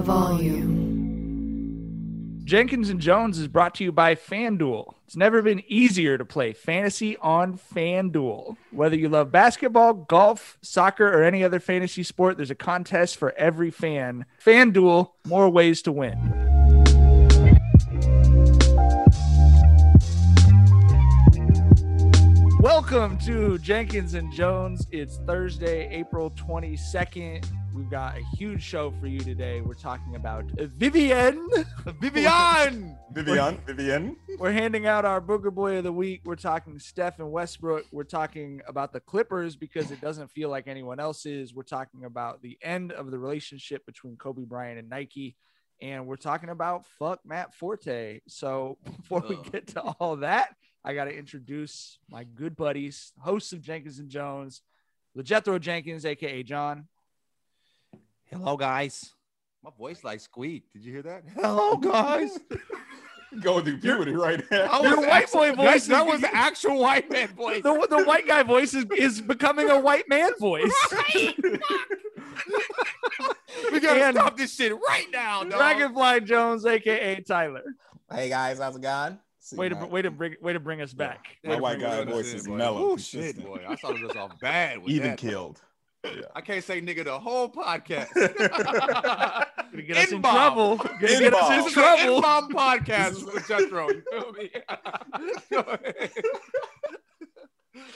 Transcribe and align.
The 0.00 0.06
volume. 0.06 0.80
Jenkins 2.44 2.88
and 2.88 3.00
Jones 3.00 3.38
is 3.38 3.48
brought 3.48 3.74
to 3.74 3.84
you 3.84 3.92
by 3.92 4.14
FanDuel. 4.14 4.94
It's 5.04 5.14
never 5.14 5.42
been 5.42 5.62
easier 5.68 6.16
to 6.16 6.24
play 6.24 6.54
fantasy 6.54 7.18
on 7.18 7.58
FanDuel. 7.58 8.56
Whether 8.70 8.96
you 8.96 9.10
love 9.10 9.30
basketball, 9.30 9.92
golf, 9.92 10.56
soccer, 10.62 11.06
or 11.06 11.22
any 11.22 11.44
other 11.44 11.60
fantasy 11.60 12.02
sport, 12.02 12.38
there's 12.38 12.50
a 12.50 12.54
contest 12.54 13.18
for 13.18 13.32
every 13.32 13.70
fan. 13.70 14.24
FanDuel, 14.42 15.10
more 15.26 15.50
ways 15.50 15.82
to 15.82 15.92
win. 15.92 16.49
Welcome 22.70 23.18
to 23.26 23.58
Jenkins 23.58 24.14
and 24.14 24.32
Jones. 24.32 24.86
It's 24.92 25.16
Thursday, 25.26 25.88
April 25.90 26.30
22nd. 26.30 27.44
We've 27.74 27.90
got 27.90 28.16
a 28.16 28.22
huge 28.36 28.62
show 28.62 28.92
for 28.92 29.08
you 29.08 29.18
today. 29.18 29.60
We're 29.60 29.74
talking 29.74 30.14
about 30.14 30.44
Vivian. 30.52 31.48
Vivian! 32.00 32.96
Vivian, 33.12 33.58
Vivian. 33.66 34.16
We're 34.38 34.52
handing 34.52 34.86
out 34.86 35.04
our 35.04 35.20
Booger 35.20 35.52
Boy 35.52 35.78
of 35.78 35.84
the 35.84 35.92
Week. 35.92 36.20
We're 36.24 36.36
talking 36.36 36.78
Steph 36.78 37.18
and 37.18 37.32
Westbrook. 37.32 37.86
We're 37.90 38.04
talking 38.04 38.60
about 38.68 38.92
the 38.92 39.00
Clippers 39.00 39.56
because 39.56 39.90
it 39.90 40.00
doesn't 40.00 40.30
feel 40.30 40.48
like 40.48 40.68
anyone 40.68 41.00
else 41.00 41.26
is. 41.26 41.52
We're 41.52 41.64
talking 41.64 42.04
about 42.04 42.40
the 42.40 42.56
end 42.62 42.92
of 42.92 43.10
the 43.10 43.18
relationship 43.18 43.84
between 43.84 44.16
Kobe 44.16 44.44
Bryant 44.44 44.78
and 44.78 44.88
Nike. 44.88 45.34
And 45.82 46.06
we're 46.06 46.14
talking 46.14 46.50
about 46.50 46.86
fuck 47.00 47.18
Matt 47.24 47.52
Forte. 47.52 48.20
So 48.28 48.78
before 48.96 49.24
we 49.28 49.38
get 49.50 49.66
to 49.68 49.80
all 49.80 50.18
that, 50.18 50.54
I 50.84 50.94
got 50.94 51.04
to 51.04 51.16
introduce 51.16 51.98
my 52.08 52.24
good 52.24 52.56
buddies, 52.56 53.12
hosts 53.20 53.52
of 53.52 53.60
Jenkins 53.60 53.98
and 53.98 54.08
Jones, 54.08 54.62
LeJethro 55.16 55.60
Jenkins, 55.60 56.06
aka 56.06 56.42
John. 56.42 56.86
Hello, 58.24 58.56
guys. 58.56 59.12
My 59.62 59.70
voice 59.76 60.02
like 60.04 60.20
squeak. 60.20 60.72
Did 60.72 60.84
you 60.84 60.92
hear 60.92 61.02
that? 61.02 61.22
Hello, 61.34 61.76
guys. 61.76 62.38
Going 63.42 63.64
through 63.64 63.78
puberty 63.78 64.12
right 64.12 64.42
now. 64.50 64.82
Your 64.82 65.00
white 65.06 65.30
boy 65.30 65.52
voice. 65.52 65.86
That 65.86 66.06
is- 66.06 66.12
was 66.12 66.20
the 66.22 66.34
actual 66.34 66.80
white 66.80 67.10
man 67.12 67.28
voice. 67.36 67.62
the, 67.62 67.86
the 67.88 68.02
white 68.04 68.26
guy 68.26 68.42
voice 68.42 68.74
is, 68.74 68.86
is 68.96 69.20
becoming 69.20 69.68
a 69.70 69.78
white 69.78 70.08
man 70.08 70.32
voice. 70.40 70.72
we 73.70 73.80
gotta 73.80 74.04
And- 74.06 74.16
stop 74.16 74.36
this 74.36 74.54
shit 74.54 74.72
right 74.72 75.06
now, 75.12 75.44
dog. 75.44 75.52
Dragonfly 75.52 76.22
Jones, 76.22 76.66
aka 76.66 77.20
Tyler. 77.20 77.62
Hey 78.12 78.28
guys, 78.30 78.58
how's 78.58 78.74
it 78.76 78.82
going? 78.82 79.18
See 79.42 79.56
Way 79.56 79.70
to 79.70 79.74
my- 79.74 79.86
way 79.86 80.02
to 80.02 80.10
bring 80.10 80.34
way 80.42 80.52
to 80.52 80.60
bring 80.60 80.80
us 80.82 80.92
back. 80.92 81.38
My 81.44 81.58
white 81.58 81.80
guy 81.80 82.04
voice 82.04 82.34
is 82.34 82.46
boy. 82.46 82.56
mellow, 82.56 82.90
Oh 82.90 82.96
shit, 82.98 83.42
boy! 83.42 83.64
I 83.66 83.74
started 83.76 84.06
this 84.08 84.14
off 84.16 84.38
bad. 84.38 84.78
With 84.82 84.90
Even 84.92 85.10
that. 85.10 85.18
killed. 85.18 85.60
I 86.34 86.40
can't 86.42 86.62
say 86.64 86.80
nigga 86.80 87.04
the 87.04 87.18
whole 87.18 87.48
podcast. 87.50 88.12
Gonna 89.70 89.82
get 89.82 89.96
us 89.96 90.08
in 90.08 90.14
N-bomb. 90.16 90.34
trouble. 90.34 90.76
Gonna 90.76 90.98
get 91.00 91.22
N-bomb. 91.24 91.52
us 91.60 91.66
in 91.66 91.72
trouble. 91.72 92.16
an 92.16 92.22
bomb 92.22 92.50
podcast 92.50 93.24
with 93.34 93.46
Jethro. 93.48 93.88
You 93.88 94.02
feel 94.10 94.32
me? 94.32 94.50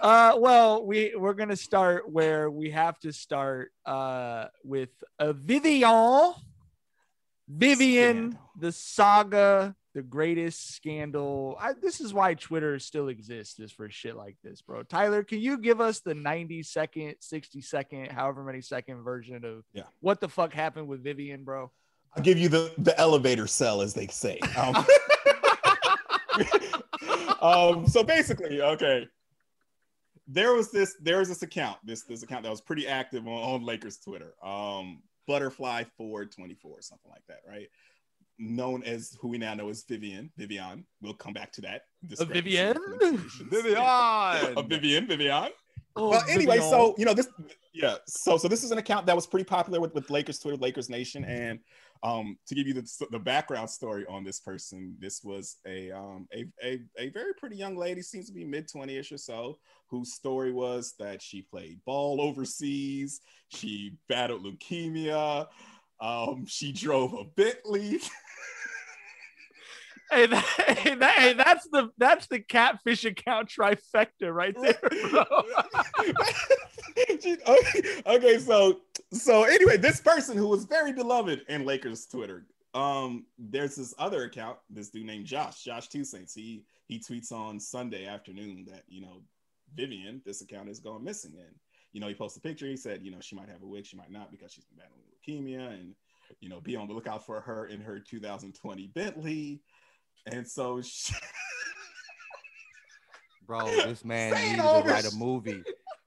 Uh, 0.00 0.34
well, 0.36 0.84
we 0.84 1.14
we're 1.16 1.34
gonna 1.34 1.54
start 1.54 2.10
where 2.10 2.50
we 2.50 2.70
have 2.70 2.98
to 2.98 3.12
start 3.12 3.70
uh 3.86 4.46
with 4.64 4.88
a 5.20 5.32
Vivian, 5.32 6.32
Vivian, 7.48 8.32
Scandal. 8.32 8.40
the 8.58 8.72
saga, 8.72 9.76
the 9.94 10.02
greatest 10.02 10.74
scandal. 10.74 11.56
I, 11.60 11.72
this 11.74 12.00
is 12.00 12.14
why 12.14 12.34
Twitter 12.34 12.78
still 12.78 13.08
exists, 13.08 13.58
is 13.60 13.72
for 13.72 13.90
shit 13.90 14.16
like 14.16 14.36
this, 14.42 14.62
bro. 14.62 14.82
Tyler, 14.82 15.22
can 15.22 15.40
you 15.40 15.58
give 15.58 15.80
us 15.80 16.00
the 16.00 16.14
ninety 16.14 16.62
second, 16.62 17.16
sixty 17.20 17.60
second, 17.60 18.10
however 18.10 18.42
many 18.42 18.60
second 18.60 19.02
version 19.02 19.44
of 19.44 19.64
Yeah. 19.72 19.82
what 20.00 20.20
the 20.20 20.28
fuck 20.28 20.52
happened 20.52 20.88
with 20.88 21.02
Vivian, 21.04 21.44
bro? 21.44 21.70
I'll 22.16 22.22
give 22.22 22.38
you 22.38 22.48
the, 22.48 22.72
the 22.78 22.98
elevator 22.98 23.46
cell, 23.46 23.80
as 23.80 23.94
they 23.94 24.06
say. 24.06 24.38
Um, 24.56 24.86
um, 27.40 27.86
so 27.86 28.02
basically, 28.02 28.60
okay. 28.60 29.08
There 30.28 30.54
was 30.54 30.70
this 30.70 30.96
there 31.00 31.18
was 31.18 31.28
this 31.28 31.42
account, 31.42 31.78
this 31.84 32.02
this 32.02 32.22
account 32.22 32.44
that 32.44 32.50
was 32.50 32.60
pretty 32.60 32.86
active 32.86 33.26
on, 33.26 33.32
on 33.32 33.64
Lakers 33.64 33.98
Twitter. 33.98 34.34
Um, 34.42 35.02
Butterfly 35.26 35.84
Ford 35.96 36.32
24 36.32 36.80
something 36.82 37.10
like 37.10 37.22
that, 37.28 37.40
right? 37.48 37.68
Known 38.38 38.82
as 38.84 39.16
who 39.20 39.28
we 39.28 39.38
now 39.38 39.54
know 39.54 39.68
as 39.68 39.84
Vivian. 39.88 40.30
Vivian. 40.36 40.84
We'll 41.00 41.14
come 41.14 41.32
back 41.32 41.52
to 41.52 41.60
that. 41.62 41.82
discrepancy 42.06 42.56
in 42.56 42.74
Vivian? 42.74 43.18
Vivian. 43.50 43.78
A 43.78 44.62
Vivian, 44.62 45.06
Vivian. 45.06 45.50
Oh, 45.94 46.10
well, 46.10 46.24
anyway, 46.28 46.56
Vivian. 46.56 46.70
so 46.70 46.94
you 46.96 47.04
know 47.04 47.12
this, 47.14 47.28
yeah. 47.74 47.96
So 48.06 48.38
so 48.38 48.48
this 48.48 48.64
is 48.64 48.70
an 48.70 48.78
account 48.78 49.06
that 49.06 49.14
was 49.14 49.26
pretty 49.26 49.44
popular 49.44 49.80
with, 49.80 49.94
with 49.94 50.08
Lakers 50.10 50.38
Twitter, 50.38 50.56
Lakers 50.56 50.88
Nation, 50.88 51.24
and 51.24 51.58
um, 52.02 52.36
to 52.46 52.54
give 52.54 52.66
you 52.66 52.74
the, 52.74 53.06
the 53.10 53.18
background 53.18 53.70
story 53.70 54.04
on 54.08 54.24
this 54.24 54.40
person, 54.40 54.96
this 54.98 55.22
was 55.22 55.58
a 55.66 55.90
um 55.92 56.26
a, 56.34 56.46
a, 56.64 56.80
a 56.98 57.10
very 57.10 57.34
pretty 57.34 57.56
young 57.56 57.76
lady, 57.76 58.02
seems 58.02 58.26
to 58.26 58.32
be 58.32 58.44
mid 58.44 58.68
twenty 58.68 58.96
ish 58.96 59.12
or 59.12 59.18
so, 59.18 59.58
whose 59.88 60.14
story 60.14 60.50
was 60.50 60.94
that 60.98 61.20
she 61.20 61.42
played 61.42 61.78
ball 61.84 62.20
overseas, 62.20 63.20
she 63.48 63.96
battled 64.08 64.44
leukemia, 64.44 65.46
um, 66.02 66.44
she 66.46 66.72
drove 66.72 67.14
a 67.14 67.24
Bentley. 67.24 68.00
Hey, 70.10 70.26
that, 70.26 70.44
hey, 70.44 70.94
that, 70.96 71.10
hey, 71.12 71.32
that's 71.32 71.66
the 71.68 71.90
that's 71.96 72.26
the 72.26 72.40
catfish 72.40 73.06
account 73.06 73.48
trifecta 73.48 74.30
right 74.30 74.54
there, 74.60 74.78
bro. 75.10 75.24
okay, 77.48 78.02
okay, 78.06 78.38
so 78.38 78.80
so 79.12 79.44
anyway, 79.44 79.78
this 79.78 80.00
person 80.00 80.36
who 80.36 80.48
was 80.48 80.64
very 80.64 80.92
beloved 80.92 81.42
in 81.48 81.64
Lakers 81.64 82.04
Twitter, 82.04 82.44
um, 82.74 83.24
there's 83.38 83.76
this 83.76 83.94
other 83.98 84.24
account, 84.24 84.58
this 84.68 84.90
dude 84.90 85.06
named 85.06 85.24
Josh, 85.24 85.62
Josh 85.62 85.88
Two 85.88 86.04
Saints. 86.04 86.34
He 86.34 86.64
he 86.88 86.98
tweets 86.98 87.32
on 87.32 87.58
Sunday 87.58 88.06
afternoon 88.06 88.66
that 88.68 88.82
you 88.88 89.00
know 89.00 89.22
Vivian, 89.74 90.20
this 90.26 90.42
account 90.42 90.68
is 90.68 90.78
going 90.78 91.04
missing, 91.04 91.32
and 91.38 91.54
you 91.92 92.00
know 92.00 92.08
he 92.08 92.14
posted 92.14 92.44
a 92.44 92.48
picture. 92.48 92.66
He 92.66 92.76
said, 92.76 93.00
you 93.02 93.12
know, 93.12 93.20
she 93.20 93.34
might 93.34 93.48
have 93.48 93.62
a 93.62 93.66
wig, 93.66 93.86
she 93.86 93.96
might 93.96 94.10
not 94.10 94.30
because 94.30 94.52
she's 94.52 94.66
been 94.66 94.76
battling 94.76 95.00
leukemia, 95.28 95.68
and 95.72 95.94
you 96.40 96.48
know, 96.48 96.60
be 96.60 96.76
on 96.76 96.88
the 96.88 96.94
lookout 96.94 97.24
for 97.24 97.40
her 97.40 97.66
in 97.66 97.80
her 97.80 97.98
2020 97.98 98.88
Bentley. 98.88 99.60
And 100.26 100.46
so, 100.46 100.80
she, 100.80 101.14
Bro, 103.46 103.66
this 103.84 104.04
man 104.04 104.34
needed 104.34 104.62
to 104.62 104.82
write 104.86 105.10
a 105.10 105.14
movie. 105.14 105.62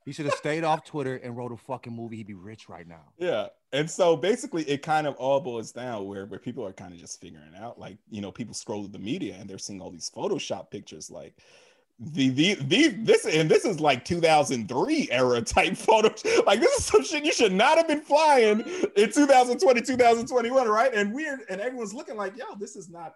He 0.06 0.12
should 0.12 0.26
have 0.26 0.36
stayed 0.36 0.64
off 0.64 0.86
Twitter 0.86 1.16
and 1.16 1.36
wrote 1.36 1.52
a 1.52 1.58
fucking 1.58 1.94
movie. 1.94 2.18
He'd 2.18 2.28
be 2.28 2.34
rich 2.36 2.70
right 2.70 2.88
now. 2.88 3.12
yeah, 3.18 3.48
and 3.74 3.90
so 3.90 4.16
basically, 4.16 4.64
it 4.64 4.84
kind 4.84 5.08
of 5.08 5.16
all 5.16 5.40
boils 5.42 5.72
down 5.72 6.06
where 6.08 6.26
where 6.26 6.40
people 6.40 6.66
are 6.66 6.74
kind 6.74 6.94
of 6.94 7.00
just 7.00 7.20
figuring 7.20 7.56
out, 7.58 7.80
like 7.80 7.98
you 8.10 8.22
know, 8.22 8.32
people 8.32 8.54
scroll 8.54 8.84
to 8.84 8.92
the 8.92 9.00
media 9.00 9.36
and 9.40 9.50
they're 9.50 9.58
seeing 9.58 9.82
all 9.82 9.90
these 9.90 10.12
Photoshop 10.16 10.70
pictures, 10.70 11.10
like 11.10 11.34
the 11.98 12.30
the 12.30 12.56
the 12.56 12.88
this 12.90 13.26
and 13.26 13.50
this 13.50 13.64
is 13.64 13.80
like 13.80 14.04
2003 14.04 15.08
era 15.12 15.42
type 15.42 15.78
photos. 15.78 16.24
Like 16.46 16.60
this 16.60 16.80
is 16.80 16.86
some 16.86 17.04
shit 17.04 17.24
you 17.24 17.32
should 17.32 17.54
not 17.54 17.78
have 17.78 17.88
been 17.88 18.02
flying 18.02 18.62
in 18.96 19.12
2020, 19.12 19.82
2021, 19.82 20.68
right? 20.68 20.94
And 20.94 21.14
weird, 21.14 21.42
and 21.50 21.62
everyone's 21.62 21.94
looking 21.94 22.18
like, 22.18 22.38
yo, 22.38 22.46
this 22.60 22.76
is 22.76 22.90
not 22.90 23.14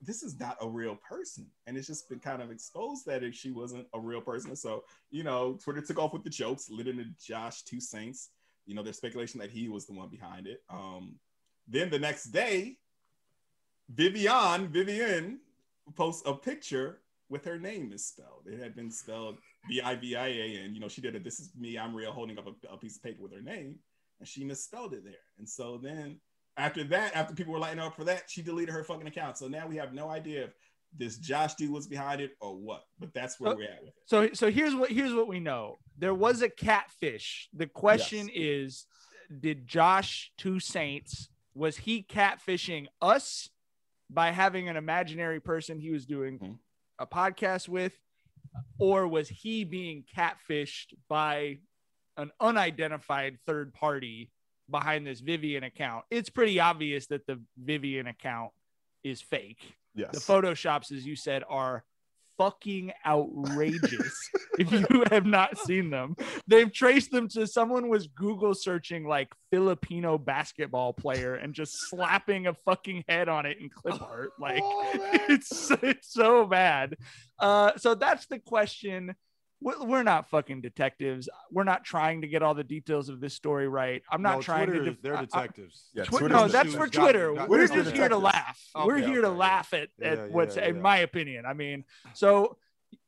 this 0.00 0.22
is 0.22 0.38
not 0.38 0.56
a 0.60 0.68
real 0.68 0.96
person. 0.96 1.46
And 1.66 1.76
it's 1.76 1.88
just 1.88 2.08
been 2.08 2.20
kind 2.20 2.40
of 2.40 2.52
exposed 2.52 3.04
that 3.06 3.24
if 3.24 3.34
she 3.34 3.50
wasn't 3.50 3.86
a 3.92 3.98
real 3.98 4.20
person. 4.20 4.54
So, 4.54 4.84
you 5.10 5.24
know, 5.24 5.58
Twitter 5.62 5.80
took 5.80 5.98
off 5.98 6.12
with 6.12 6.22
the 6.22 6.30
jokes, 6.30 6.70
lit 6.70 6.86
into 6.86 7.06
Josh 7.20 7.62
Two 7.62 7.80
Saints. 7.80 8.30
You 8.66 8.76
know, 8.76 8.82
there's 8.82 8.98
speculation 8.98 9.40
that 9.40 9.50
he 9.50 9.68
was 9.68 9.86
the 9.86 9.94
one 9.94 10.08
behind 10.08 10.46
it. 10.46 10.62
Um, 10.70 11.16
then 11.66 11.90
the 11.90 11.98
next 11.98 12.26
day, 12.26 12.76
Vivian, 13.90 14.68
Vivian 14.68 15.40
posts 15.96 16.22
a 16.26 16.34
picture 16.34 17.00
with 17.28 17.44
her 17.44 17.58
name 17.58 17.88
misspelled. 17.90 18.46
It 18.46 18.58
had 18.60 18.74
been 18.74 18.90
spelled 18.90 19.38
V-I-V-I-A, 19.68 20.56
and 20.64 20.74
you 20.74 20.80
know, 20.80 20.88
she 20.88 21.00
did 21.00 21.14
it. 21.14 21.24
This 21.24 21.40
is 21.40 21.50
me, 21.58 21.78
I'm 21.78 21.94
real, 21.94 22.12
holding 22.12 22.38
up 22.38 22.46
a, 22.46 22.72
a 22.74 22.76
piece 22.78 22.96
of 22.96 23.02
paper 23.02 23.22
with 23.22 23.32
her 23.34 23.42
name, 23.42 23.76
and 24.18 24.28
she 24.28 24.44
misspelled 24.44 24.94
it 24.94 25.04
there. 25.04 25.14
And 25.38 25.48
so 25.48 25.78
then 25.82 26.20
after 26.56 26.84
that, 26.84 27.14
after 27.14 27.34
people 27.34 27.52
were 27.52 27.58
lighting 27.58 27.80
up 27.80 27.96
for 27.96 28.04
that, 28.04 28.24
she 28.28 28.42
deleted 28.42 28.74
her 28.74 28.84
fucking 28.84 29.06
account. 29.06 29.38
So 29.38 29.48
now 29.48 29.66
we 29.66 29.76
have 29.76 29.92
no 29.92 30.08
idea 30.08 30.44
if 30.44 30.50
this 30.96 31.18
Josh 31.18 31.54
dude 31.54 31.70
was 31.70 31.86
behind 31.86 32.20
it 32.20 32.32
or 32.40 32.56
what. 32.56 32.84
But 32.98 33.12
that's 33.12 33.38
where 33.38 33.52
Uh, 33.52 33.56
we're 33.56 33.64
at 33.64 33.80
with 33.80 33.88
it. 33.90 33.94
So 34.06 34.30
so 34.32 34.50
here's 34.50 34.74
what 34.74 34.90
here's 34.90 35.12
what 35.14 35.28
we 35.28 35.38
know. 35.38 35.78
There 35.98 36.14
was 36.14 36.40
a 36.40 36.48
catfish. 36.48 37.48
The 37.52 37.66
question 37.66 38.30
is, 38.34 38.86
did 39.40 39.66
Josh 39.66 40.32
Two 40.38 40.58
Saints 40.60 41.28
was 41.54 41.76
he 41.76 42.02
catfishing 42.04 42.86
us 43.02 43.50
by 44.08 44.30
having 44.30 44.68
an 44.70 44.76
imaginary 44.76 45.40
person 45.40 45.78
he 45.78 45.90
was 45.90 46.06
doing 46.06 46.38
Mhm. 46.38 46.58
A 46.98 47.06
podcast 47.06 47.68
with, 47.68 47.92
or 48.78 49.06
was 49.06 49.28
he 49.28 49.64
being 49.64 50.04
catfished 50.16 50.94
by 51.08 51.58
an 52.16 52.30
unidentified 52.40 53.38
third 53.46 53.72
party 53.74 54.30
behind 54.70 55.06
this 55.06 55.20
Vivian 55.20 55.64
account? 55.64 56.04
It's 56.10 56.30
pretty 56.30 56.60
obvious 56.60 57.06
that 57.08 57.26
the 57.26 57.40
Vivian 57.56 58.06
account 58.06 58.50
is 59.04 59.20
fake. 59.20 59.74
Yes. 59.94 60.10
The 60.12 60.32
photoshops, 60.32 60.92
as 60.92 61.06
you 61.06 61.16
said, 61.16 61.44
are 61.48 61.84
fucking 62.38 62.92
outrageous. 63.04 64.30
if 64.58 64.72
you 64.72 65.04
have 65.10 65.26
not 65.26 65.58
seen 65.58 65.90
them, 65.90 66.16
they've 66.46 66.72
traced 66.72 67.10
them 67.10 67.28
to 67.28 67.46
someone 67.46 67.88
was 67.88 68.06
Google 68.06 68.54
searching 68.54 69.06
like 69.06 69.28
Filipino 69.50 70.16
basketball 70.16 70.94
player 70.94 71.34
and 71.34 71.52
just 71.52 71.90
slapping 71.90 72.46
a 72.46 72.54
fucking 72.54 73.04
head 73.08 73.28
on 73.28 73.44
it 73.44 73.58
in 73.60 73.68
clip 73.68 74.00
art. 74.00 74.30
Like 74.38 74.62
it's 75.28 75.70
it's 75.82 76.12
so 76.12 76.46
bad. 76.46 76.96
Uh, 77.38 77.72
so 77.76 77.94
that's 77.94 78.26
the 78.26 78.38
question. 78.38 79.14
We're 79.60 79.84
we're 79.84 80.02
not 80.04 80.30
fucking 80.30 80.60
detectives. 80.60 81.28
We're 81.50 81.64
not 81.64 81.84
trying 81.84 82.20
to 82.20 82.28
get 82.28 82.42
all 82.42 82.54
the 82.54 82.62
details 82.64 83.08
of 83.08 83.20
this 83.20 83.34
story 83.34 83.66
right. 83.68 84.02
I'm 84.10 84.22
not 84.22 84.36
No, 84.36 84.42
trying 84.42 84.66
Twitter 84.66 84.84
to. 84.84 84.90
is- 84.90 84.94
def- 84.96 85.02
they're 85.02 85.16
I- 85.16 85.20
I- 85.20 85.24
detectives. 85.24 85.90
Yeah, 85.94 86.04
Twi- 86.04 86.28
no, 86.28 86.46
that's 86.48 86.74
for 86.74 86.86
Twitter. 86.86 87.34
got- 87.34 87.48
We're 87.48 87.62
just 87.62 87.72
here 87.74 87.82
to 87.84 87.90
detectives. 87.90 88.22
laugh. 88.22 88.60
We're 88.76 88.98
Okay, 88.98 89.06
here 89.06 89.20
to 89.22 89.26
okay, 89.28 89.34
yeah. 89.34 89.38
laugh 89.40 89.72
at, 89.74 89.88
at 90.00 90.18
yeah, 90.18 90.26
what's 90.26 90.56
yeah, 90.56 90.66
in 90.66 90.76
yeah. 90.76 90.80
my 90.82 90.98
opinion. 90.98 91.44
I 91.46 91.54
mean, 91.54 91.84
so 92.14 92.56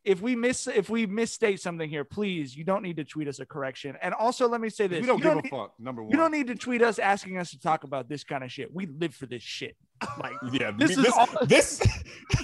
if 0.03 0.19
we 0.21 0.35
miss 0.35 0.67
if 0.67 0.89
we 0.89 1.05
misstate 1.05 1.59
something 1.59 1.89
here, 1.89 2.03
please, 2.03 2.55
you 2.55 2.63
don't 2.63 2.81
need 2.81 2.95
to 2.97 3.03
tweet 3.03 3.27
us 3.27 3.39
a 3.39 3.45
correction. 3.45 3.95
And 4.01 4.13
also, 4.13 4.47
let 4.47 4.59
me 4.61 4.69
say 4.69 4.87
this: 4.87 5.01
We 5.01 5.07
don't 5.07 5.17
you 5.19 5.23
give 5.23 5.33
a 5.37 5.41
need, 5.41 5.49
fuck. 5.49 5.73
Number 5.79 6.01
one. 6.03 6.11
You 6.11 6.17
don't 6.17 6.31
need 6.31 6.47
to 6.47 6.55
tweet 6.55 6.81
us 6.81 6.97
asking 6.99 7.37
us 7.37 7.51
to 7.51 7.59
talk 7.59 7.83
about 7.83 8.09
this 8.09 8.23
kind 8.23 8.43
of 8.43 8.51
shit. 8.51 8.73
We 8.73 8.87
live 8.87 9.13
for 9.13 9.25
this 9.27 9.43
shit. 9.43 9.75
Like 10.19 10.33
Yeah, 10.51 10.71
This 10.71 10.95
this 10.95 10.97
is 10.97 11.03
this, 11.05 11.13
all- 11.15 11.27
this, 11.45 11.79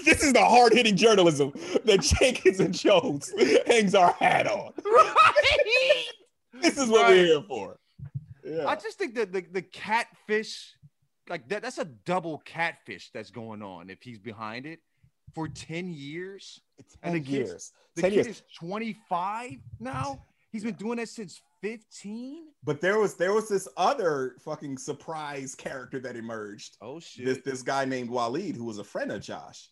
this 0.05 0.23
is 0.23 0.33
the 0.33 0.45
hard 0.45 0.73
hitting 0.73 0.95
journalism 0.95 1.51
that 1.85 2.01
Jenkins 2.01 2.59
and 2.59 2.71
Jones 2.73 3.33
hangs 3.65 3.95
our 3.95 4.13
hat 4.13 4.45
on. 4.47 4.73
Right. 4.85 6.03
This 6.61 6.77
is 6.77 6.87
what 6.89 7.03
Right. 7.03 7.09
we're 7.09 7.25
here 7.25 7.41
for. 7.47 7.79
Yeah. 8.43 8.67
I 8.67 8.75
just 8.75 8.97
think 8.97 9.15
that 9.15 9.31
the, 9.33 9.43
the 9.51 9.61
catfish, 9.61 10.73
like 11.27 11.49
that, 11.49 11.63
that's 11.63 11.77
a 11.79 11.85
double 11.85 12.37
catfish 12.39 13.09
that's 13.13 13.31
going 13.31 13.61
on 13.61 13.89
if 13.89 14.01
he's 14.01 14.19
behind 14.19 14.65
it 14.65 14.79
for 15.33 15.47
10 15.47 15.93
years. 15.93 16.59
And 17.03 17.15
the 17.15 17.19
10 17.19 17.25
kid's- 17.25 17.49
years. 17.49 17.71
The 17.95 18.01
10 18.03 18.11
kid 18.11 18.15
years. 18.25 18.27
is 18.27 18.43
25 18.59 19.51
now. 19.79 20.23
He's 20.51 20.63
been 20.63 20.75
doing 20.75 20.97
that 20.97 21.09
since 21.09 21.41
15. 21.61 22.47
But 22.63 22.79
there 22.81 22.99
was 22.99 23.15
there 23.15 23.33
was 23.33 23.49
this 23.49 23.67
other 23.77 24.35
fucking 24.43 24.77
surprise 24.77 25.55
character 25.55 25.99
that 25.99 26.15
emerged. 26.15 26.77
Oh 26.81 26.99
shit. 26.99 27.25
This 27.25 27.39
this 27.43 27.61
guy 27.63 27.85
named 27.85 28.09
Waleed 28.09 28.55
who 28.55 28.63
was 28.65 28.77
a 28.77 28.83
friend 28.83 29.11
of 29.11 29.21
Josh. 29.21 29.69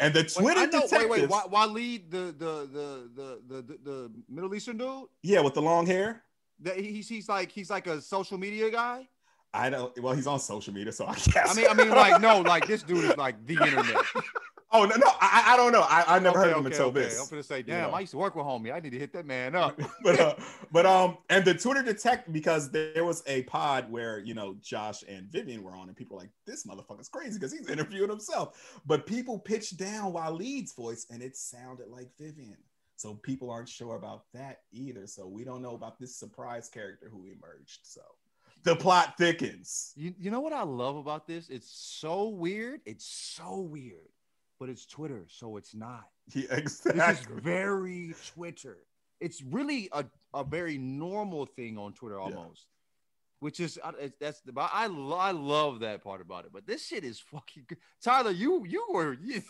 And 0.00 0.14
the 0.14 0.24
Twitter 0.24 0.60
I 0.60 0.66
know, 0.66 0.80
wait, 0.90 1.08
wait, 1.10 1.20
detectives- 1.22 1.48
Waleed, 1.52 2.10
the 2.10 2.18
the 2.36 2.68
the 2.72 3.10
the 3.14 3.40
the 3.48 3.62
the, 3.62 3.78
the 3.84 4.12
Middle 4.28 4.54
Eastern 4.54 4.78
dude. 4.78 5.04
yeah, 5.22 5.40
with 5.40 5.54
the 5.54 5.62
long 5.62 5.86
hair. 5.86 6.22
That 6.60 6.78
he's 6.78 7.08
he's 7.08 7.28
like 7.28 7.50
he's 7.52 7.70
like 7.70 7.86
a 7.86 8.00
social 8.02 8.36
media 8.38 8.70
guy. 8.70 9.08
I 9.52 9.68
don't. 9.70 9.98
Well, 10.02 10.14
he's 10.14 10.26
on 10.26 10.38
social 10.38 10.72
media, 10.74 10.92
so 10.92 11.06
I 11.06 11.14
guess. 11.14 11.50
I 11.50 11.54
mean, 11.60 11.66
I 11.70 11.74
mean, 11.74 11.88
like 11.90 12.20
no, 12.20 12.40
like 12.40 12.66
this 12.66 12.82
dude 12.82 13.04
is 13.04 13.16
like 13.16 13.44
the 13.46 13.54
internet. 13.64 14.04
Oh 14.72 14.84
no, 14.84 14.96
no, 14.96 15.06
I, 15.20 15.44
I 15.48 15.56
don't 15.56 15.72
know. 15.72 15.82
I, 15.82 16.04
I 16.16 16.18
never 16.18 16.38
heard 16.38 16.50
of 16.50 16.58
him 16.58 16.66
okay, 16.66 16.74
until 16.74 16.86
okay. 16.86 17.00
this. 17.00 17.20
I'm 17.20 17.28
gonna 17.28 17.42
say, 17.42 17.58
you 17.58 17.64
damn, 17.64 17.90
know. 17.90 17.96
I 17.96 18.00
used 18.00 18.12
to 18.12 18.18
work 18.18 18.34
with 18.34 18.44
homie. 18.44 18.72
I 18.72 18.80
need 18.80 18.92
to 18.92 18.98
hit 18.98 19.12
that 19.12 19.26
man 19.26 19.54
up. 19.54 19.80
but 20.02 20.20
uh, 20.20 20.34
but 20.72 20.86
um, 20.86 21.18
and 21.28 21.44
the 21.44 21.54
Twitter 21.54 21.82
detect 21.82 22.32
because 22.32 22.70
there 22.70 23.04
was 23.04 23.22
a 23.26 23.42
pod 23.44 23.90
where 23.90 24.20
you 24.20 24.34
know 24.34 24.56
Josh 24.60 25.02
and 25.08 25.26
Vivian 25.30 25.62
were 25.62 25.76
on, 25.76 25.88
and 25.88 25.96
people 25.96 26.16
were 26.16 26.22
like, 26.22 26.32
"This 26.46 26.66
motherfucker's 26.66 27.08
crazy" 27.08 27.34
because 27.34 27.52
he's 27.52 27.68
interviewing 27.68 28.10
himself. 28.10 28.80
But 28.86 29.06
people 29.06 29.38
pitched 29.38 29.76
down 29.76 30.12
Waleed's 30.12 30.74
voice, 30.74 31.06
and 31.10 31.22
it 31.22 31.36
sounded 31.36 31.88
like 31.88 32.08
Vivian. 32.18 32.58
So 32.96 33.14
people 33.14 33.50
aren't 33.50 33.68
sure 33.68 33.96
about 33.96 34.24
that 34.34 34.58
either. 34.72 35.06
So 35.06 35.26
we 35.26 35.42
don't 35.42 35.62
know 35.62 35.74
about 35.74 35.98
this 35.98 36.16
surprise 36.16 36.68
character 36.68 37.08
who 37.10 37.24
emerged. 37.24 37.80
So 37.82 38.02
the 38.62 38.76
plot 38.76 39.14
thickens. 39.16 39.92
You, 39.96 40.14
you 40.18 40.30
know 40.30 40.40
what 40.40 40.52
I 40.52 40.62
love 40.62 40.96
about 40.96 41.26
this? 41.26 41.48
It's 41.48 41.70
so 41.70 42.28
weird. 42.28 42.80
It's 42.84 43.06
so 43.06 43.60
weird, 43.60 44.08
but 44.60 44.68
it's 44.68 44.86
Twitter, 44.86 45.24
so 45.28 45.56
it's 45.56 45.74
not. 45.74 46.04
Yeah, 46.34 46.60
This 46.60 46.86
is 46.86 47.26
very 47.42 48.14
Twitter. 48.34 48.76
It's 49.20 49.42
really 49.42 49.88
a, 49.90 50.04
a 50.32 50.44
very 50.44 50.78
normal 50.78 51.44
thing 51.46 51.76
on 51.76 51.92
Twitter 51.92 52.20
almost, 52.20 52.66
which 53.40 53.58
is 53.58 53.80
uh, 53.82 53.90
that's 54.20 54.40
the 54.42 54.52
I 54.56 54.86
lo- 54.86 55.16
I 55.16 55.32
love 55.32 55.80
that 55.80 56.04
part 56.04 56.20
about 56.20 56.44
it. 56.44 56.52
But 56.52 56.68
this 56.68 56.86
shit 56.86 57.02
is 57.04 57.18
fucking 57.18 57.64
good. 57.66 57.78
Tyler. 58.00 58.30
You 58.30 58.64
you 58.64 58.86
were 58.92 59.14
you, 59.14 59.42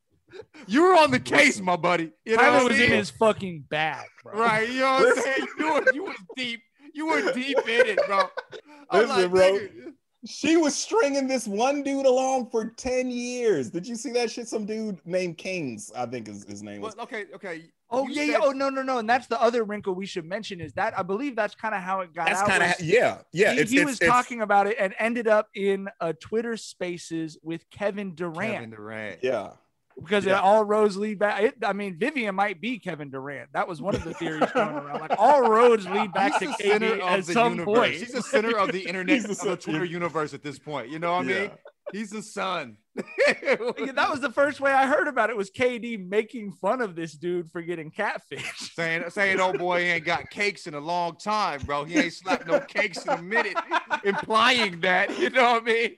you 0.66 0.82
were 0.82 0.94
on 0.94 1.12
the 1.12 1.20
case, 1.20 1.60
my 1.60 1.76
buddy. 1.76 2.10
You 2.24 2.36
know 2.36 2.42
Tyler 2.42 2.68
was 2.68 2.80
in 2.80 2.90
his 2.90 3.10
fucking 3.10 3.66
bag, 3.70 4.06
bro. 4.24 4.38
right. 4.40 4.68
You 4.68 4.80
know 4.80 4.92
what 4.94 5.18
I'm 5.18 5.22
saying? 5.22 5.46
You 5.58 5.72
were 5.72 5.92
you 5.94 6.04
was 6.04 6.16
deep. 6.36 6.60
You 6.94 7.06
were 7.06 7.32
deep 7.32 7.58
in 7.58 7.86
it, 7.86 7.98
bro. 8.08 8.24
I'm 8.90 9.06
Listen, 9.06 9.22
like, 9.22 9.30
bro. 9.30 9.52
nigga, 9.52 9.92
She 10.26 10.56
was 10.56 10.74
stringing 10.74 11.28
this 11.28 11.46
one 11.46 11.82
dude 11.84 12.04
along 12.04 12.50
for 12.50 12.70
10 12.70 13.08
years. 13.10 13.70
Did 13.70 13.86
you 13.86 13.94
see 13.94 14.10
that 14.12 14.30
shit? 14.30 14.48
Some 14.48 14.66
dude 14.66 14.98
named 15.06 15.38
Kings, 15.38 15.92
I 15.94 16.06
think 16.06 16.26
his, 16.26 16.44
his 16.44 16.62
name 16.62 16.80
was. 16.80 16.96
But 16.96 17.04
okay, 17.04 17.26
okay. 17.34 17.70
Oh 17.90 18.06
you 18.08 18.14
yeah, 18.14 18.22
said- 18.22 18.28
yeah. 18.32 18.38
Oh 18.42 18.50
no, 18.50 18.68
no, 18.68 18.82
no. 18.82 18.98
And 18.98 19.08
that's 19.08 19.28
the 19.28 19.40
other 19.40 19.62
wrinkle 19.64 19.94
we 19.94 20.06
should 20.06 20.24
mention 20.24 20.60
is 20.60 20.72
that 20.74 20.98
I 20.98 21.02
believe 21.02 21.36
that's 21.36 21.54
kind 21.54 21.74
of 21.74 21.80
how 21.82 22.00
it 22.00 22.12
got 22.12 22.26
That's 22.26 22.40
out. 22.40 22.48
kind 22.48 22.62
of, 22.64 22.80
yeah, 22.80 23.18
yeah. 23.32 23.52
he, 23.54 23.60
it's, 23.60 23.70
he 23.70 23.76
it's- 23.78 23.86
was 23.86 24.00
it's- 24.00 24.10
talking 24.10 24.42
about 24.42 24.66
it 24.66 24.76
and 24.80 24.92
ended 24.98 25.28
up 25.28 25.48
in 25.54 25.88
a 26.00 26.12
Twitter 26.12 26.56
Spaces 26.56 27.38
with 27.42 27.68
Kevin 27.70 28.14
Durant 28.16 28.52
Kevin 28.54 28.70
Durant. 28.70 29.20
Yeah. 29.22 29.50
Because 30.00 30.24
yeah. 30.24 30.40
all 30.40 30.64
roads 30.64 30.96
lead 30.96 31.18
back. 31.18 31.42
It, 31.42 31.54
I 31.64 31.72
mean, 31.72 31.98
Vivian 31.98 32.34
might 32.34 32.60
be 32.60 32.78
Kevin 32.78 33.10
Durant. 33.10 33.52
That 33.52 33.68
was 33.68 33.82
one 33.82 33.94
of 33.94 34.04
the 34.04 34.14
theories 34.14 34.50
going 34.52 34.68
around. 34.68 35.00
Like 35.00 35.18
all 35.18 35.50
roads 35.50 35.86
lead 35.90 36.12
back 36.12 36.40
He's 36.40 36.56
to 36.56 36.62
KD 36.62 37.00
at 37.02 37.24
some 37.24 37.54
universe. 37.54 37.78
point. 37.78 37.94
He's 37.94 38.12
the 38.12 38.22
center 38.22 38.56
of 38.56 38.72
the 38.72 38.80
internet 38.86 39.22
the 39.22 39.30
of 39.30 39.38
the 39.38 39.56
Twitter 39.56 39.84
universe 39.84 40.34
at 40.34 40.42
this 40.42 40.58
point. 40.58 40.90
You 40.90 40.98
know 40.98 41.12
what 41.12 41.24
I 41.24 41.28
mean? 41.28 41.50
He's 41.92 42.10
the 42.10 42.22
sun. 42.22 42.76
That 43.26 44.10
was 44.10 44.20
the 44.20 44.32
first 44.32 44.60
way 44.60 44.72
I 44.72 44.86
heard 44.86 45.08
about 45.08 45.30
it 45.30 45.36
was 45.36 45.50
KD 45.50 46.08
making 46.08 46.52
fun 46.52 46.80
of 46.80 46.96
this 46.96 47.12
dude 47.12 47.50
for 47.50 47.62
getting 47.62 47.90
catfish. 47.90 48.72
saying 48.74 49.04
saying 49.10 49.40
old 49.40 49.58
boy 49.58 49.78
ain't 49.78 50.04
got 50.04 50.30
cakes 50.30 50.66
in 50.66 50.74
a 50.74 50.80
long 50.80 51.16
time, 51.16 51.60
bro. 51.62 51.84
He 51.84 51.98
ain't 51.98 52.12
slapped 52.12 52.46
no 52.46 52.60
cakes 52.60 53.04
in 53.04 53.10
a 53.10 53.22
minute, 53.22 53.56
implying 54.04 54.80
that. 54.80 55.18
You 55.18 55.30
know 55.30 55.52
what 55.52 55.62
I 55.62 55.64
mean? 55.64 55.96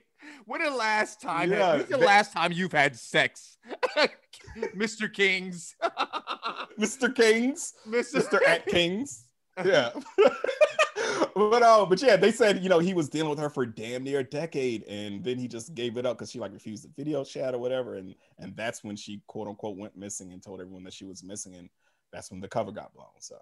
When 0.50 0.64
the 0.64 0.70
last 0.72 1.20
time? 1.20 1.52
Yeah, 1.52 1.76
when's 1.76 1.88
the 1.88 1.96
they- 1.96 2.04
last 2.04 2.32
time 2.32 2.50
you've 2.50 2.72
had 2.72 2.96
sex, 2.96 3.56
Mr. 4.74 5.12
Kings? 5.12 5.76
Mr. 6.76 7.14
Kings, 7.14 7.74
Mr. 7.86 8.20
Mr. 8.20 8.40
at 8.44 8.66
Kings. 8.66 9.28
Yeah. 9.64 9.90
but 11.36 11.62
oh, 11.62 11.86
but 11.88 12.02
yeah, 12.02 12.16
they 12.16 12.32
said, 12.32 12.64
you 12.64 12.68
know, 12.68 12.80
he 12.80 12.94
was 12.94 13.08
dealing 13.08 13.30
with 13.30 13.38
her 13.38 13.48
for 13.48 13.64
damn 13.64 14.02
near 14.02 14.18
a 14.18 14.24
decade 14.24 14.82
and 14.88 15.22
then 15.22 15.38
he 15.38 15.46
just 15.46 15.72
gave 15.76 15.96
it 15.96 16.04
up 16.04 16.18
because 16.18 16.32
she 16.32 16.40
like 16.40 16.52
refused 16.52 16.82
the 16.82 16.90
video 16.96 17.22
chat 17.22 17.54
or 17.54 17.58
whatever. 17.58 17.94
And 17.94 18.16
and 18.40 18.56
that's 18.56 18.82
when 18.82 18.96
she 18.96 19.22
quote 19.28 19.46
unquote 19.46 19.76
went 19.76 19.96
missing 19.96 20.32
and 20.32 20.42
told 20.42 20.60
everyone 20.60 20.82
that 20.82 20.94
she 20.94 21.04
was 21.04 21.22
missing. 21.22 21.54
And 21.54 21.70
that's 22.12 22.32
when 22.32 22.40
the 22.40 22.48
cover 22.48 22.72
got 22.72 22.92
blown. 22.92 23.06
So 23.20 23.36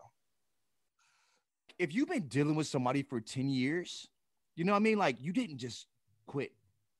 if 1.78 1.94
you've 1.94 2.10
been 2.10 2.28
dealing 2.28 2.54
with 2.54 2.66
somebody 2.66 3.02
for 3.02 3.18
10 3.18 3.48
years, 3.48 4.08
you 4.56 4.64
know 4.64 4.72
what 4.72 4.80
I 4.80 4.82
mean? 4.82 4.98
Like 4.98 5.16
you 5.22 5.32
didn't 5.32 5.56
just 5.56 5.86
quit. 6.26 6.52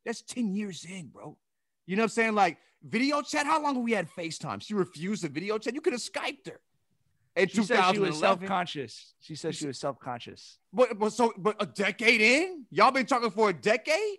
That's 0.09 0.23
10 0.23 0.55
years 0.55 0.87
in, 0.89 1.09
bro. 1.09 1.37
You 1.85 1.97
know 1.97 2.01
what 2.01 2.05
I'm 2.05 2.09
saying? 2.09 2.35
Like 2.35 2.57
video 2.83 3.21
chat. 3.21 3.45
How 3.45 3.63
long 3.63 3.75
have 3.75 3.85
we 3.85 3.93
had 3.93 4.09
FaceTime? 4.11 4.63
She 4.63 4.73
refused 4.73 5.23
the 5.23 5.29
video 5.29 5.59
chat. 5.59 5.75
You 5.75 5.83
could 5.83 5.93
have 5.93 6.01
Skyped 6.01 6.47
her. 6.47 6.61
In 7.37 7.47
She 7.47 7.63
said 7.63 7.93
she 7.93 7.99
was 7.99 8.19
self-conscious. 8.19 9.13
She 9.21 9.35
said 9.35 9.55
she 9.55 9.67
was 9.67 9.79
self-conscious. 9.79 10.61
But, 10.73 10.99
but 10.99 11.13
so 11.13 11.35
but 11.37 11.57
a 11.61 11.67
decade 11.67 12.23
in, 12.23 12.65
y'all 12.71 12.91
been 12.91 13.05
talking 13.05 13.31
for 13.31 13.51
a 13.51 13.53
decade. 13.53 14.17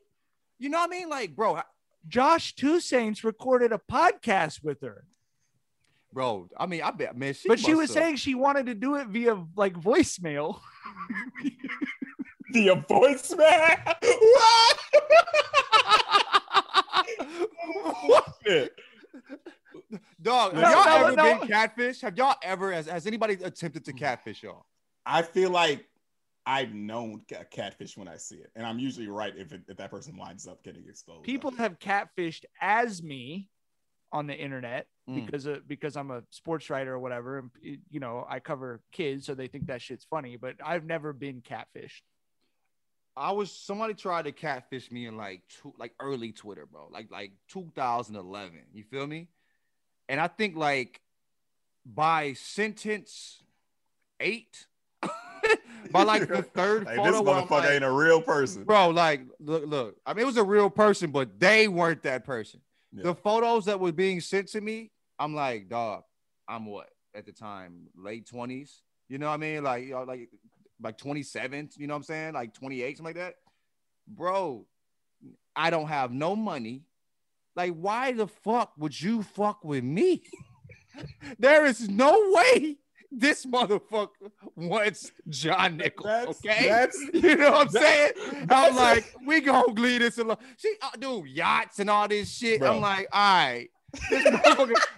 You 0.60 0.69
know 0.69 0.77
what 0.77 0.91
I 0.91 0.96
mean? 0.96 1.10
Like, 1.10 1.36
bro, 1.36 1.60
Josh 2.08 2.53
Two 2.53 2.79
Saints 2.79 3.24
recorded 3.24 3.72
a 3.72 3.81
podcast 3.91 4.63
with 4.63 4.81
her, 4.81 5.05
bro. 6.13 6.50
I 6.55 6.67
mean, 6.67 6.84
I 6.84 6.91
bet, 6.91 7.17
man. 7.17 7.34
She 7.34 7.48
but 7.50 7.60
she 7.60 7.74
was 7.74 7.89
have- 7.89 8.03
saying 8.03 8.15
she 8.17 8.36
wanted 8.36 8.67
to 8.67 8.75
do 8.75 8.93
it 8.93 9.08
via 9.08 9.43
like 9.55 9.74
voicemail. 9.74 10.60
the 12.51 12.84
voice 12.88 13.34
man. 13.36 13.77
What? 18.06 18.25
Shit. 18.46 18.74
dog. 20.22 20.53
No, 20.53 20.62
Have 20.62 20.72
y'all 20.72 20.86
no, 20.86 21.06
ever 21.08 21.15
no. 21.15 21.39
been 21.39 21.48
catfish? 21.48 22.01
Have 22.01 22.18
y'all 22.18 22.36
ever? 22.44 22.72
Has, 22.72 22.88
has 22.88 23.06
anybody 23.08 23.36
attempted 23.44 23.86
to 23.86 23.94
catfish 23.94 24.44
y'all? 24.44 24.65
I 25.06 25.22
feel 25.22 25.50
like 25.50 25.86
I've 26.46 26.74
known 26.74 27.22
ca- 27.29 27.44
catfish 27.51 27.98
when 27.98 28.08
I 28.08 28.18
see 28.18 28.36
it, 28.38 28.51
and 28.56 28.65
I'm 28.65 28.79
usually 28.79 29.08
right 29.08 29.34
if, 29.36 29.51
it, 29.53 29.62
if 29.68 29.77
that 29.77 29.91
person 29.91 30.18
winds 30.18 30.48
up 30.48 30.63
getting 30.63 30.86
exposed. 30.88 31.24
People 31.24 31.51
have 31.51 31.79
catfished 31.79 32.46
as 32.62 33.01
me 33.03 33.50
on 34.12 34.27
the 34.27 34.36
internet 34.36 34.88
Mm. 35.10 35.25
because 35.25 35.48
of, 35.48 35.68
because 35.68 35.98
I'm 35.98 36.12
a 36.12 36.22
sports 36.29 36.70
writer 36.70 36.94
or 36.94 37.00
whatever, 37.00 37.39
and 37.39 37.50
you 37.89 38.00
know 38.00 38.27
I 38.29 38.39
cover 38.39 38.79
kids, 38.91 39.25
so 39.25 39.34
they 39.34 39.48
think 39.48 39.65
that 39.65 39.82
shit's 39.82 40.06
funny. 40.06 40.38
But 40.38 40.56
I've 40.63 40.86
never 40.86 41.13
been 41.13 41.41
catfished. 41.41 42.01
I 43.19 43.31
was 43.31 43.51
somebody 43.51 43.93
tried 43.93 44.23
to 44.25 44.31
catfish 44.31 44.91
me 44.91 45.05
in 45.05 45.17
like 45.17 45.41
two, 45.61 45.73
like 45.77 45.93
early 45.99 46.31
Twitter, 46.31 46.65
bro, 46.65 46.88
like 46.89 47.11
like 47.11 47.33
2011. 47.49 48.51
You 48.73 48.83
feel 48.85 49.05
me? 49.05 49.27
And 50.07 50.21
I 50.21 50.27
think 50.27 50.55
like 50.55 51.01
by 51.85 52.33
sentence 52.33 53.43
eight, 54.21 54.67
by 55.91 56.03
like 56.03 56.29
the 56.29 56.43
third 56.43 56.85
Like, 56.85 57.03
this 57.03 57.15
photo, 57.15 57.31
I'm 57.31 57.47
motherfucker 57.47 57.51
like, 57.51 57.69
ain't 57.71 57.83
a 57.83 57.91
real 57.91 58.21
person. 58.21 58.63
bro. 58.63 58.89
Like, 58.89 59.21
look, 59.41 59.65
look. 59.67 59.97
I 60.05 60.13
mean, 60.13 60.23
it 60.23 60.25
was 60.25 60.38
a 60.38 60.43
real 60.43 60.69
person, 60.69 61.11
but 61.11 61.39
they 61.41 61.67
weren't 61.67 62.03
that 62.03 62.23
person. 62.23 62.61
Yeah. 62.93 63.03
The 63.03 63.15
photos 63.15 63.65
that 63.65 63.81
were 63.81 63.91
being 63.91 64.21
sent 64.21 64.47
to 64.49 64.61
me, 64.61 64.91
I'm 65.19 65.35
like, 65.35 65.67
dog. 65.67 66.03
I'm 66.47 66.65
what 66.65 66.89
at 67.13 67.25
the 67.25 67.33
time, 67.33 67.88
late 67.95 68.27
twenties. 68.27 68.81
You 69.09 69.17
know 69.17 69.27
what 69.27 69.33
I 69.33 69.38
mean? 69.38 69.63
Like, 69.63 69.83
you 69.83 69.91
know, 69.91 70.03
like, 70.03 70.29
like 70.81 70.98
27. 70.98 71.69
You 71.77 71.88
know 71.88 71.93
what 71.93 71.98
I'm 71.98 72.03
saying? 72.03 72.33
Like 72.33 72.53
28, 72.53 72.98
something 72.98 73.05
like 73.15 73.15
that. 73.24 73.36
Bro, 74.07 74.65
I 75.55 75.69
don't 75.69 75.88
have 75.88 76.12
no 76.12 76.36
money. 76.36 76.83
Like, 77.55 77.74
why 77.74 78.12
the 78.13 78.27
fuck 78.27 78.74
would 78.77 79.00
you 79.00 79.24
fuck 79.24 79.63
with 79.63 79.83
me? 79.83 80.24
there 81.39 81.65
is 81.65 81.89
no 81.89 82.31
way 82.33 82.77
this 83.12 83.45
motherfucker 83.45 84.31
wants 84.55 85.12
John 85.27 85.77
Nichols. 85.77 86.05
That's- 86.05 86.36
okay, 86.45 86.67
that's- 86.69 86.98
you 87.13 87.36
know 87.36 87.51
what 87.51 87.62
I'm 87.67 87.69
saying? 87.69 88.12
I'm 88.50 88.75
like, 88.75 89.13
we 89.25 89.41
gonna 89.41 89.74
leave 89.74 90.01
this 90.01 90.17
alone. 90.19 90.38
See, 90.57 90.75
uh, 90.81 90.91
dude, 91.00 91.27
yachts 91.27 91.79
and 91.79 91.89
all 91.89 92.07
this 92.07 92.31
shit. 92.31 92.59
Bro. 92.59 92.75
I'm 92.75 92.81
like, 92.81 93.07
all 93.12 93.19
right. 93.19 93.69
This 94.12 94.27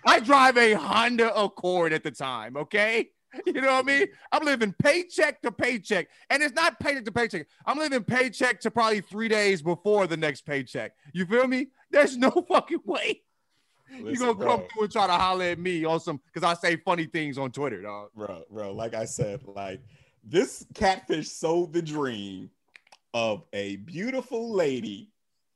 I 0.05 0.19
drive 0.19 0.57
a 0.57 0.73
Honda 0.73 1.33
Accord 1.33 1.93
at 1.93 2.03
the 2.03 2.11
time. 2.11 2.57
Okay. 2.57 3.09
You 3.45 3.53
know 3.61 3.67
what 3.73 3.85
I 3.85 3.87
mean? 3.87 4.07
I'm 4.31 4.43
living 4.43 4.73
paycheck 4.81 5.41
to 5.43 5.51
paycheck. 5.51 6.07
And 6.29 6.43
it's 6.43 6.53
not 6.53 6.79
paycheck 6.79 7.05
to 7.05 7.11
paycheck. 7.11 7.47
I'm 7.65 7.77
living 7.77 8.03
paycheck 8.03 8.59
to 8.61 8.71
probably 8.71 9.01
three 9.01 9.29
days 9.29 9.61
before 9.61 10.05
the 10.07 10.17
next 10.17 10.41
paycheck. 10.41 10.93
You 11.13 11.25
feel 11.25 11.47
me? 11.47 11.67
There's 11.91 12.17
no 12.17 12.29
fucking 12.49 12.81
way. 12.85 13.21
you 13.89 14.03
Listen, 14.05 14.27
gonna 14.27 14.37
come 14.37 14.59
bro. 14.59 14.67
through 14.73 14.83
and 14.83 14.91
try 14.91 15.07
to 15.07 15.13
holler 15.13 15.45
at 15.45 15.59
me 15.59 15.85
on 15.85 15.99
some 16.01 16.19
because 16.33 16.43
I 16.43 16.53
say 16.55 16.75
funny 16.77 17.05
things 17.05 17.37
on 17.37 17.51
Twitter, 17.51 17.81
dog. 17.81 18.09
bro, 18.15 18.43
bro. 18.49 18.73
Like 18.73 18.93
I 18.93 19.05
said, 19.05 19.41
like 19.47 19.81
this 20.23 20.65
catfish 20.73 21.29
sold 21.29 21.71
the 21.73 21.81
dream 21.81 22.49
of 23.13 23.43
a 23.53 23.77
beautiful 23.77 24.53
lady 24.53 25.09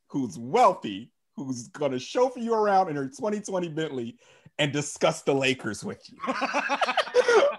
who's 0.07 0.37
wealthy, 0.39 1.11
who's 1.35 1.67
gonna 1.69 1.99
chauffeur 1.99 2.39
you 2.39 2.53
around 2.53 2.89
in 2.89 2.95
her 2.95 3.07
2020 3.07 3.67
Bentley 3.69 4.17
and 4.59 4.71
discuss 4.71 5.21
the 5.23 5.33
Lakers 5.33 5.83
with 5.83 6.01
you. 6.09 6.17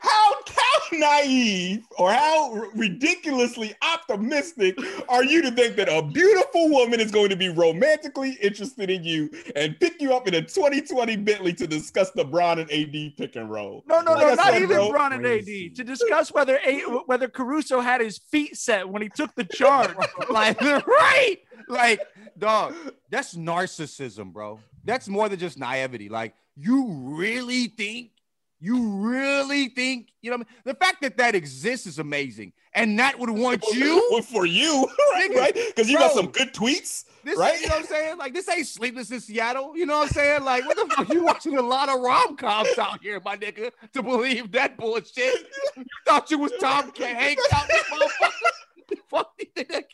how, 0.00 0.34
how 0.46 0.98
naive 0.98 1.84
or 1.98 2.12
how 2.12 2.52
ridiculously 2.74 3.74
optimistic 3.82 4.76
are 5.08 5.24
you 5.24 5.42
to 5.42 5.50
think 5.50 5.76
that 5.76 5.88
a 5.88 6.02
beautiful 6.02 6.68
woman 6.70 7.00
is 7.00 7.10
going 7.10 7.28
to 7.28 7.36
be 7.36 7.48
romantically 7.48 8.32
interested 8.42 8.90
in 8.90 9.04
you 9.04 9.30
and 9.54 9.78
pick 9.80 10.00
you 10.00 10.14
up 10.14 10.26
in 10.28 10.34
a 10.34 10.42
2020 10.42 11.16
Bentley 11.16 11.52
to 11.52 11.66
discuss 11.66 12.10
the 12.12 12.24
Bron 12.24 12.58
and 12.58 12.70
AD 12.70 13.16
pick 13.16 13.36
and 13.36 13.50
roll? 13.50 13.84
No, 13.86 14.00
no, 14.00 14.12
Like 14.12 14.20
no, 14.20 14.28
I 14.28 14.34
not 14.34 14.46
said, 14.46 14.62
even 14.62 14.76
bro, 14.76 14.90
Bron 14.90 15.12
and 15.12 15.22
Crazy. 15.22 15.66
AD 15.66 15.76
to 15.76 15.84
discuss 15.84 16.32
whether 16.32 16.58
a, 16.64 16.80
whether 17.06 17.28
Caruso 17.28 17.80
had 17.80 18.00
his 18.00 18.18
feet 18.18 18.56
set 18.56 18.88
when 18.88 19.02
he 19.02 19.08
took 19.08 19.34
the 19.34 19.44
charge. 19.44 19.94
like 20.30 20.60
right 20.60 21.38
like 21.68 22.00
dog 22.38 22.74
that's 23.10 23.34
narcissism 23.34 24.32
bro 24.32 24.58
that's 24.84 25.08
more 25.08 25.28
than 25.28 25.38
just 25.38 25.58
naivety 25.58 26.08
like 26.08 26.34
you 26.56 26.86
really 26.90 27.66
think 27.68 28.10
you 28.60 28.88
really 29.06 29.68
think 29.68 30.12
you 30.22 30.30
know 30.30 30.36
I 30.36 30.38
mean? 30.38 30.46
the 30.64 30.74
fact 30.74 31.02
that 31.02 31.16
that 31.18 31.34
exists 31.34 31.86
is 31.86 31.98
amazing 31.98 32.52
and 32.72 32.98
that 32.98 33.18
would 33.18 33.30
want 33.30 33.64
you 33.72 34.22
for 34.30 34.46
you, 34.46 34.88
right? 35.12 35.30
Nigga, 35.30 35.36
right? 35.36 35.54
Because 35.54 35.90
you 35.90 35.98
got 35.98 36.12
some 36.12 36.28
good 36.28 36.52
tweets, 36.52 37.04
this 37.26 37.38
right? 37.38 37.60
you 37.60 37.68
know 37.68 37.74
what 37.74 37.80
i'm 37.80 37.86
saying 37.86 38.18
like 38.18 38.32
this 38.32 38.48
ain't 38.48 38.66
sleepless 38.66 39.10
in 39.10 39.20
seattle 39.20 39.76
you 39.76 39.84
know 39.84 39.98
what 39.98 40.04
i'm 40.04 40.08
saying 40.10 40.44
like 40.44 40.64
what 40.64 40.76
the 40.76 40.94
fuck 40.94 41.12
you 41.12 41.24
watching 41.24 41.58
a 41.58 41.62
lot 41.62 41.88
of 41.88 42.00
rom-coms 42.00 42.78
out 42.78 43.02
here 43.02 43.20
my 43.24 43.36
nigga 43.36 43.70
to 43.92 44.02
believe 44.02 44.52
that 44.52 44.76
bullshit 44.78 45.34
you 45.76 45.84
thought 46.06 46.30
you 46.30 46.38
was 46.38 46.52
tom 46.60 46.92
hanks 46.96 47.42
out 47.52 47.66
this 47.66 47.82
motherfucker 47.90 48.98
fuck 49.10 49.32
you 49.40 49.46
think 49.56 49.68
that 49.72 49.84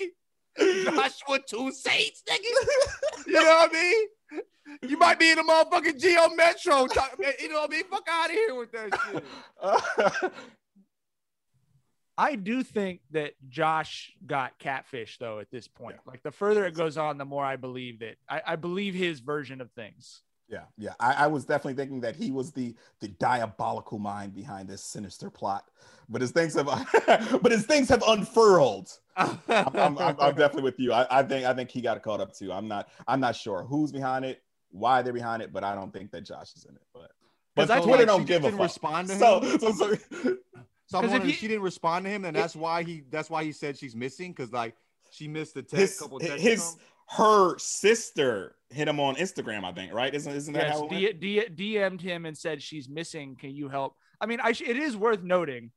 Joshua 0.59 1.39
Two 1.47 1.73
Saints, 1.73 2.23
nigga. 2.29 3.27
You 3.27 3.33
know 3.33 3.41
what 3.41 3.71
I 3.71 3.73
mean? 3.73 4.09
You 4.83 4.97
might 4.97 5.19
be 5.19 5.31
in 5.31 5.37
the 5.37 5.43
motherfucking 5.43 6.01
Geo 6.01 6.29
Metro. 6.35 6.87
talk- 6.87 7.19
You 7.41 7.49
know 7.49 7.61
what 7.63 7.71
I 7.71 7.75
mean? 7.75 7.85
Fuck 7.91 8.07
out 8.09 8.27
of 8.31 8.33
here 8.33 8.55
with 8.55 8.73
that 8.73 9.23
shit. 10.23 10.33
I 12.19 12.35
do 12.37 12.63
think 12.63 13.01
that 13.13 13.33
Josh 13.49 14.13
got 14.27 14.59
catfish 14.59 15.19
though 15.19 15.39
at 15.41 15.51
this 15.51 15.67
point. 15.67 15.97
Like 16.07 16.23
the 16.23 16.31
further 16.31 16.65
it 16.67 16.75
goes 16.75 16.97
on, 16.99 17.17
the 17.19 17.25
more 17.25 17.45
I 17.45 17.57
believe 17.57 18.01
that 18.01 18.17
I, 18.29 18.43
I 18.49 18.57
believe 18.57 18.95
his 18.95 19.21
version 19.21 19.61
of 19.61 19.71
things. 19.73 20.23
Yeah, 20.49 20.65
yeah. 20.77 20.93
I, 21.01 21.15
I 21.15 21.27
was 21.29 21.47
definitely 21.47 21.75
thinking 21.83 22.01
that 22.03 22.15
he 22.15 22.31
was 22.31 22.53
the 22.53 22.75
the 23.01 23.09
diabolical 23.09 23.99
mind 23.99 24.35
behind 24.35 24.69
this 24.69 24.85
sinister 24.85 25.31
plot, 25.31 25.71
but 26.09 26.21
his 26.21 26.31
things 26.33 26.55
have, 26.55 26.67
but 27.43 27.51
his 27.51 27.65
things 27.65 27.89
have 27.89 28.03
unfurled. 28.07 28.91
I'm, 29.17 29.39
I'm, 29.49 29.99
I'm, 29.99 30.17
I'm 30.21 30.35
definitely 30.37 30.63
with 30.63 30.79
you. 30.79 30.93
I, 30.93 31.07
I 31.19 31.23
think 31.23 31.45
I 31.47 31.55
think 31.55 31.71
he 31.71 31.81
got 31.81 32.03
caught 32.03 32.21
up 32.21 32.33
too. 32.35 32.53
I'm 32.53 32.69
not 32.69 32.89
I'm 33.07 33.21
not 33.21 33.37
sure 33.37 33.63
who's 33.65 33.93
behind 33.93 34.25
it, 34.25 34.43
why 34.71 35.03
they're 35.03 35.13
behind 35.13 35.43
it, 35.43 35.53
but 35.53 35.65
I 35.65 35.75
don't 35.75 35.93
think 35.93 36.11
that 36.13 36.23
Josh 36.23 36.55
is 36.57 36.65
in 36.69 36.75
it. 36.75 36.83
But 36.95 37.11
but 37.55 37.71
I 37.71 37.81
Twitter 37.81 37.99
like 37.99 38.07
don't 38.07 38.21
she 38.21 38.27
give 38.27 38.43
a 38.45 38.47
didn't 38.47 38.59
fuck. 38.59 38.65
respond 38.69 39.09
to 39.09 39.17
so, 39.17 39.41
him. 39.41 39.59
so, 39.59 39.73
so 39.73 39.95
So 40.87 40.99
I'm 40.99 41.05
'Cause 41.05 41.05
if 41.05 41.11
wondering 41.11 41.23
you- 41.25 41.29
if 41.31 41.39
she 41.39 41.49
didn't 41.49 41.63
respond 41.63 42.05
to 42.07 42.11
him, 42.11 42.23
then 42.23 42.35
that's 42.35 42.57
why 42.57 42.83
he 42.83 43.03
that's 43.11 43.29
why 43.31 43.45
he 43.45 43.53
said 43.53 43.77
she's 43.79 43.95
missing 43.95 44.33
because 44.33 44.53
like 44.53 44.75
she 45.11 45.29
missed 45.29 45.55
the 45.55 45.63
text, 45.63 45.77
his 45.77 45.99
couple 45.99 46.19
texts. 46.19 46.41
his 46.43 46.77
her 47.09 47.59
sister 47.59 48.57
hit 48.71 48.89
him 48.89 48.99
on 48.99 49.17
Instagram. 49.17 49.65
I 49.65 49.73
think 49.73 49.93
right? 49.93 50.15
Isn't 50.15 50.33
isn't 50.33 50.55
that 50.55 50.69
Yes, 50.69 50.79
how 50.79 50.89
it? 50.91 51.21
D- 51.21 51.43
D- 51.49 51.75
DM'd 51.77 52.01
him 52.01 52.25
and 52.25 52.37
said 52.37 52.63
she's 52.63 52.89
missing. 52.89 53.37
Can 53.39 53.51
you 53.51 53.69
help? 53.69 53.97
I 54.21 54.27
mean, 54.27 54.41
I 54.43 54.53
sh- 54.53 54.63
it 54.63 54.77
is 54.77 54.97
worth 54.97 55.23
noting 55.23 55.73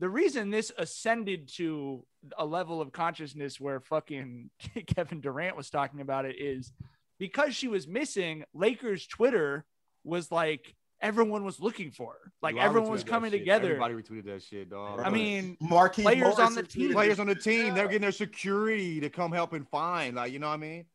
the 0.00 0.08
reason 0.08 0.50
this 0.50 0.72
ascended 0.78 1.48
to 1.56 2.04
a 2.38 2.44
level 2.44 2.80
of 2.80 2.90
consciousness 2.90 3.60
where 3.60 3.80
fucking 3.80 4.50
Kevin 4.86 5.20
Durant 5.20 5.56
was 5.56 5.68
talking 5.68 6.00
about 6.00 6.24
it 6.24 6.36
is 6.40 6.72
because 7.18 7.54
she 7.54 7.68
was 7.68 7.86
missing, 7.86 8.44
Lakers 8.54 9.06
Twitter 9.06 9.66
was 10.02 10.32
like 10.32 10.74
everyone 11.02 11.44
was 11.44 11.60
looking 11.60 11.90
for 11.90 12.12
her. 12.14 12.32
Like 12.40 12.54
Dude, 12.54 12.64
everyone 12.64 12.90
was 12.90 13.04
coming 13.04 13.30
together. 13.30 13.76
Everybody 13.76 13.94
retweeted 13.94 14.24
that 14.24 14.42
shit, 14.42 14.70
dog. 14.70 15.00
I 15.00 15.10
mean, 15.10 15.58
Markieff 15.62 16.02
players 16.02 16.20
Morris 16.20 16.38
on 16.38 16.54
the 16.54 16.62
team. 16.62 16.92
players 16.92 17.20
on 17.20 17.26
the 17.26 17.34
team, 17.34 17.74
they're 17.74 17.86
getting 17.86 18.00
their 18.00 18.10
security 18.10 19.00
to 19.00 19.10
come 19.10 19.32
help 19.32 19.52
and 19.52 19.68
find. 19.68 20.16
Like, 20.16 20.32
you 20.32 20.38
know 20.38 20.48
what 20.48 20.54
I 20.54 20.58
mean? 20.58 20.86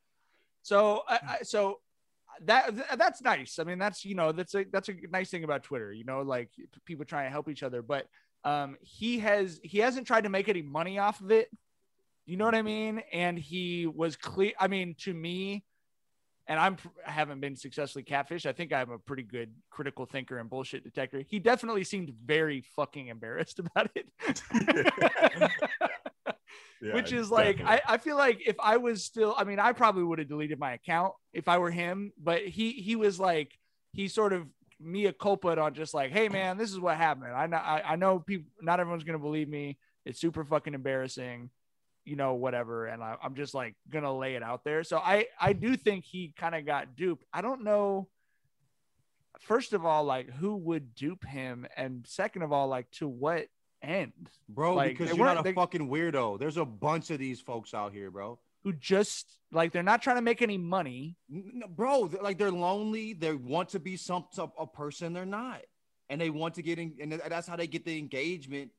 So, 0.64 1.04
I, 1.08 1.20
I, 1.28 1.38
so 1.44 1.80
that 2.44 2.98
that's 2.98 3.22
nice. 3.22 3.60
I 3.60 3.64
mean, 3.66 3.78
that's 3.78 4.04
you 4.04 4.16
know 4.16 4.32
that's 4.32 4.56
a 4.56 4.66
that's 4.72 4.90
a 4.90 4.94
nice 5.12 5.30
thing 5.30 5.44
about 5.44 5.62
Twitter. 5.62 5.94
You 5.94 6.06
know, 6.06 6.22
like 6.22 6.50
people 6.86 7.06
trying 7.06 7.28
to 7.28 7.32
help 7.32 7.50
each 7.50 7.62
other. 7.62 7.84
But 7.84 8.08
um, 8.46 8.78
he 8.82 9.20
has 9.20 9.60
he 9.64 9.80
hasn't 9.80 10.08
tried 10.08 10.24
to 10.24 10.30
make 10.30 10.48
any 10.48 10.62
money 10.62 11.00
off 11.00 11.20
of 11.20 11.32
it. 11.32 11.50
You 12.26 12.38
know 12.38 12.46
what 12.46 12.56
I 12.56 12.62
mean? 12.62 13.02
And 13.12 13.38
he 13.38 13.88
was 13.88 14.16
clear. 14.16 14.54
I 14.60 14.68
mean, 14.68 14.96
to 15.00 15.14
me, 15.14 15.66
and 16.48 16.60
I'm 16.60 16.78
I 17.06 17.12
haven't 17.12 17.42
been 17.42 17.56
successfully 17.56 18.04
catfished. 18.04 18.46
I 18.46 18.54
think 18.54 18.72
I'm 18.72 18.92
a 18.92 19.00
pretty 19.00 19.24
good 19.24 19.52
critical 19.72 20.06
thinker 20.06 20.38
and 20.38 20.50
bullshit 20.50 20.84
detector. 20.84 21.24
He 21.28 21.40
definitely 21.40 21.84
seemed 21.84 22.14
very 22.24 22.64
fucking 22.76 23.08
embarrassed 23.08 23.60
about 23.76 23.90
it. 23.96 24.08
Yeah, 26.82 26.94
Which 26.94 27.14
is 27.14 27.32
like. 27.32 27.62
I, 27.66 27.82
I 27.88 27.98
feel 27.98 28.18
like 28.18 28.42
if 28.46 28.58
I 28.60 28.78
was 28.78 29.04
still 29.04 29.34
I 29.38 29.44
mean 29.44 29.60
I 29.60 29.72
probably 29.72 30.04
would 30.04 30.20
have 30.20 30.28
deleted 30.28 30.60
my 30.60 30.74
account 30.74 31.14
if 31.34 31.48
I 31.48 31.58
were 31.58 31.72
him, 31.72 32.12
but 32.22 32.46
he 32.46 32.74
he 32.74 32.96
was 32.96 33.20
like 33.20 33.58
he 33.94 34.08
sort 34.08 34.34
of 34.34 34.46
mea 34.86 35.12
culpa 35.12 35.60
on 35.60 35.74
just 35.74 35.94
like, 35.94 36.12
hey 36.12 36.30
man, 36.30 36.58
this 36.58 36.72
is 36.72 36.80
what 36.80 36.96
happened. 36.98 37.34
I 37.34 37.48
know 37.48 37.58
I, 37.58 37.82
I 37.94 37.96
know 37.96 38.20
people 38.20 38.52
not 38.62 38.80
everyone's 38.80 39.04
gonna 39.04 39.20
believe 39.20 39.50
me. 39.50 39.78
It's 40.06 40.20
super 40.22 40.46
fucking 40.46 40.74
embarrassing, 40.76 41.50
you 42.06 42.16
know, 42.16 42.36
whatever. 42.36 42.86
And 42.86 43.02
I, 43.04 43.16
I'm 43.24 43.36
just 43.36 43.54
like 43.54 43.76
gonna 43.90 44.16
lay 44.16 44.36
it 44.36 44.44
out 44.44 44.64
there. 44.64 44.84
So 44.84 44.98
I 44.98 45.26
I 45.40 45.54
do 45.54 45.76
think 45.76 46.06
he 46.06 46.34
kind 46.38 46.54
of 46.56 46.66
got 46.66 46.96
duped. 46.96 47.26
I 47.34 47.42
don't 47.42 47.64
know. 47.64 48.08
First 49.40 49.74
of 49.74 49.86
all, 49.86 50.04
like 50.06 50.30
who 50.32 50.56
would 50.56 50.96
dupe 50.96 51.26
him, 51.26 51.68
and 51.76 52.06
second 52.08 52.44
of 52.44 52.54
all, 52.54 52.68
like 52.68 52.90
to 52.92 53.08
what 53.08 53.48
end? 53.82 54.14
Bro, 54.48 54.76
Like, 54.76 54.98
because 54.98 55.16
you're 55.16 55.26
not 55.26 55.40
a 55.40 55.44
they- 55.44 55.54
fucking 55.54 55.90
weirdo. 55.90 56.40
There's 56.40 56.58
a 56.58 56.66
bunch 56.66 57.12
of 57.12 57.20
these 57.20 57.42
folks 57.42 57.74
out 57.74 57.92
here, 57.94 58.10
bro. 58.10 58.40
Who 58.66 58.74
just 58.74 59.38
like 59.52 59.72
they're 59.72 59.84
not 59.84 60.02
trying 60.02 60.16
to 60.18 60.24
make 60.24 60.42
any 60.42 60.58
money. 60.58 61.16
N- 61.32 61.62
n- 61.64 61.64
bro, 61.70 62.08
they're, 62.08 62.22
like 62.22 62.40
they're 62.40 62.52
lonely. 62.52 63.14
They 63.14 63.34
want 63.34 63.70
to 63.70 63.80
be 63.80 63.96
some, 63.96 64.26
some 64.32 64.52
a 64.60 64.66
person 64.66 65.14
they're 65.14 65.24
not, 65.24 65.62
and 66.10 66.20
they 66.20 66.32
want 66.32 66.56
to 66.56 66.64
get 66.64 66.80
in, 66.80 66.96
and 67.00 67.12
that's 67.30 67.48
how 67.48 67.56
they 67.56 67.68
get 67.68 67.86
the 67.86 67.98
engagement. 67.98 68.72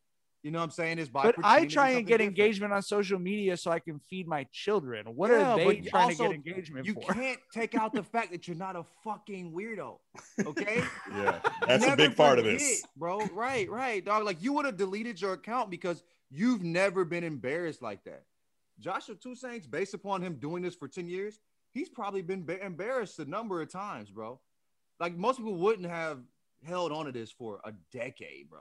You 0.43 0.51
know 0.51 0.59
what 0.59 0.65
I'm 0.65 0.71
saying? 0.73 0.99
Is 0.99 1.09
by 1.09 1.23
But 1.23 1.37
I 1.45 1.61
pretending 1.61 1.63
to 1.63 1.67
be 1.69 1.75
try 1.75 1.89
and 1.91 2.07
get 2.07 2.19
different. 2.19 2.39
engagement 2.39 2.73
on 2.73 2.83
social 2.83 3.19
media 3.19 3.57
so 3.57 3.71
I 3.71 3.79
can 3.79 3.99
feed 4.01 4.27
my 4.29 4.45
children. 4.53 5.07
What 5.15 5.31
Yeah, 5.31 5.53
are 5.53 5.57
they 5.57 5.77
trying 5.83 6.05
also, 6.11 6.25
to 6.25 6.29
get 6.29 6.35
engagement 6.35 6.87
You 6.87 6.95
for? 6.95 7.13
can't 7.15 7.39
take 7.53 7.75
out 7.77 7.93
the 7.95 8.03
fact 8.13 8.33
that 8.33 8.47
you're 8.49 8.57
not 8.57 8.75
a 8.77 8.85
fucking 9.05 9.53
weirdo. 9.53 9.99
Okay, 10.45 10.83
yeah, 11.17 11.39
that's 11.67 11.87
a 11.87 11.97
big 11.97 12.17
part 12.17 12.41
of 12.41 12.45
this. 12.45 12.83
bro. 12.97 13.25
Right, 13.33 13.71
right, 13.71 14.05
dog. 14.05 14.25
Like 14.25 14.43
you 14.43 14.53
would 14.55 14.67
have 14.67 14.77
deleted 14.77 15.21
your 15.21 15.33
account 15.35 15.71
because 15.71 16.03
you've 16.31 16.63
never 16.65 17.05
been 17.05 17.23
embarrassed 17.25 17.83
like 17.83 18.03
that. 18.05 18.25
Joshua 18.81 19.15
Two 19.15 19.35
Saints, 19.35 19.67
based 19.67 19.95
upon 19.95 20.23
him 20.23 20.35
doing 20.37 20.63
this 20.63 20.75
for 20.75 20.89
10 20.89 21.09
years, 21.09 21.39
he's 21.73 21.89
probably 21.89 22.23
been 22.23 22.45
ba- 22.45 22.65
embarrassed 22.65 23.19
a 23.19 23.25
number 23.25 23.61
of 23.63 23.71
times, 23.71 24.11
bro. 24.11 24.41
Like 25.01 25.17
most 25.17 25.39
people 25.39 25.55
wouldn't 25.57 25.89
have 25.89 26.21
held 26.65 26.93
on 26.93 27.07
to 27.07 27.13
this 27.13 27.31
for 27.31 27.61
a 27.65 27.73
decade, 27.93 28.49
bro. 28.51 28.61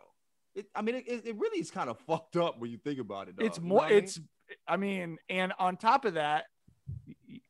It, 0.53 0.67
I 0.75 0.81
mean, 0.81 0.95
it, 0.95 1.25
it 1.25 1.35
really 1.37 1.59
is 1.59 1.71
kind 1.71 1.89
of 1.89 1.99
fucked 2.07 2.37
up 2.37 2.59
when 2.59 2.71
you 2.71 2.77
think 2.77 2.99
about 2.99 3.27
it. 3.29 3.35
Dog. 3.37 3.45
it's 3.45 3.57
You 3.57 3.63
know 3.63 3.69
more 3.69 3.83
I 3.85 3.89
mean? 3.89 3.97
it's 3.99 4.19
i 4.67 4.77
mean 4.77 5.17
and 5.27 5.53
on 5.57 5.75
top 5.75 6.05
of 6.05 6.13
that 6.13 6.45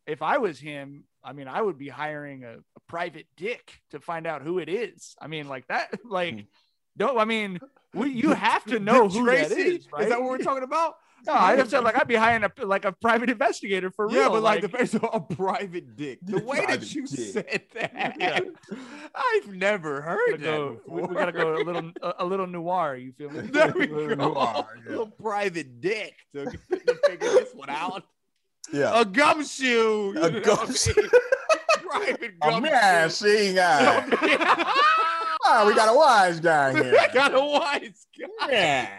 if 0.07 0.21
i 0.21 0.37
was 0.37 0.57
him 0.57 1.03
i 1.25 1.33
mean 1.33 1.45
i 1.45 1.61
would 1.61 1.77
be 1.77 1.89
hiring 1.89 2.45
a, 2.45 2.53
a 2.53 2.79
private 2.87 3.25
dick 3.35 3.81
to 3.91 3.99
find 3.99 4.25
out 4.25 4.41
who 4.41 4.59
it 4.59 4.69
is 4.69 5.13
i 5.21 5.27
mean 5.27 5.49
like 5.49 5.67
that 5.67 5.89
like 6.05 6.45
don't 6.95 7.17
i 7.19 7.25
mean 7.25 7.59
we, 7.93 8.11
you 8.11 8.31
have 8.33 8.63
to 8.65 8.79
know 8.79 9.09
who 9.09 9.25
that 9.25 9.47
Tracy? 9.47 9.61
is 9.75 9.91
right 9.91 10.03
Is 10.03 10.09
that 10.09 10.21
what 10.21 10.29
we're 10.29 10.37
talking 10.37 10.63
about? 10.63 10.95
No 11.25 11.33
i 11.33 11.55
just 11.55 11.69
said 11.71 11.83
like 11.83 11.95
i'd 11.97 12.07
be 12.07 12.15
hiring 12.15 12.43
a 12.43 12.65
like 12.65 12.85
a 12.85 12.91
private 12.91 13.29
investigator 13.29 13.89
for 13.91 14.09
yeah, 14.09 14.15
real 14.17 14.23
Yeah, 14.23 14.29
but 14.29 14.43
like, 14.43 14.61
the 14.61 14.69
face 14.69 14.93
of 14.93 15.05
a 15.11 15.19
private 15.19 15.95
dick. 15.95 16.19
The 16.23 16.39
way 16.43 16.65
that 16.65 16.93
you 16.93 17.05
dick. 17.07 17.19
said 17.33 17.61
that, 17.73 18.43
I've 19.15 19.47
never 19.55 20.01
heard 20.01 20.19
we 20.27 20.37
that 20.37 20.41
gotta 20.43 20.57
go, 20.57 20.79
we, 20.87 21.01
before. 21.01 21.07
we 21.09 21.15
gotta 21.15 21.31
go 21.31 21.55
a 21.55 21.63
little 21.63 21.91
a, 22.01 22.13
a 22.19 22.25
little 22.25 22.47
noir 22.47 22.95
you 22.95 23.11
feel 23.13 23.29
me 23.31 23.41
There 23.51 23.73
we 23.75 23.87
Little 23.87 24.15
go. 24.15 24.33
noir, 24.33 24.67
yeah. 24.83 24.89
little 24.89 25.07
private 25.07 25.81
dick 25.81 26.13
to, 26.33 26.45
to 26.45 26.95
figure 27.05 27.29
this 27.31 27.53
one 27.53 27.69
out. 27.69 28.03
Yeah. 28.73 28.99
A 28.99 29.05
gumshoe. 29.05 30.13
you 30.15 30.23
A 30.23 30.29
know 30.31 30.39
gumshoe. 30.41 30.93
what 30.93 31.11
I 31.93 31.99
mean? 31.99 32.17
private 32.17 32.33
Oh 32.41 32.49
gumshoe. 32.49 32.71
man, 32.71 33.09
she 33.09 33.53
got. 33.53 34.09
Oh, 35.47 35.67
we 35.67 35.75
got 35.75 35.93
a 35.93 35.95
wise 35.95 36.39
guy 36.39 36.73
here. 36.73 36.95
I 36.99 37.13
got 37.13 37.33
a 37.35 37.39
wise 37.39 38.07
guy. 38.19 38.51
Yeah. 38.51 38.89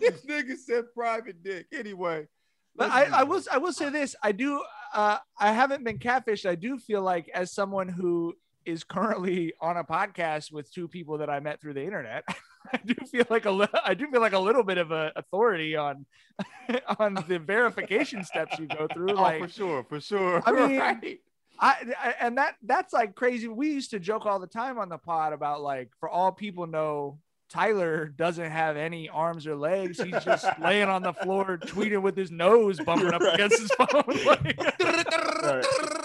This 0.00 0.24
nigga 0.26 0.56
said 0.56 0.84
private 0.94 1.42
dick. 1.42 1.66
Anyway. 1.72 2.26
But 2.74 2.90
I, 2.90 3.04
I 3.20 3.22
will 3.24 3.42
I 3.52 3.58
will 3.58 3.72
say 3.72 3.90
this. 3.90 4.16
I 4.22 4.32
do 4.32 4.62
uh 4.94 5.18
I 5.38 5.52
haven't 5.52 5.84
been 5.84 5.98
catfished. 5.98 6.46
I 6.48 6.54
do 6.54 6.78
feel 6.78 7.02
like 7.02 7.28
as 7.34 7.52
someone 7.52 7.88
who 7.88 8.34
is 8.64 8.84
currently 8.84 9.52
on 9.60 9.76
a 9.76 9.84
podcast 9.84 10.52
with 10.52 10.72
two 10.72 10.88
people 10.88 11.18
that 11.18 11.28
I 11.28 11.40
met 11.40 11.60
through 11.60 11.74
the 11.74 11.84
internet, 11.84 12.24
I 12.72 12.78
do 12.84 12.94
feel 13.10 13.26
like 13.28 13.44
a 13.44 13.50
li- 13.50 13.66
I 13.84 13.92
do 13.94 14.06
feel 14.10 14.20
like 14.22 14.32
a 14.32 14.38
little 14.38 14.62
bit 14.62 14.78
of 14.78 14.90
a 14.90 15.12
authority 15.16 15.76
on 15.76 16.06
on 16.98 17.14
the 17.28 17.38
verification 17.38 18.24
steps 18.24 18.58
you 18.58 18.66
go 18.66 18.86
through. 18.92 19.10
Oh, 19.18 19.22
Like 19.22 19.42
for 19.42 19.48
sure, 19.48 19.84
for 19.88 20.00
sure. 20.00 20.42
I 20.46 20.52
mean, 20.52 20.78
Right. 20.78 21.20
I, 21.60 21.74
I 22.02 22.14
and 22.20 22.38
that 22.38 22.54
that's 22.62 22.92
like 22.94 23.14
crazy. 23.14 23.48
We 23.48 23.70
used 23.72 23.90
to 23.90 24.00
joke 24.00 24.24
all 24.24 24.38
the 24.38 24.46
time 24.46 24.78
on 24.78 24.88
the 24.88 24.96
pod 24.98 25.32
about 25.34 25.60
like 25.60 25.90
for 26.00 26.08
all 26.08 26.32
people 26.32 26.66
know 26.66 27.18
Tyler 27.52 28.06
doesn't 28.06 28.50
have 28.50 28.78
any 28.78 29.10
arms 29.10 29.46
or 29.46 29.54
legs. 29.54 30.00
He's 30.02 30.24
just 30.24 30.46
laying 30.58 30.88
on 30.88 31.02
the 31.02 31.12
floor 31.12 31.58
tweeting 31.58 32.00
with 32.00 32.16
his 32.16 32.30
nose 32.30 32.80
bumping 32.84 33.12
up 33.12 33.20
against 33.20 33.60
his 33.60 33.70
phone. 33.72 34.02
Like, 34.24 34.58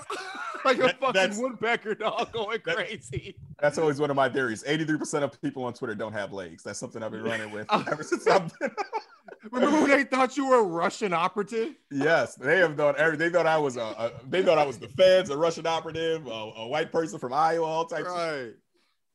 like 0.66 0.78
a 0.80 0.82
That- 0.82 1.00
fucking 1.00 1.14
that's- 1.14 1.38
woodpecker 1.38 1.96
dog 1.96 2.32
going 2.34 2.60
crazy. 2.60 3.36
That's 3.60 3.78
always 3.78 4.00
one 4.00 4.10
of 4.10 4.16
my 4.16 4.30
theories. 4.30 4.64
83% 4.64 5.24
of 5.24 5.42
people 5.42 5.64
on 5.64 5.74
Twitter 5.74 5.96
don't 5.96 6.14
have 6.14 6.34
legs. 6.34 6.64
That's 6.64 6.80
something 6.80 7.02
I've 7.02 7.12
been 7.12 7.24
running 7.24 7.52
with 7.52 7.68
ever 7.72 8.04
since 8.04 8.28
I've 8.28 8.52
been. 8.60 8.72
Remember 9.52 9.80
when 9.82 9.90
they 9.90 10.04
thought 10.04 10.36
you 10.36 10.48
were 10.50 10.60
a 10.60 10.64
Russian 10.64 11.14
operative? 11.14 11.76
yes, 11.92 12.36
they 12.36 12.58
have 12.60 12.76
thought 12.76 12.98
every. 12.98 13.18
They 13.18 13.30
thought 13.30 13.46
I 13.48 13.58
was 13.58 13.78
a, 13.78 13.82
a. 13.82 14.12
They 14.28 14.44
thought 14.44 14.58
I 14.58 14.66
was 14.66 14.78
the 14.78 14.90
feds, 14.90 15.30
a 15.30 15.38
Russian 15.38 15.66
operative, 15.66 16.26
a, 16.28 16.30
a 16.30 16.68
white 16.68 16.92
person 16.92 17.18
from 17.20 17.34
Iowa, 17.34 17.66
all 17.66 17.86
types. 17.86 18.10
Of, 18.10 18.16
Right. 18.16 18.54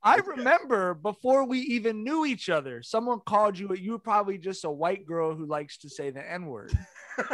I 0.03 0.17
remember 0.17 0.95
before 0.95 1.45
we 1.45 1.61
even 1.61 2.03
knew 2.03 2.25
each 2.25 2.49
other, 2.51 2.83
someone 2.83 3.21
called 3.25 3.59
you. 3.59 3.73
You 3.75 3.93
were 3.93 3.99
probably 3.99 4.37
just 4.37 4.65
a 4.65 4.71
white 4.71 5.07
girl 5.07 5.35
who 5.35 5.47
likes 5.47 5.79
to 5.79 5.89
say 5.89 6.11
the 6.11 6.29
N 6.29 6.47
word. 6.47 6.77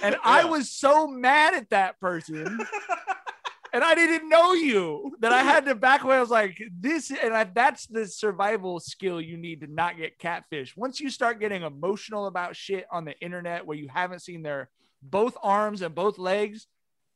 And 0.00 0.16
I 0.22 0.44
was 0.44 0.70
so 0.70 1.08
mad 1.08 1.54
at 1.54 1.70
that 1.70 1.98
person. 1.98 2.46
and 3.72 3.84
I 3.84 3.94
didn't 3.96 4.28
know 4.28 4.52
you 4.52 5.16
that 5.20 5.32
I 5.32 5.42
had 5.42 5.64
to 5.66 5.74
back 5.74 6.04
away. 6.04 6.16
I 6.16 6.20
was 6.20 6.30
like, 6.30 6.56
this, 6.78 7.10
and 7.10 7.34
I, 7.34 7.44
that's 7.44 7.86
the 7.86 8.06
survival 8.06 8.80
skill 8.80 9.20
you 9.20 9.36
need 9.36 9.60
to 9.62 9.66
not 9.66 9.96
get 9.96 10.18
catfish. 10.18 10.76
Once 10.76 11.00
you 11.00 11.10
start 11.10 11.40
getting 11.40 11.62
emotional 11.62 12.26
about 12.26 12.56
shit 12.56 12.86
on 12.92 13.04
the 13.04 13.18
internet 13.20 13.66
where 13.66 13.76
you 13.76 13.88
haven't 13.88 14.20
seen 14.20 14.42
their 14.42 14.70
both 15.02 15.36
arms 15.42 15.82
and 15.82 15.94
both 15.94 16.18
legs, 16.18 16.66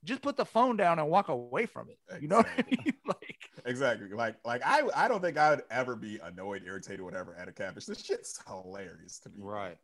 just 0.05 0.23
put 0.23 0.37
the 0.37 0.45
phone 0.45 0.77
down 0.77 0.99
and 0.99 1.09
walk 1.09 1.29
away 1.29 1.67
from 1.67 1.89
it. 1.89 1.99
You 2.21 2.29
know 2.29 2.39
what 2.39 2.49
I 2.59 2.65
mean? 2.69 2.95
Like, 3.07 3.32
Exactly. 3.65 4.09
Like, 4.09 4.37
like 4.45 4.63
I, 4.65 4.83
I 4.95 5.09
don't 5.09 5.21
think 5.21 5.39
I 5.39 5.51
would 5.51 5.63
ever 5.71 5.97
be 5.97 6.19
annoyed, 6.23 6.63
irritated, 6.67 7.01
whatever 7.01 7.35
at 7.37 7.49
a 7.49 7.53
catfish. 7.53 7.87
This 7.87 8.05
shit's 8.05 8.41
hilarious 8.47 9.19
to 9.21 9.29
me. 9.29 9.37
Right. 9.39 9.79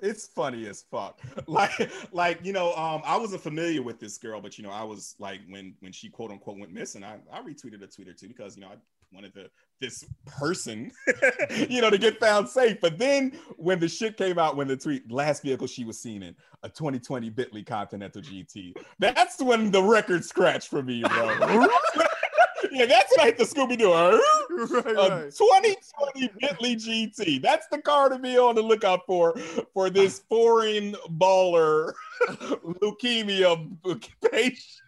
It's 0.00 0.26
funny 0.26 0.66
as 0.66 0.84
fuck. 0.90 1.20
Like, 1.46 1.90
like 2.12 2.44
you 2.44 2.52
know, 2.52 2.74
um, 2.74 3.02
I 3.04 3.16
wasn't 3.16 3.42
familiar 3.42 3.82
with 3.82 4.00
this 4.00 4.18
girl, 4.18 4.40
but 4.40 4.56
you 4.58 4.64
know, 4.64 4.70
I 4.70 4.82
was 4.82 5.14
like 5.18 5.40
when 5.48 5.74
when 5.80 5.92
she 5.92 6.08
quote 6.08 6.30
unquote 6.30 6.58
went 6.58 6.72
missing, 6.72 7.04
I, 7.04 7.18
I 7.32 7.40
retweeted 7.40 7.82
a 7.82 7.86
tweet 7.86 8.08
or 8.08 8.14
two 8.14 8.28
because 8.28 8.56
you 8.56 8.62
know 8.62 8.68
I 8.68 8.76
wanted 9.12 9.34
the 9.34 9.50
this 9.80 10.04
person, 10.26 10.90
you 11.68 11.80
know, 11.80 11.90
to 11.90 11.98
get 11.98 12.18
found 12.18 12.48
safe. 12.48 12.78
But 12.80 12.98
then 12.98 13.38
when 13.56 13.78
the 13.78 13.88
shit 13.88 14.16
came 14.16 14.38
out, 14.38 14.56
when 14.56 14.68
the 14.68 14.76
tweet 14.76 15.10
last 15.10 15.42
vehicle 15.42 15.66
she 15.66 15.84
was 15.84 16.00
seen 16.00 16.22
in 16.22 16.34
a 16.62 16.68
2020 16.68 17.30
Bentley 17.30 17.62
Continental 17.62 18.22
GT, 18.22 18.74
that's 18.98 19.42
when 19.42 19.70
the 19.70 19.82
record 19.82 20.24
scratched 20.24 20.68
for 20.68 20.82
me, 20.82 21.02
bro. 21.02 21.66
yeah, 22.74 22.86
that's 22.86 23.22
hit 23.22 23.38
the 23.38 23.44
Scooby 23.44 23.78
Doo. 23.78 23.92
Right, 24.54 24.86
A 24.86 25.24
right. 25.24 25.34
2020 25.34 26.30
Bentley 26.40 26.76
GT. 26.76 27.42
That's 27.42 27.66
the 27.68 27.78
car 27.78 28.08
to 28.08 28.18
be 28.18 28.38
on 28.38 28.54
the 28.54 28.62
lookout 28.62 29.00
for 29.06 29.36
for 29.72 29.90
this 29.90 30.20
foreign 30.28 30.94
baller 31.18 31.92
leukemia 32.28 34.00
patient. 34.30 34.80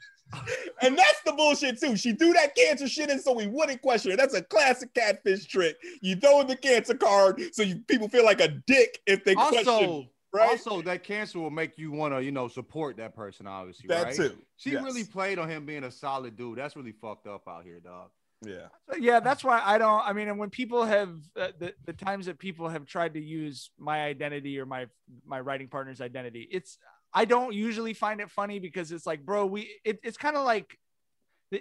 And 0.83 0.97
that's 0.97 1.23
the 1.25 1.33
bullshit 1.33 1.81
too. 1.81 1.97
She 1.97 2.13
threw 2.13 2.33
that 2.35 2.55
cancer 2.55 2.89
shit 2.89 3.11
in 3.11 3.21
so 3.21 3.33
we 3.33 3.47
wouldn't 3.47 3.83
question 3.83 4.11
her. 4.11 4.17
That's 4.17 4.35
a 4.35 4.43
classic 4.43 4.93
catfish 4.95 5.47
trick. 5.47 5.77
You 6.01 6.17
throw 6.17 6.41
in 6.41 6.47
the 6.47 6.57
cancer 6.57 6.95
card 6.95 7.41
so 7.53 7.63
you 7.63 7.77
people 7.87 8.09
feel 8.09 8.25
like 8.25 8.41
a 8.41 8.49
dick 8.49 9.01
if 9.07 9.25
they 9.25 9.35
question. 9.35 10.09
Also, 10.33 10.45
Right? 10.45 10.51
Also, 10.51 10.83
that 10.83 11.05
cancer 11.05 11.39
will 11.39 11.51
make 11.51 11.79
you 11.79 11.91
want 11.91 12.15
to, 12.15 12.23
you 12.23 12.33
know, 12.33 12.49
support 12.49 12.97
that 12.99 13.15
person. 13.15 13.47
Obviously, 13.47 13.87
That 13.89 14.05
right? 14.05 14.15
too, 14.15 14.37
She 14.57 14.73
yes. 14.73 14.85
really 14.85 15.05
played 15.05 15.39
on 15.39 15.49
him 15.49 15.65
being 15.67 15.85
a 15.85 15.91
solid 15.91 16.37
dude. 16.37 16.59
That's 16.59 16.77
really 16.77 16.93
fucked 16.93 17.27
up 17.27 17.49
out 17.49 17.65
here, 17.65 17.81
dog. 17.81 18.11
Yeah. 18.45 18.67
yeah 19.01 19.19
that's 19.19 19.43
why 19.43 19.63
i 19.65 19.79
don't 19.79 20.07
i 20.07 20.13
mean 20.13 20.29
and 20.29 20.39
when 20.39 20.51
people 20.51 20.85
have 20.85 21.09
uh, 21.41 21.49
the, 21.59 21.73
the 21.87 21.95
times 21.95 22.27
that 22.27 22.39
people 22.39 22.69
have 22.69 22.85
tried 22.85 23.15
to 23.15 23.21
use 23.21 23.71
my 23.79 24.05
identity 24.05 24.61
or 24.61 24.67
my 24.67 24.89
my 25.25 25.41
writing 25.41 25.69
partner's 25.69 26.03
identity 26.03 26.47
it's 26.51 26.77
i 27.15 27.25
don't 27.25 27.55
usually 27.55 27.95
find 27.95 28.21
it 28.21 28.31
funny 28.31 28.59
because 28.59 28.93
it's 28.93 29.07
like 29.07 29.25
bro 29.25 29.47
we 29.47 29.71
it, 29.87 29.99
it's 30.05 30.19
kind 30.19 30.37
of 30.37 30.45
like 30.45 30.79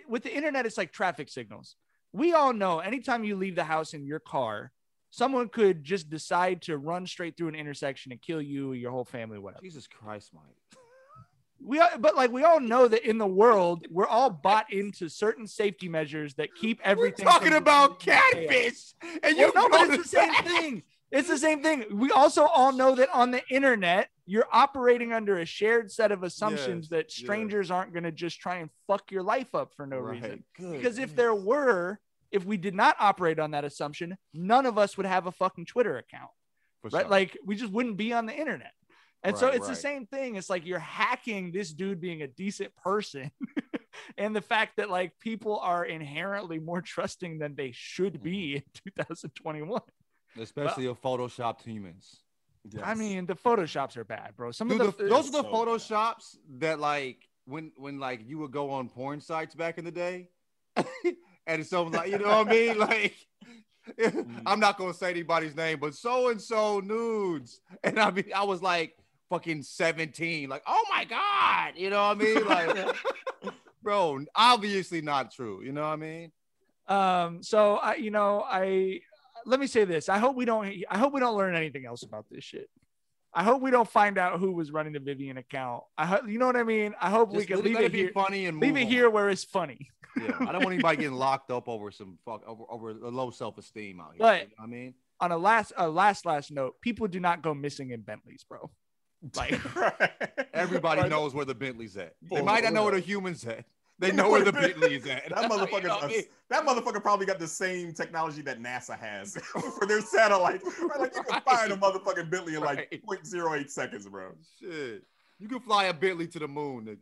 with 0.10 0.24
the 0.24 0.36
internet 0.36 0.66
it's 0.66 0.78
like 0.78 0.92
traffic 0.92 1.30
signals 1.30 1.78
we 2.12 2.34
all 2.34 2.52
know 2.52 2.80
anytime 2.80 3.24
you 3.24 3.38
leave 3.38 3.56
the 3.56 3.64
house 3.64 3.94
in 3.94 4.06
your 4.06 4.20
car 4.20 4.74
someone 5.16 5.48
could 5.50 5.84
just 5.84 6.10
decide 6.10 6.62
to 6.64 6.78
run 6.78 7.08
straight 7.08 7.38
through 7.38 7.48
an 7.48 7.56
intersection 7.56 8.12
and 8.12 8.22
kill 8.22 8.42
you 8.42 8.72
or 8.72 8.76
your 8.76 8.92
whole 8.92 9.06
family 9.06 9.40
whatever 9.40 9.62
Jesus 9.64 9.88
Christ, 9.88 10.32
Mike. 10.34 10.44
we 11.64 11.80
are, 11.80 11.98
but 11.98 12.16
like 12.16 12.32
we 12.32 12.44
all 12.44 12.60
know 12.60 12.88
that 12.88 13.08
in 13.08 13.18
the 13.18 13.26
world 13.28 13.86
we're 13.90 14.08
all 14.08 14.30
bought 14.30 14.72
into 14.72 15.08
certain 15.10 15.48
safety 15.48 15.88
measures 15.88 16.34
that 16.36 16.50
keep 16.56 16.80
everything 16.84 17.26
We're 17.26 17.32
talking 17.32 17.54
about 17.54 18.00
catfish, 18.00 18.94
and 19.24 19.38
well, 19.38 19.48
you 19.48 19.54
no, 19.56 19.70
but 19.70 19.90
it's 19.90 20.04
the 20.12 20.18
same 20.18 20.34
thing. 20.44 20.84
It's 21.12 21.30
the 21.30 21.38
same 21.38 21.62
thing. 21.64 21.86
We 21.92 22.12
also 22.12 22.44
all 22.46 22.74
know 22.74 22.96
that 22.96 23.08
on 23.14 23.32
the 23.32 23.42
internet, 23.50 24.10
you're 24.26 24.48
operating 24.52 25.14
under 25.14 25.38
a 25.38 25.46
shared 25.46 25.90
set 25.92 26.12
of 26.12 26.24
assumptions 26.24 26.86
Yes, 26.86 26.90
that 26.90 27.06
yes. 27.10 27.14
strangers 27.16 27.72
aren't 27.72 27.94
going 27.94 28.04
to 28.04 28.12
just 28.12 28.40
try 28.42 28.56
and 28.58 28.70
fuck 28.88 29.12
your 29.12 29.24
life 29.24 29.56
up 29.56 29.74
for 29.76 29.86
no 29.88 30.00
Right. 30.00 30.22
reason. 30.22 30.44
Good 30.58 30.72
Because 30.78 30.98
if 30.98 31.16
there 31.16 31.34
were, 31.34 32.00
if 32.32 32.46
we 32.46 32.58
did 32.58 32.76
not 32.76 32.96
operate 33.00 33.40
on 33.40 33.52
that 33.52 33.64
assumption, 33.64 34.18
none 34.34 34.66
of 34.66 34.78
us 34.78 34.98
would 34.98 35.06
have 35.06 35.28
a 35.28 35.32
fucking 35.32 35.66
Twitter 35.66 35.98
account, 35.98 36.32
For 36.82 36.90
right? 36.90 37.02
sure. 37.04 37.10
Like 37.10 37.38
we 37.46 37.56
just 37.56 37.72
wouldn't 37.72 37.98
be 37.98 38.14
on 38.14 38.26
the 38.26 38.34
internet. 38.34 38.72
And 39.24 39.36
so 39.38 39.48
Right, 39.48 39.56
it's 39.56 39.68
the 39.68 39.76
same 39.76 40.06
thing. 40.06 40.36
It's 40.36 40.50
like 40.52 40.66
you're 40.68 40.78
hacking 40.78 41.52
this 41.52 41.74
dude 41.74 42.00
being 42.00 42.22
a 42.22 42.28
decent 42.28 42.76
person. 42.76 43.32
and 44.18 44.36
the 44.36 44.42
fact 44.42 44.78
that 44.78 44.90
like 44.90 45.14
people 45.20 45.60
are 45.60 45.84
inherently 45.84 46.60
more 46.60 46.82
trusting 46.82 47.40
than 47.40 47.56
they 47.56 47.72
should 47.74 48.22
be 48.22 48.64
mm-hmm. 48.86 48.88
in 48.88 48.92
2021. 48.98 49.82
especially 50.40 50.86
of 50.86 51.02
photoshopped 51.02 51.64
humans. 51.64 52.20
I 52.84 52.96
mean, 52.96 53.26
the 53.26 53.36
photoshops 53.36 53.96
are 53.98 54.04
bad, 54.04 54.36
bro. 54.36 54.52
Some 54.52 54.70
Dude, 54.70 54.82
of 54.82 54.98
the, 54.98 55.04
the- 55.04 55.10
those 55.10 55.28
are 55.34 55.40
uh, 55.40 55.42
the 55.42 55.50
so 55.50 55.54
photoshops 55.54 56.38
that 56.58 56.80
like 56.80 57.28
when 57.46 57.72
when 57.78 58.00
like 58.00 58.22
you 58.28 58.40
would 58.40 58.52
go 58.52 58.72
on 58.72 58.90
porn 58.90 59.22
sites 59.22 59.56
back 59.56 59.78
in 59.78 59.86
the 59.86 59.92
day, 59.92 60.30
and 61.48 61.66
someone 61.66 61.94
like 61.94 62.12
you 62.12 62.18
know 62.18 62.28
what 62.28 62.48
I 62.48 62.52
mean, 62.52 62.78
like. 62.80 63.16
I'm 64.48 64.60
not 64.60 64.80
gonna 64.80 64.96
say 64.96 65.12
anybody's 65.12 65.56
name, 65.56 65.78
but 65.80 65.94
so 65.94 66.30
and 66.30 66.42
so 66.42 66.80
nudes, 66.80 67.62
and 67.84 68.00
I 68.00 68.10
mean, 68.10 68.32
I 68.36 68.44
was 68.44 68.60
like 68.64 68.98
fucking 69.30 69.62
17, 69.62 70.50
like, 70.50 70.64
oh 70.66 70.84
my 70.90 71.06
god, 71.06 71.74
you 71.76 71.92
know 71.92 72.08
what 72.08 72.18
I 72.18 72.20
mean? 72.20 72.48
Like, 72.48 72.96
bro, 73.84 74.26
obviously 74.34 75.02
not 75.02 75.32
true, 75.32 75.62
you 75.64 75.72
know 75.72 75.82
what 75.82 75.90
I 75.90 75.96
mean? 75.98 76.32
um 76.88 77.42
so 77.42 77.78
i 77.78 77.96
you 77.96 78.12
know 78.12 78.44
i 78.48 79.00
let 79.46 79.60
me 79.60 79.68
say 79.68 79.86
this 79.86 80.08
i 80.08 80.18
hope 80.18 80.36
we 80.36 80.46
don't 80.46 80.72
i 80.90 80.98
hope 80.98 81.14
we 81.14 81.20
don't 81.20 81.36
learn 81.36 81.56
anything 81.56 81.86
else 81.86 82.04
about 82.04 82.26
this 82.30 82.44
shit 82.44 82.70
i 83.36 83.44
hope 83.44 83.62
we 83.62 83.72
don't 83.72 83.90
find 83.90 84.18
out 84.18 84.40
who 84.40 84.52
was 84.52 84.72
running 84.72 84.94
the 84.94 85.00
vivian 85.00 85.38
account 85.38 85.84
i 85.98 86.06
hope 86.06 86.28
you 86.28 86.40
know 86.40 86.48
what 86.48 86.56
i 86.56 86.64
mean 86.64 86.94
i 87.02 87.10
hope 87.10 87.32
we 87.32 87.46
can 87.46 87.62
leave 87.62 87.80
it 87.80 87.94
here 87.94 88.12
funny 88.14 88.46
and 88.46 88.60
leave 88.60 88.76
it 88.76 88.84
on. 88.84 88.88
here 88.88 89.10
where 89.10 89.30
it's 89.30 89.44
funny 89.44 89.90
Yeah, 90.18 90.32
I 90.40 90.54
don't 90.54 90.64
want 90.64 90.74
anybody 90.74 90.98
getting 90.98 91.14
locked 91.14 91.52
up 91.52 91.68
over 91.68 91.92
some 91.92 92.18
fuck 92.24 92.42
over, 92.48 92.64
over 92.70 92.94
low 92.94 93.32
self 93.32 93.58
esteem 93.58 94.00
out 94.00 94.14
here. 94.14 94.20
But- 94.20 94.42
you 94.42 94.48
know 94.48 94.54
what 94.58 94.64
I 94.64 94.68
mean, 94.68 94.94
on 95.20 95.32
a 95.34 95.38
last 95.38 95.74
a 95.76 95.90
last 95.90 96.26
last 96.26 96.52
note 96.52 96.80
people 96.80 97.08
do 97.08 97.20
not 97.20 97.42
go 97.42 97.54
missing 97.54 97.92
in 97.92 98.00
bentleys 98.00 98.46
bro 98.48 98.72
like 99.36 99.60
everybody 100.54 101.08
knows 101.10 101.34
where 101.34 101.46
the 101.46 101.56
Bentley's 101.56 101.98
at. 101.98 102.16
They 102.22 102.42
oh, 102.42 102.44
might 102.44 102.64
not 102.64 102.74
know 102.74 102.82
oh, 102.82 102.86
where 102.86 102.94
the 102.94 103.00
humans 103.00 103.46
at. 103.46 103.66
They 103.98 104.12
know 104.12 104.30
where 104.30 104.44
the 104.44 104.52
Bentley 104.52 104.96
is 104.96 105.06
at. 105.08 105.30
That 105.30 105.50
motherfucker, 105.50 105.72
You 105.84 105.88
know 105.88 105.96
what 105.96 106.04
I 106.06 106.08
mean? 106.08 106.24
that 106.50 106.66
motherfucker 106.66 107.02
probably 107.02 107.26
got 107.26 107.40
the 107.40 107.48
same 107.48 107.94
technology 107.94 108.42
that 108.42 108.60
NASA 108.62 108.98
has 109.00 109.36
for 109.80 109.86
their 109.86 110.02
satellite. 110.02 110.62
Right, 110.82 111.00
Like 111.00 111.16
you 111.16 111.24
can 111.24 111.42
find 111.42 111.72
a 111.72 111.78
motherfucking 111.78 112.30
Bentley 112.30 112.56
in 112.56 112.62
like 112.62 112.90
Right. 112.92 113.04
0.08 113.04 113.70
seconds, 113.70 114.08
bro. 114.08 114.32
Shit, 114.60 115.04
you 115.40 115.48
can 115.48 115.60
fly 115.62 115.86
a 115.86 115.94
Bentley 115.94 116.28
to 116.28 116.40
the 116.40 116.48
moon, 116.48 116.98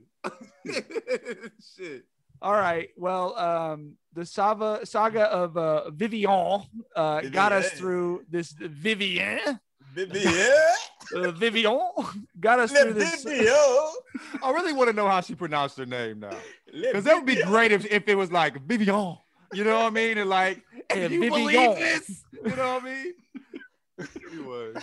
nigga. 0.65 1.51
Shit. 1.77 2.05
all 2.41 2.53
right 2.53 2.89
well 2.97 3.37
um 3.37 3.93
the 4.13 4.25
saga 4.25 4.85
saga 4.85 5.23
of 5.25 5.55
uh 5.55 5.89
vivian 5.91 6.61
uh 6.95 7.21
got 7.31 7.51
us 7.51 7.69
through 7.71 8.23
this 8.29 8.51
vivian 8.53 9.39
Vivian, 9.39 9.59
uh, 11.15 11.31
vivian 11.31 11.79
got 12.39 12.59
us 12.59 12.71
through 12.71 12.93
this 12.93 13.23
Vivian, 13.23 13.53
I 14.43 14.51
really 14.51 14.73
want 14.73 14.89
to 14.89 14.95
know 14.95 15.07
how 15.07 15.21
she 15.21 15.35
pronounced 15.35 15.77
her 15.77 15.85
name 15.85 16.19
now, 16.21 16.37
because 16.71 17.03
that 17.03 17.15
would 17.15 17.25
be 17.25 17.41
great 17.43 17.71
if, 17.71 17.85
if 17.85 18.07
it 18.07 18.15
was 18.15 18.31
like 18.31 18.61
Vivian. 18.63 19.17
You 19.53 19.63
know 19.63 19.75
what 19.75 19.85
I 19.85 19.89
mean? 19.91 20.17
And 20.17 20.29
like, 20.29 20.63
and 20.89 21.13
you 21.13 21.19
Vivian. 21.19 21.31
believe 21.31 21.77
this? 21.77 22.23
You 22.33 22.55
know 22.55 22.73
what 22.73 22.83
I 22.83 22.85
mean? 22.85 23.13
anyway. 24.31 24.73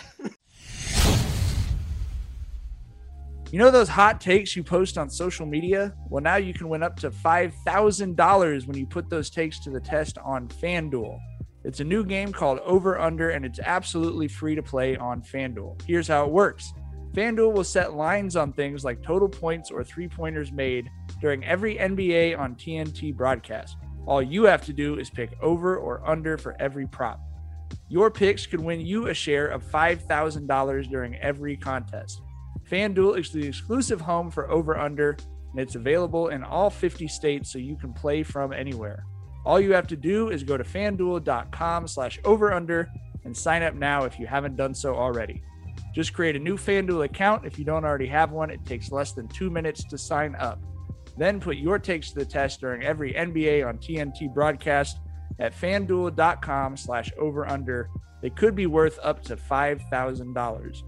You 3.51 3.59
know 3.59 3.69
those 3.69 3.89
hot 3.89 4.21
takes 4.21 4.55
you 4.55 4.63
post 4.63 4.97
on 4.97 5.09
social 5.09 5.45
media? 5.45 5.93
Well, 6.09 6.23
now 6.23 6.37
you 6.37 6.53
can 6.53 6.69
win 6.69 6.83
up 6.83 6.95
to 7.01 7.11
$5,000 7.11 8.65
when 8.65 8.77
you 8.77 8.85
put 8.85 9.09
those 9.09 9.29
takes 9.29 9.59
to 9.65 9.69
the 9.69 9.81
test 9.81 10.17
on 10.19 10.47
FanDuel. 10.47 11.19
It's 11.63 11.79
a 11.79 11.83
new 11.83 12.03
game 12.03 12.31
called 12.31 12.59
Over 12.65 12.99
Under, 12.99 13.29
and 13.29 13.45
it's 13.45 13.59
absolutely 13.59 14.27
free 14.27 14.55
to 14.55 14.63
play 14.63 14.97
on 14.97 15.21
FanDuel. 15.21 15.81
Here's 15.83 16.07
how 16.07 16.25
it 16.25 16.31
works 16.31 16.73
FanDuel 17.13 17.53
will 17.53 17.63
set 17.63 17.93
lines 17.93 18.35
on 18.35 18.53
things 18.53 18.83
like 18.83 19.03
total 19.03 19.29
points 19.29 19.69
or 19.69 19.83
three 19.83 20.07
pointers 20.07 20.51
made 20.51 20.89
during 21.19 21.43
every 21.43 21.75
NBA 21.75 22.39
on 22.39 22.55
TNT 22.55 23.15
broadcast. 23.15 23.75
All 24.07 24.21
you 24.21 24.45
have 24.45 24.65
to 24.65 24.73
do 24.73 24.97
is 24.97 25.09
pick 25.09 25.37
over 25.41 25.77
or 25.77 26.07
under 26.09 26.37
for 26.37 26.55
every 26.59 26.87
prop. 26.87 27.19
Your 27.89 28.09
picks 28.09 28.45
could 28.45 28.61
win 28.61 28.81
you 28.81 29.07
a 29.07 29.13
share 29.13 29.47
of 29.47 29.63
$5,000 29.63 30.89
during 30.89 31.15
every 31.17 31.57
contest. 31.57 32.21
FanDuel 32.69 33.19
is 33.19 33.31
the 33.31 33.45
exclusive 33.45 34.01
home 34.01 34.31
for 34.31 34.49
Over 34.49 34.77
Under, 34.77 35.17
and 35.51 35.59
it's 35.59 35.75
available 35.75 36.29
in 36.29 36.43
all 36.43 36.69
50 36.69 37.07
states 37.07 37.51
so 37.51 37.59
you 37.59 37.75
can 37.75 37.93
play 37.93 38.23
from 38.23 38.53
anywhere. 38.53 39.05
All 39.45 39.59
you 39.59 39.73
have 39.73 39.87
to 39.87 39.95
do 39.95 40.29
is 40.29 40.43
go 40.43 40.57
to 40.57 40.63
fanduel.com 40.63 41.87
slash 41.87 42.19
over 42.23 42.53
under 42.53 42.89
and 43.23 43.35
sign 43.35 43.63
up 43.63 43.75
now 43.75 44.03
if 44.03 44.19
you 44.19 44.27
haven't 44.27 44.55
done 44.55 44.73
so 44.73 44.95
already. 44.95 45.41
Just 45.93 46.13
create 46.13 46.35
a 46.35 46.39
new 46.39 46.57
FanDuel 46.57 47.05
account 47.05 47.45
if 47.45 47.59
you 47.59 47.65
don't 47.65 47.83
already 47.83 48.07
have 48.07 48.31
one. 48.31 48.49
It 48.49 48.65
takes 48.65 48.91
less 48.91 49.11
than 49.11 49.27
two 49.27 49.49
minutes 49.49 49.83
to 49.85 49.97
sign 49.97 50.35
up. 50.35 50.61
Then 51.17 51.39
put 51.39 51.57
your 51.57 51.79
takes 51.79 52.11
to 52.11 52.19
the 52.19 52.25
test 52.25 52.61
during 52.61 52.83
every 52.83 53.13
NBA 53.13 53.67
on 53.67 53.77
TNT 53.77 54.33
broadcast 54.33 54.99
at 55.39 55.53
fanduel.com 55.53 56.77
slash 56.77 57.11
over 57.19 57.47
under. 57.47 57.89
They 58.21 58.29
could 58.29 58.55
be 58.55 58.67
worth 58.67 58.99
up 59.03 59.21
to 59.23 59.35
$5,000. 59.35 60.83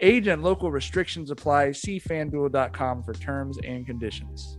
Age 0.00 0.26
and 0.26 0.42
local 0.42 0.70
restrictions 0.70 1.30
apply. 1.30 1.72
See 1.72 2.00
fanduel.com 2.00 3.02
for 3.02 3.12
terms 3.12 3.58
and 3.64 3.86
conditions. 3.86 4.58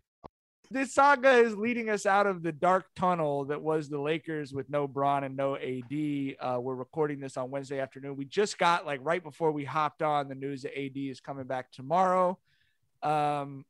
this 0.71 0.93
saga 0.93 1.31
is 1.31 1.55
leading 1.55 1.89
us 1.89 2.05
out 2.05 2.27
of 2.27 2.43
the 2.43 2.51
dark 2.51 2.85
tunnel 2.95 3.45
that 3.45 3.61
was 3.61 3.89
the 3.89 3.99
Lakers 3.99 4.53
with 4.53 4.69
no 4.69 4.87
Bron 4.87 5.23
and 5.23 5.35
no 5.35 5.55
AD. 5.57 6.35
Uh, 6.39 6.59
we're 6.59 6.75
recording 6.75 7.19
this 7.19 7.37
on 7.37 7.51
Wednesday 7.51 7.79
afternoon. 7.79 8.15
We 8.15 8.25
just 8.25 8.57
got 8.57 8.85
like 8.85 9.01
right 9.03 9.21
before 9.21 9.51
we 9.51 9.65
hopped 9.65 10.01
on 10.01 10.29
the 10.29 10.35
news 10.35 10.61
that 10.61 10.77
AD 10.77 10.95
is 10.95 11.19
coming 11.19 11.45
back 11.45 11.71
tomorrow. 11.71 12.39
Um, 13.03 13.65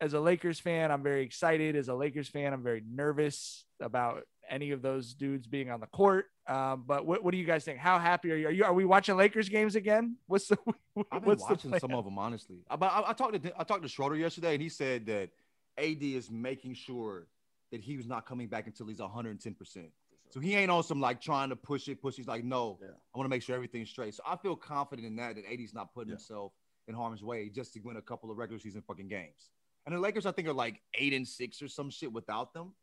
as 0.00 0.14
a 0.14 0.20
Lakers 0.20 0.58
fan, 0.58 0.90
I'm 0.90 1.02
very 1.02 1.22
excited. 1.22 1.76
As 1.76 1.88
a 1.88 1.94
Lakers 1.94 2.28
fan, 2.28 2.52
I'm 2.52 2.62
very 2.62 2.82
nervous 2.88 3.64
about 3.80 4.22
any 4.48 4.70
of 4.70 4.80
those 4.80 5.12
dudes 5.12 5.46
being 5.46 5.70
on 5.70 5.80
the 5.80 5.86
court. 5.86 6.26
Um, 6.46 6.84
but 6.86 7.04
what, 7.04 7.22
what 7.22 7.32
do 7.32 7.38
you 7.38 7.44
guys 7.44 7.64
think? 7.64 7.78
How 7.78 7.98
happy 7.98 8.32
are 8.32 8.36
you? 8.36 8.48
Are 8.48 8.52
you? 8.52 8.64
Are 8.64 8.72
we 8.72 8.84
watching 8.86 9.16
Lakers 9.16 9.48
games 9.48 9.76
again? 9.76 10.16
What's 10.26 10.48
the? 10.48 10.56
I've 11.12 11.24
been 11.24 11.38
watching 11.38 11.78
some 11.78 11.92
of 11.92 12.04
them 12.04 12.18
honestly. 12.18 12.58
I, 12.70 12.76
I, 12.76 13.10
I 13.10 13.12
talked 13.12 13.42
to 13.42 13.52
I 13.60 13.64
talked 13.64 13.82
to 13.82 13.88
Schroeder 13.88 14.16
yesterday, 14.16 14.54
and 14.54 14.62
he 14.62 14.70
said 14.70 15.04
that 15.06 15.30
AD 15.78 16.02
is 16.02 16.30
making 16.30 16.74
sure 16.74 17.28
that 17.70 17.80
he 17.80 17.96
was 17.96 18.06
not 18.06 18.26
coming 18.26 18.48
back 18.48 18.66
until 18.66 18.86
he's 18.86 18.98
110%. 18.98 19.90
So 20.30 20.40
he 20.40 20.54
ain't 20.54 20.70
on 20.70 20.82
some 20.82 21.00
like 21.00 21.20
trying 21.20 21.48
to 21.48 21.56
push 21.56 21.88
it, 21.88 22.02
push. 22.02 22.16
He's 22.16 22.26
like, 22.26 22.44
no, 22.44 22.78
yeah. 22.82 22.88
I 23.14 23.18
want 23.18 23.26
to 23.26 23.30
make 23.30 23.42
sure 23.42 23.54
everything's 23.54 23.88
straight. 23.88 24.14
So 24.14 24.22
I 24.26 24.36
feel 24.36 24.56
confident 24.56 25.06
in 25.06 25.16
that, 25.16 25.36
that 25.36 25.44
AD's 25.50 25.72
not 25.72 25.94
putting 25.94 26.10
yeah. 26.10 26.16
himself 26.16 26.52
in 26.86 26.94
harm's 26.94 27.22
way 27.22 27.48
just 27.48 27.72
to 27.74 27.80
win 27.80 27.96
a 27.96 28.02
couple 28.02 28.30
of 28.30 28.36
regular 28.36 28.58
season 28.58 28.82
fucking 28.86 29.08
games. 29.08 29.50
And 29.86 29.94
the 29.94 30.00
Lakers, 30.00 30.26
I 30.26 30.32
think, 30.32 30.48
are 30.48 30.52
like 30.52 30.82
eight 30.94 31.14
and 31.14 31.26
six 31.26 31.62
or 31.62 31.68
some 31.68 31.88
shit 31.88 32.12
without 32.12 32.52
them. 32.52 32.74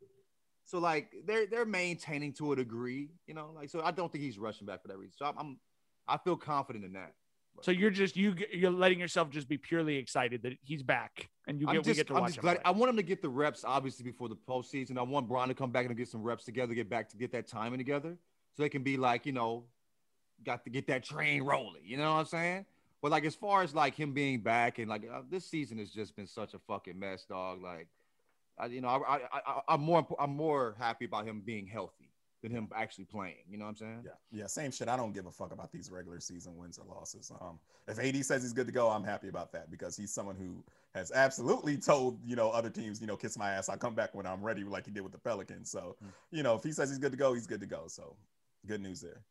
So 0.64 0.80
like 0.80 1.14
they're 1.24 1.46
they're 1.46 1.64
maintaining 1.64 2.32
to 2.34 2.50
a 2.50 2.56
degree, 2.56 3.10
you 3.28 3.34
know. 3.34 3.52
Like 3.54 3.70
so, 3.70 3.80
I 3.82 3.92
don't 3.92 4.10
think 4.10 4.24
he's 4.24 4.38
rushing 4.38 4.66
back 4.66 4.82
for 4.82 4.88
that 4.88 4.98
reason. 4.98 5.14
So 5.16 5.26
I'm, 5.26 5.38
I'm 5.38 5.58
I 6.08 6.18
feel 6.18 6.36
confident 6.36 6.84
in 6.84 6.94
that. 6.94 7.14
So 7.62 7.70
you're 7.70 7.90
just 7.90 8.16
you 8.16 8.34
you're 8.52 8.70
letting 8.70 8.98
yourself 9.00 9.30
just 9.30 9.48
be 9.48 9.58
purely 9.58 9.96
excited 9.96 10.42
that 10.42 10.54
he's 10.62 10.82
back 10.82 11.28
and 11.46 11.60
you 11.60 11.66
get 11.66 11.76
just, 11.76 11.86
we 11.86 11.94
get 11.94 12.06
to 12.08 12.14
I'm 12.14 12.20
watch 12.22 12.28
just 12.30 12.38
him. 12.38 12.42
Glad, 12.42 12.60
I 12.64 12.70
want 12.70 12.90
him 12.90 12.96
to 12.96 13.02
get 13.02 13.22
the 13.22 13.28
reps 13.28 13.64
obviously 13.64 14.04
before 14.04 14.28
the 14.28 14.36
postseason. 14.36 14.98
I 14.98 15.02
want 15.02 15.28
Bron 15.28 15.48
to 15.48 15.54
come 15.54 15.70
back 15.70 15.86
and 15.86 15.96
get 15.96 16.08
some 16.08 16.22
reps 16.22 16.44
together, 16.44 16.74
get 16.74 16.88
back 16.88 17.08
to 17.10 17.16
get 17.16 17.32
that 17.32 17.46
timing 17.46 17.78
together, 17.78 18.16
so 18.56 18.62
they 18.62 18.68
can 18.68 18.82
be 18.82 18.96
like 18.96 19.26
you 19.26 19.32
know, 19.32 19.64
got 20.44 20.64
to 20.64 20.70
get 20.70 20.86
that 20.88 21.04
train 21.04 21.42
rolling. 21.42 21.82
You 21.84 21.96
know 21.96 22.14
what 22.14 22.20
I'm 22.20 22.26
saying? 22.26 22.66
But 23.02 23.10
like 23.10 23.24
as 23.24 23.34
far 23.34 23.62
as 23.62 23.74
like 23.74 23.94
him 23.94 24.12
being 24.12 24.40
back 24.40 24.78
and 24.78 24.88
like 24.88 25.02
uh, 25.12 25.22
this 25.30 25.46
season 25.46 25.78
has 25.78 25.90
just 25.90 26.16
been 26.16 26.26
such 26.26 26.54
a 26.54 26.58
fucking 26.66 26.98
mess, 26.98 27.24
dog. 27.24 27.62
Like, 27.62 27.88
I, 28.58 28.66
you 28.66 28.80
know, 28.80 28.88
I, 28.88 29.16
I, 29.16 29.20
I 29.32 29.60
I'm 29.68 29.80
more 29.80 30.06
I'm 30.18 30.34
more 30.34 30.76
happy 30.78 31.04
about 31.04 31.26
him 31.26 31.42
being 31.44 31.66
healthy 31.66 32.10
than 32.46 32.56
him 32.56 32.68
actually 32.74 33.04
playing. 33.04 33.44
You 33.50 33.58
know 33.58 33.64
what 33.64 33.70
I'm 33.70 33.76
saying? 33.76 34.02
Yeah, 34.04 34.40
yeah, 34.40 34.46
same 34.46 34.70
shit. 34.70 34.88
I 34.88 34.96
don't 34.96 35.12
give 35.12 35.26
a 35.26 35.32
fuck 35.32 35.52
about 35.52 35.72
these 35.72 35.90
regular 35.90 36.20
season 36.20 36.56
wins 36.56 36.78
or 36.78 36.84
losses. 36.94 37.32
Um, 37.40 37.58
if 37.88 37.98
AD 37.98 38.24
says 38.24 38.42
he's 38.42 38.52
good 38.52 38.66
to 38.66 38.72
go, 38.72 38.88
I'm 38.88 39.02
happy 39.02 39.28
about 39.28 39.52
that 39.52 39.70
because 39.70 39.96
he's 39.96 40.12
someone 40.12 40.36
who 40.36 40.62
has 40.94 41.10
absolutely 41.12 41.76
told 41.76 42.18
you 42.24 42.36
know 42.36 42.50
other 42.50 42.70
teams, 42.70 43.00
you 43.00 43.06
know, 43.06 43.16
kiss 43.16 43.36
my 43.36 43.50
ass. 43.50 43.68
I'll 43.68 43.76
come 43.76 43.94
back 43.94 44.14
when 44.14 44.26
I'm 44.26 44.42
ready, 44.42 44.62
like 44.62 44.86
he 44.86 44.92
did 44.92 45.02
with 45.02 45.12
the 45.12 45.18
Pelicans. 45.18 45.70
So, 45.70 45.96
mm. 46.04 46.08
you 46.30 46.42
know, 46.42 46.54
if 46.54 46.62
he 46.62 46.72
says 46.72 46.88
he's 46.88 46.98
good 46.98 47.12
to 47.12 47.18
go, 47.18 47.34
he's 47.34 47.46
good 47.46 47.60
to 47.60 47.66
go. 47.66 47.84
So, 47.88 48.14
good 48.66 48.80
news 48.80 49.00
there. 49.00 49.22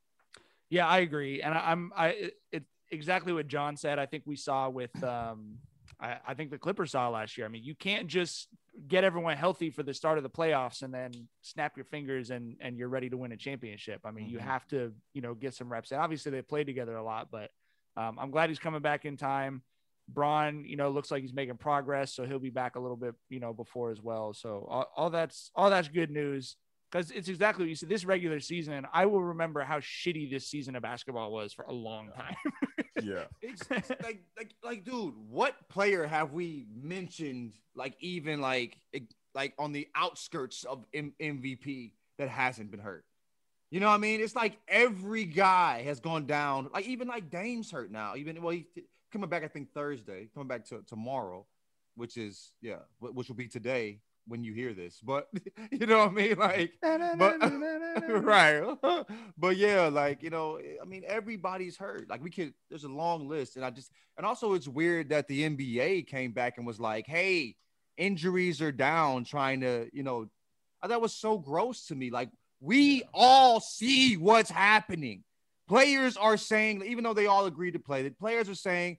Yeah, 0.69 0.87
I 0.87 0.99
agree, 0.99 1.41
and 1.41 1.53
I, 1.53 1.71
am 1.71 1.93
I 1.95 2.31
it 2.51 2.63
exactly 2.91 3.31
what 3.31 3.47
John 3.47 3.77
said. 3.77 3.97
I 3.97 4.05
think 4.05 4.23
we 4.25 4.35
saw 4.35 4.67
with 4.69 5.03
um, 5.03 5.57
I, 5.99 6.17
I 6.27 6.33
think 6.33 6.51
the 6.51 6.57
Clippers 6.57 6.91
saw 6.91 7.07
last 7.09 7.37
year. 7.37 7.45
I 7.45 7.49
mean, 7.49 7.63
you 7.63 7.75
can't 7.75 8.07
just 8.07 8.49
get 8.87 9.03
everyone 9.03 9.37
healthy 9.37 9.69
for 9.69 9.83
the 9.83 9.93
start 9.93 10.17
of 10.17 10.23
the 10.23 10.29
playoffs 10.29 10.81
and 10.81 10.93
then 10.93 11.11
snap 11.41 11.77
your 11.77 11.85
fingers 11.85 12.29
and 12.29 12.55
and 12.59 12.77
you're 12.77 12.89
ready 12.89 13.09
to 13.09 13.17
win 13.17 13.31
a 13.31 13.37
championship. 13.37 14.01
I 14.05 14.11
mean, 14.11 14.27
you 14.29 14.37
Mhm. 14.39 14.41
have 14.41 14.67
to 14.67 14.93
you 15.13 15.21
know 15.21 15.33
get 15.33 15.53
some 15.53 15.71
reps. 15.71 15.91
And 15.91 16.01
obviously, 16.01 16.31
they 16.31 16.41
played 16.41 16.67
together 16.67 16.95
a 16.95 17.03
lot, 17.03 17.29
but 17.31 17.49
um, 17.97 18.17
I'm 18.19 18.31
glad 18.31 18.49
he's 18.49 18.59
coming 18.59 18.81
back 18.81 19.05
in 19.05 19.15
time. 19.17 19.63
Bron, 20.07 20.65
you 20.65 20.75
know, 20.75 20.89
looks 20.91 21.09
like 21.09 21.21
he's 21.21 21.33
making 21.33 21.57
progress, 21.57 22.13
so 22.13 22.25
he'll 22.25 22.37
be 22.37 22.49
back 22.51 22.75
a 22.75 22.79
little 22.79 22.97
bit, 22.97 23.15
you 23.29 23.39
know, 23.39 23.53
before 23.53 23.89
as 23.91 24.01
well. 24.01 24.33
So 24.33 24.67
all, 24.69 24.85
all 24.95 25.09
that's 25.09 25.49
all 25.55 25.69
that's 25.69 25.87
good 25.87 26.11
news 26.11 26.57
because 26.91 27.09
it's 27.11 27.27
exactly 27.29 27.63
what 27.65 27.69
you 27.69 27.75
said. 27.75 27.89
This 27.89 28.05
regular 28.05 28.39
season, 28.39 28.85
I 28.93 29.05
will 29.07 29.23
remember 29.23 29.61
how 29.63 29.79
shitty 29.79 30.29
this 30.29 30.47
season 30.47 30.75
of 30.75 30.83
basketball 30.83 31.31
was 31.31 31.53
for 31.53 31.63
a 31.65 31.73
long 31.73 32.11
time. 32.15 32.35
yeah. 33.03 33.25
It's, 33.41 33.69
like, 33.69 34.23
like, 34.37 34.55
like, 34.63 34.83
dude, 34.83 35.13
what 35.29 35.55
player 35.69 36.05
have 36.05 36.33
we 36.33 36.65
mentioned, 36.73 37.53
like, 37.75 37.95
even 37.99 38.41
like, 38.41 38.77
like 39.33 39.53
on 39.57 39.71
the 39.71 39.87
outskirts 39.95 40.63
of 40.63 40.85
M- 40.93 41.13
MVP 41.21 41.91
that 42.17 42.29
hasn't 42.29 42.71
been 42.71 42.79
hurt? 42.79 43.05
You 43.71 43.79
know 43.79 43.87
what 43.87 43.95
I 43.95 43.97
mean? 43.97 44.21
It's 44.21 44.35
like 44.35 44.57
every 44.67 45.25
guy 45.25 45.81
has 45.83 45.99
gone 45.99 46.25
down. 46.25 46.69
Like 46.73 46.85
even 46.85 47.07
like 47.07 47.29
Dame's 47.29 47.71
hurt 47.71 47.91
now. 47.91 48.15
Even 48.15 48.41
well, 48.41 48.53
he's 48.53 48.65
coming 49.11 49.29
back. 49.29 49.43
I 49.43 49.47
think 49.47 49.73
Thursday. 49.73 50.29
Coming 50.33 50.47
back 50.47 50.65
to 50.65 50.81
tomorrow, 50.87 51.45
which 51.95 52.15
is 52.15 52.53
yeah, 52.61 52.79
which 52.99 53.27
will 53.27 53.35
be 53.35 53.47
today 53.47 53.99
when 54.27 54.43
you 54.43 54.53
hear 54.53 54.73
this. 54.73 54.99
But 55.01 55.27
you 55.71 55.85
know 55.85 55.99
what 55.99 56.09
I 56.09 56.11
mean? 56.11 56.37
Like, 56.37 56.73
but 56.81 57.37
right. 58.23 58.77
but 59.37 59.57
yeah, 59.57 59.87
like 59.87 60.23
you 60.23 60.29
know, 60.29 60.59
I 60.81 60.85
mean, 60.85 61.03
everybody's 61.07 61.77
hurt. 61.77 62.09
Like 62.09 62.23
we 62.23 62.29
could. 62.29 62.53
There's 62.69 62.83
a 62.83 62.89
long 62.89 63.27
list, 63.27 63.55
and 63.55 63.65
I 63.65 63.69
just 63.69 63.91
and 64.17 64.25
also 64.25 64.53
it's 64.53 64.67
weird 64.67 65.09
that 65.09 65.27
the 65.27 65.43
NBA 65.49 66.07
came 66.07 66.31
back 66.31 66.57
and 66.57 66.65
was 66.65 66.79
like, 66.79 67.05
hey, 67.07 67.55
injuries 67.97 68.61
are 68.61 68.71
down. 68.71 69.23
Trying 69.23 69.61
to 69.61 69.89
you 69.93 70.03
know, 70.03 70.27
uh, 70.81 70.87
that 70.87 71.01
was 71.01 71.13
so 71.13 71.37
gross 71.37 71.87
to 71.87 71.95
me. 71.95 72.09
Like 72.09 72.29
we 72.59 73.03
all 73.13 73.59
see 73.59 74.17
what's 74.17 74.49
happening. 74.49 75.23
Players 75.67 76.15
are 76.15 76.37
saying, 76.37 76.83
even 76.85 77.03
though 77.03 77.13
they 77.13 77.25
all 77.25 77.45
agreed 77.45 77.71
to 77.71 77.79
play, 77.79 78.03
the 78.03 78.11
players 78.11 78.47
are 78.49 78.55
saying 78.55 78.97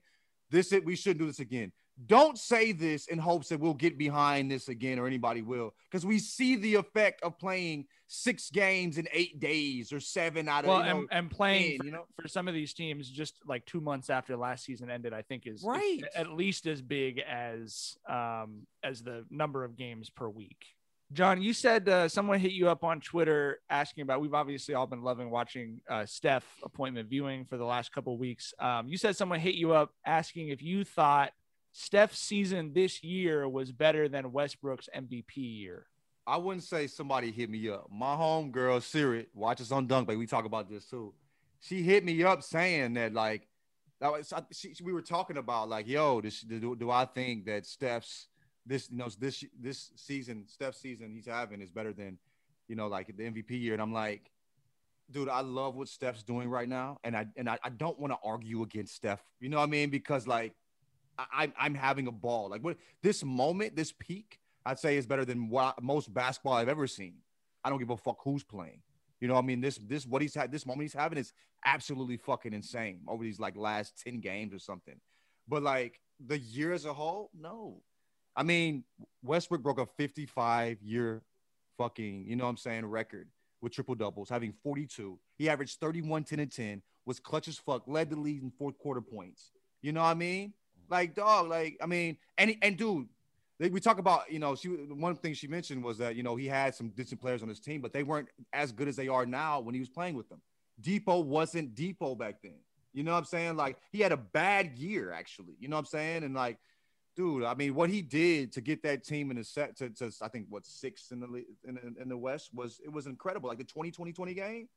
this 0.49 0.71
is, 0.71 0.83
we 0.83 0.95
shouldn't 0.95 1.19
do 1.19 1.27
this 1.27 1.39
again. 1.39 1.71
Don't 2.05 2.37
say 2.37 2.71
this 2.71 3.07
in 3.07 3.17
hopes 3.17 3.49
that 3.49 3.59
we'll 3.59 3.73
get 3.73 3.97
behind 3.97 4.51
this 4.51 4.67
again 4.69 4.99
or 4.99 5.07
anybody 5.07 5.41
will, 5.41 5.73
because 5.89 6.05
we 6.05 6.19
see 6.19 6.55
the 6.55 6.75
effect 6.75 7.23
of 7.23 7.39
playing 7.39 7.85
six 8.07 8.51
games 8.51 8.97
in 8.97 9.07
eight 9.11 9.39
days 9.39 9.91
or 9.91 9.99
seven 9.99 10.47
out 10.47 10.63
of 10.63 10.69
well, 10.69 10.79
you 10.79 10.85
know, 10.85 10.99
and, 10.99 11.07
and 11.11 11.31
playing 11.31 11.71
10, 11.71 11.77
for, 11.79 11.85
you 11.85 11.91
know. 11.91 12.05
for 12.21 12.27
some 12.27 12.47
of 12.47 12.53
these 12.53 12.73
teams 12.73 13.09
just 13.09 13.39
like 13.45 13.65
two 13.65 13.81
months 13.81 14.09
after 14.09 14.37
last 14.37 14.63
season 14.63 14.91
ended, 14.91 15.11
I 15.13 15.23
think 15.23 15.47
is 15.47 15.61
is 15.61 15.63
Right. 15.65 16.03
at 16.15 16.31
least 16.31 16.67
as 16.67 16.81
big 16.81 17.19
as 17.19 17.97
um 18.07 18.67
as 18.83 19.01
the 19.01 19.25
number 19.31 19.63
of 19.63 19.75
games 19.75 20.09
per 20.09 20.29
week. 20.29 20.65
John, 21.13 21.41
you 21.41 21.53
said 21.53 21.87
uh, 21.87 22.09
someone 22.09 22.37
hit 22.39 22.51
you 22.51 22.67
up 22.69 22.83
on 22.83 22.99
Twitter 22.99 23.61
asking 23.69 24.01
about. 24.01 24.19
We've 24.19 24.33
obviously 24.33 24.75
all 24.75 24.87
been 24.87 25.01
loving 25.01 25.29
watching 25.29 25.79
uh, 25.89 26.05
Steph 26.05 26.45
appointment 26.63 27.09
viewing 27.09 27.45
for 27.45 27.57
the 27.57 27.63
last 27.63 27.93
couple 27.93 28.13
of 28.13 28.19
weeks. 28.19 28.53
Um, 28.59 28.87
you 28.89 28.97
said 28.97 29.15
someone 29.15 29.39
hit 29.39 29.55
you 29.55 29.71
up 29.71 29.93
asking 30.05 30.49
if 30.49 30.61
you 30.61 30.83
thought 30.83 31.31
Steph's 31.79 32.17
season 32.17 32.71
this 32.73 33.03
year 33.03 33.47
was 33.47 33.71
better 33.71 34.09
than 34.09 34.31
Westbrook's 34.31 34.89
MVP 34.95 35.35
year. 35.35 35.85
I 36.25 36.37
wouldn't 36.37 36.63
say 36.63 36.87
somebody 36.87 37.31
hit 37.31 37.51
me 37.51 37.69
up. 37.69 37.87
My 37.91 38.15
home 38.15 38.49
girl, 38.49 38.81
Siri, 38.81 39.27
watch 39.35 39.61
us 39.61 39.71
on 39.71 39.85
Dunk 39.85 40.07
Bay. 40.07 40.15
We 40.15 40.25
talk 40.25 40.45
about 40.45 40.71
this 40.71 40.85
too. 40.85 41.13
She 41.59 41.83
hit 41.83 42.03
me 42.03 42.23
up 42.23 42.41
saying 42.41 42.95
that 42.95 43.13
like 43.13 43.47
that 44.01 44.11
was 44.11 44.33
she, 44.51 44.73
we 44.83 44.91
were 44.91 45.03
talking 45.03 45.37
about 45.37 45.69
like, 45.69 45.87
yo, 45.87 46.19
this, 46.19 46.41
do, 46.41 46.75
do 46.75 46.89
I 46.89 47.05
think 47.05 47.45
that 47.45 47.67
Steph's 47.67 48.27
this 48.65 48.89
you 48.89 48.97
know 48.97 49.09
this 49.19 49.43
this 49.61 49.91
season 49.95 50.45
Steph's 50.47 50.79
season 50.79 51.11
he's 51.13 51.27
having 51.27 51.61
is 51.61 51.69
better 51.69 51.93
than 51.93 52.17
you 52.67 52.75
know 52.75 52.87
like 52.87 53.15
the 53.15 53.23
MVP 53.23 53.51
year? 53.51 53.73
And 53.73 53.81
I'm 53.83 53.93
like, 53.93 54.31
dude, 55.11 55.29
I 55.29 55.41
love 55.41 55.75
what 55.75 55.89
Steph's 55.89 56.23
doing 56.23 56.49
right 56.49 56.67
now, 56.67 56.97
and 57.03 57.15
I 57.15 57.27
and 57.37 57.47
I, 57.47 57.59
I 57.63 57.69
don't 57.69 57.99
want 57.99 58.13
to 58.13 58.19
argue 58.23 58.63
against 58.63 58.95
Steph. 58.95 59.23
You 59.39 59.49
know 59.49 59.57
what 59.57 59.63
I 59.63 59.67
mean? 59.67 59.91
Because 59.91 60.25
like 60.25 60.55
I, 61.17 61.51
I'm 61.59 61.73
having 61.73 62.07
a 62.07 62.11
ball. 62.11 62.49
Like 62.49 62.63
what 62.63 62.77
this 63.01 63.23
moment, 63.23 63.75
this 63.75 63.91
peak, 63.91 64.39
I'd 64.65 64.79
say 64.79 64.97
is 64.97 65.07
better 65.07 65.25
than 65.25 65.49
what 65.49 65.81
most 65.81 66.13
basketball 66.13 66.53
I've 66.53 66.69
ever 66.69 66.87
seen. 66.87 67.15
I 67.63 67.69
don't 67.69 67.79
give 67.79 67.89
a 67.89 67.97
fuck 67.97 68.17
who's 68.23 68.43
playing. 68.43 68.81
You 69.19 69.27
know, 69.27 69.35
I 69.35 69.41
mean, 69.41 69.61
this 69.61 69.79
this 69.87 70.05
what 70.05 70.21
he's 70.21 70.35
had 70.35 70.51
this 70.51 70.65
moment 70.65 70.83
he's 70.83 70.93
having 70.93 71.17
is 71.17 71.33
absolutely 71.65 72.17
fucking 72.17 72.53
insane 72.53 73.01
over 73.07 73.23
these 73.23 73.39
like 73.39 73.57
last 73.57 74.01
10 74.03 74.19
games 74.19 74.53
or 74.53 74.59
something. 74.59 74.99
But 75.47 75.63
like 75.63 75.99
the 76.25 76.37
year 76.37 76.73
as 76.73 76.85
a 76.85 76.93
whole, 76.93 77.31
no. 77.37 77.81
I 78.35 78.43
mean, 78.43 78.83
Westbrook 79.23 79.63
broke 79.63 79.79
a 79.79 79.85
55 79.85 80.81
year 80.83 81.23
fucking, 81.77 82.25
you 82.27 82.35
know 82.35 82.43
what 82.43 82.51
I'm 82.51 82.57
saying, 82.57 82.85
record 82.85 83.29
with 83.61 83.73
triple 83.73 83.95
doubles, 83.95 84.29
having 84.29 84.53
42. 84.63 85.17
He 85.37 85.49
averaged 85.49 85.79
31, 85.79 86.23
10, 86.23 86.39
and 86.39 86.51
10, 86.51 86.81
was 87.05 87.19
clutch 87.19 87.47
as 87.47 87.57
fuck, 87.57 87.83
led 87.87 88.09
the 88.09 88.15
league 88.15 88.43
in 88.43 88.51
fourth 88.51 88.77
quarter 88.77 89.01
points. 89.01 89.51
You 89.81 89.91
know 89.91 90.01
what 90.01 90.09
I 90.09 90.13
mean? 90.15 90.53
Like, 90.89 91.15
dog, 91.15 91.49
like, 91.49 91.77
I 91.81 91.85
mean, 91.85 92.17
and 92.37 92.55
and 92.61 92.77
dude, 92.77 93.07
they, 93.59 93.69
we 93.69 93.79
talk 93.79 93.97
about, 93.97 94.31
you 94.31 94.39
know, 94.39 94.55
she 94.55 94.69
one 94.69 95.15
thing 95.15 95.33
she 95.33 95.47
mentioned 95.47 95.83
was 95.83 95.97
that, 95.97 96.15
you 96.15 96.23
know, 96.23 96.35
he 96.35 96.47
had 96.47 96.75
some 96.75 96.89
decent 96.89 97.19
players 97.19 97.41
on 97.41 97.49
his 97.49 97.59
team, 97.59 97.81
but 97.81 97.91
they 97.91 98.03
weren't 98.03 98.29
as 98.53 98.71
good 98.71 98.87
as 98.87 98.95
they 98.95 99.07
are 99.07 99.25
now 99.25 99.59
when 99.59 99.73
he 99.73 99.79
was 99.79 99.89
playing 99.89 100.15
with 100.15 100.29
them. 100.29 100.41
Depot 100.79 101.19
wasn't 101.19 101.73
Dipo 101.73 102.17
back 102.17 102.41
then. 102.43 102.59
You 102.93 103.03
know 103.03 103.11
what 103.11 103.19
I'm 103.19 103.25
saying? 103.25 103.55
Like 103.57 103.77
he 103.91 103.99
had 103.99 104.11
a 104.11 104.17
bad 104.17 104.77
year, 104.77 105.11
actually. 105.11 105.55
You 105.59 105.69
know 105.69 105.75
what 105.75 105.81
I'm 105.81 105.85
saying? 105.85 106.23
And 106.23 106.35
like, 106.35 106.57
dude, 107.15 107.43
I 107.43 107.55
mean, 107.55 107.73
what 107.73 107.89
he 107.89 108.01
did 108.01 108.51
to 108.53 108.61
get 108.61 108.83
that 108.83 109.03
team 109.03 109.31
in 109.31 109.37
the 109.37 109.43
set 109.43 109.75
to, 109.77 109.89
to 109.89 110.11
I 110.21 110.27
think 110.27 110.45
what 110.49 110.65
sixth 110.65 111.11
in 111.11 111.19
the 111.19 111.27
in, 111.63 111.95
in, 111.99 112.09
the 112.09 112.17
West 112.17 112.51
was 112.53 112.79
it 112.83 112.91
was 112.91 113.07
incredible. 113.07 113.49
Like 113.49 113.57
the 113.57 113.63
2020 113.63 114.33
game, 114.35 114.69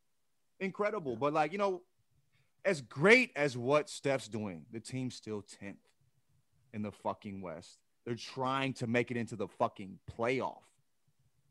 incredible. 0.59 1.17
But 1.17 1.35
like, 1.35 1.53
you 1.53 1.59
know, 1.59 1.83
as 2.65 2.81
great 2.81 3.31
as 3.37 3.57
what 3.57 3.91
Steph's 3.91 4.29
doing, 4.29 4.65
the 4.71 4.81
team's 4.81 5.15
still 5.15 5.43
10th 5.63 5.77
in 6.73 6.83
the 6.83 6.93
fucking 6.93 7.41
West. 7.43 7.79
They're 8.05 8.15
trying 8.15 8.73
to 8.75 8.87
make 8.87 9.11
it 9.11 9.17
into 9.17 9.37
the 9.37 9.49
fucking 9.49 9.99
playoff. 10.19 10.63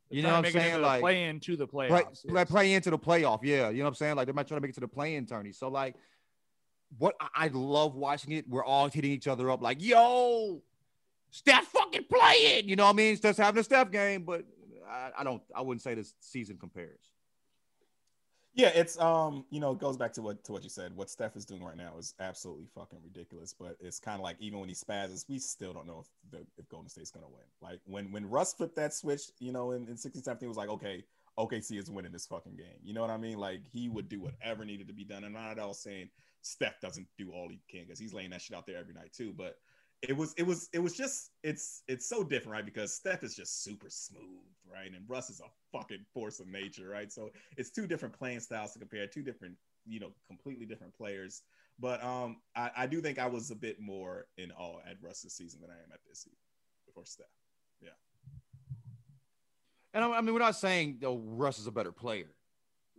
You 0.09 0.23
know 0.23 0.29
what 0.29 0.47
I'm 0.47 0.51
saying? 0.51 0.81
Like 0.81 1.01
play 1.01 1.25
into 1.25 1.55
the 1.55 1.67
play, 1.67 1.87
playoffs. 1.87 2.27
play, 2.27 2.45
play 2.45 2.73
into 2.73 2.89
the 2.89 2.97
playoff. 2.97 3.39
Yeah, 3.43 3.69
you 3.69 3.77
know 3.77 3.83
what 3.83 3.89
I'm 3.89 3.95
saying? 3.95 4.15
Like 4.15 4.25
they 4.25 4.33
might 4.33 4.47
try 4.47 4.57
to 4.57 4.61
make 4.61 4.69
it 4.69 4.75
to 4.75 4.79
the 4.79 4.87
play-in 4.87 5.27
tourney. 5.27 5.51
So 5.51 5.67
like, 5.67 5.95
what 6.97 7.15
I, 7.21 7.45
I 7.45 7.47
love 7.49 7.95
watching 7.95 8.31
it. 8.33 8.49
We're 8.49 8.65
all 8.65 8.89
hitting 8.89 9.11
each 9.11 9.27
other 9.27 9.51
up 9.51 9.61
like, 9.61 9.83
"Yo, 9.83 10.63
Steph 11.29 11.67
fucking 11.67 12.05
playing." 12.11 12.67
You 12.67 12.75
know 12.75 12.85
what 12.85 12.93
I 12.93 12.93
mean? 12.93 13.17
Steph's 13.17 13.37
having 13.37 13.59
a 13.59 13.63
Steph 13.63 13.91
game, 13.91 14.23
but 14.23 14.45
I, 14.89 15.11
I 15.19 15.23
don't. 15.23 15.43
I 15.55 15.61
wouldn't 15.61 15.83
say 15.83 15.93
this 15.93 16.15
season 16.19 16.57
compares. 16.57 16.99
Yeah, 18.53 18.71
it's 18.73 18.99
um, 18.99 19.45
you 19.51 19.59
know, 19.59 19.71
it 19.71 19.79
goes 19.79 19.95
back 19.95 20.11
to 20.13 20.21
what 20.21 20.43
to 20.45 20.51
what 20.51 20.63
you 20.63 20.69
said. 20.69 20.95
What 20.95 21.09
Steph 21.09 21.35
is 21.35 21.45
doing 21.45 21.63
right 21.63 21.77
now 21.77 21.93
is 21.97 22.15
absolutely 22.19 22.65
fucking 22.73 22.99
ridiculous. 23.03 23.53
But 23.57 23.77
it's 23.79 23.99
kind 23.99 24.15
of 24.15 24.23
like 24.23 24.37
even 24.39 24.59
when 24.59 24.69
he 24.69 24.75
spazzes, 24.75 25.27
we 25.29 25.39
still 25.39 25.71
don't 25.71 25.87
know 25.87 25.99
if 26.01 26.07
the, 26.31 26.45
if 26.57 26.67
Golden 26.67 26.89
State's 26.89 27.11
gonna 27.11 27.27
win. 27.27 27.45
Like 27.61 27.79
when 27.85 28.11
when 28.11 28.29
Russ 28.29 28.53
flipped 28.53 28.75
that 28.77 28.93
switch, 28.93 29.21
you 29.39 29.51
know, 29.51 29.71
in, 29.71 29.87
in 29.87 29.97
16, 29.97 30.23
17, 30.23 30.45
it 30.45 30.49
was 30.49 30.57
like, 30.57 30.69
okay, 30.69 31.03
OKC 31.37 31.77
is 31.77 31.91
winning 31.91 32.11
this 32.11 32.25
fucking 32.25 32.55
game. 32.55 32.79
You 32.83 32.93
know 32.93 33.01
what 33.01 33.11
I 33.11 33.17
mean? 33.17 33.37
Like 33.37 33.61
he 33.71 33.87
would 33.87 34.09
do 34.09 34.19
whatever 34.19 34.65
needed 34.65 34.87
to 34.87 34.93
be 34.93 35.05
done. 35.05 35.23
And 35.23 35.37
I'm 35.37 35.43
not 35.43 35.51
at 35.51 35.59
all 35.59 35.73
saying 35.75 36.09
Steph 36.41 36.81
doesn't 36.81 37.07
do 37.17 37.31
all 37.31 37.49
he 37.49 37.61
can 37.69 37.85
because 37.85 37.99
he's 37.99 38.13
laying 38.13 38.31
that 38.31 38.41
shit 38.41 38.57
out 38.57 38.65
there 38.65 38.77
every 38.77 38.93
night 38.93 39.13
too. 39.13 39.33
But 39.37 39.57
it 40.01 40.15
was 40.15 40.33
it 40.37 40.43
was 40.43 40.69
it 40.73 40.79
was 40.79 40.93
just 40.93 41.31
it's 41.43 41.83
it's 41.87 42.07
so 42.07 42.23
different, 42.23 42.53
right? 42.53 42.65
Because 42.65 42.93
Steph 42.93 43.23
is 43.23 43.35
just 43.35 43.63
super 43.63 43.89
smooth, 43.89 44.21
right? 44.71 44.91
And 44.91 45.03
Russ 45.07 45.29
is 45.29 45.41
a 45.41 45.77
fucking 45.77 46.05
force 46.13 46.39
of 46.39 46.47
nature, 46.47 46.87
right? 46.87 47.11
So 47.11 47.29
it's 47.57 47.69
two 47.69 47.85
different 47.85 48.17
playing 48.17 48.39
styles 48.39 48.73
to 48.73 48.79
compare, 48.79 49.07
two 49.07 49.23
different, 49.23 49.55
you 49.85 49.99
know, 49.99 50.11
completely 50.27 50.65
different 50.65 50.95
players. 50.95 51.41
But 51.79 52.03
um, 52.03 52.37
I, 52.55 52.71
I 52.77 52.87
do 52.87 53.01
think 53.01 53.19
I 53.19 53.27
was 53.27 53.51
a 53.51 53.55
bit 53.55 53.81
more 53.81 54.27
in 54.37 54.51
awe 54.51 54.79
at 54.89 54.97
Russ's 55.01 55.35
season 55.35 55.59
than 55.61 55.69
I 55.69 55.75
am 55.75 55.91
at 55.93 55.99
this 56.07 56.19
season 56.19 56.37
before 56.85 57.05
Steph. 57.05 57.27
Yeah. 57.81 57.89
And 59.93 60.03
I, 60.03 60.17
I 60.17 60.21
mean, 60.21 60.33
we're 60.33 60.39
not 60.39 60.55
saying 60.55 60.99
though 61.01 61.17
Russ 61.17 61.59
is 61.59 61.67
a 61.67 61.71
better 61.71 61.91
player. 61.91 62.31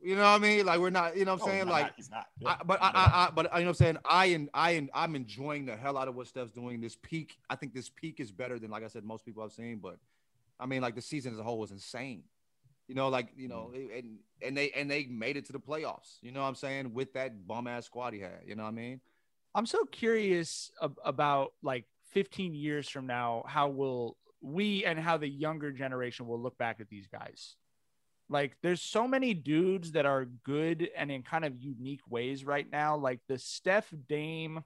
You 0.03 0.17
know 0.17 0.23
what 0.23 0.29
I 0.29 0.39
mean? 0.39 0.65
Like 0.67 0.81
we're 0.81 0.91
not. 0.91 1.17
You 1.17 1.25
know 1.25 1.33
what 1.35 1.43
I'm 1.43 1.49
Oh, 1.49 1.53
saying? 1.53 1.67
no, 1.67 1.73
like 1.73 1.85
not- 1.85 1.93
he's 1.97 2.11
not. 2.11 2.27
I, 2.47 2.57
but 2.65 2.83
I, 2.83 2.87
I, 2.89 3.27
I, 3.27 3.31
but 3.35 3.45
you 3.47 3.51
know 3.51 3.65
what 3.65 3.69
I'm 3.69 3.75
saying? 3.75 3.97
I 4.05 4.27
and 4.27 4.49
I 4.55 4.71
and 4.73 4.91
I'm 4.95 5.15
enjoying 5.15 5.67
the 5.67 5.77
hell 5.77 5.97
out 5.99 6.09
of 6.09 6.15
what 6.15 6.27
Steph's 6.27 6.53
doing. 6.53 6.81
This 6.81 6.97
peak, 6.97 7.37
I 7.49 7.57
think 7.57 7.75
this 7.75 7.89
peak 7.89 8.21
is 8.21 8.31
better 8.33 8.59
than 8.59 8.71
like 8.71 8.85
I 8.85 8.89
said, 8.89 9.05
most 9.05 9.25
people 9.25 9.43
I've 9.43 9.53
seen. 9.53 9.79
But 9.79 9.97
I 10.59 10.67
mean, 10.67 10.81
like 10.83 10.95
the 10.95 11.03
season 11.03 11.33
as 11.33 11.39
a 11.39 11.43
whole 11.43 11.59
was 11.59 11.71
insane. 11.71 12.23
You 12.89 12.95
know, 12.95 13.09
like 13.09 13.29
you 13.37 13.49
know, 13.49 13.71
mm. 13.75 13.99
and 13.99 14.19
and 14.43 14.57
they 14.57 14.71
and 14.71 14.91
they 14.91 15.05
made 15.05 15.37
it 15.37 15.45
to 15.47 15.53
the 15.53 15.61
playoffs. 15.61 16.17
You 16.23 16.33
know 16.33 16.41
what 16.41 16.49
I'm 16.49 16.55
saying? 16.55 16.93
With 16.95 17.13
that 17.13 17.47
bum 17.47 17.67
ass 17.67 17.87
squad 17.87 18.15
he 18.15 18.21
had. 18.21 18.41
You 18.47 18.57
know 18.57 18.63
what 18.65 18.71
I 18.71 18.73
mean? 18.73 19.01
I'm 19.55 19.67
so 19.67 19.85
curious 19.85 20.71
ab- 20.83 20.99
about 21.05 21.53
like 21.63 21.85
15 22.13 22.55
years 22.55 22.89
from 22.89 23.07
now, 23.07 23.45
how 23.47 23.69
will 23.69 24.17
we 24.41 24.85
and 24.85 24.99
how 24.99 25.17
the 25.17 25.29
younger 25.29 25.71
generation 25.73 26.27
will 26.27 26.41
look 26.41 26.57
back 26.57 26.81
at 26.81 26.89
these 26.89 27.07
guys? 27.07 27.57
Like 28.31 28.57
there's 28.63 28.81
so 28.81 29.09
many 29.09 29.35
dudes 29.35 29.93
that 29.93 30.07
are 30.07 30.25
good 30.45 30.89
and 30.97 31.11
in 31.11 31.23
kind 31.25 31.45
of 31.45 31.61
unique 31.61 32.01
ways 32.09 32.45
right 32.45 32.67
now. 32.71 32.97
Like 32.97 33.21
the 33.29 33.39
Steph 33.39 33.93
Dame, 34.09 34.63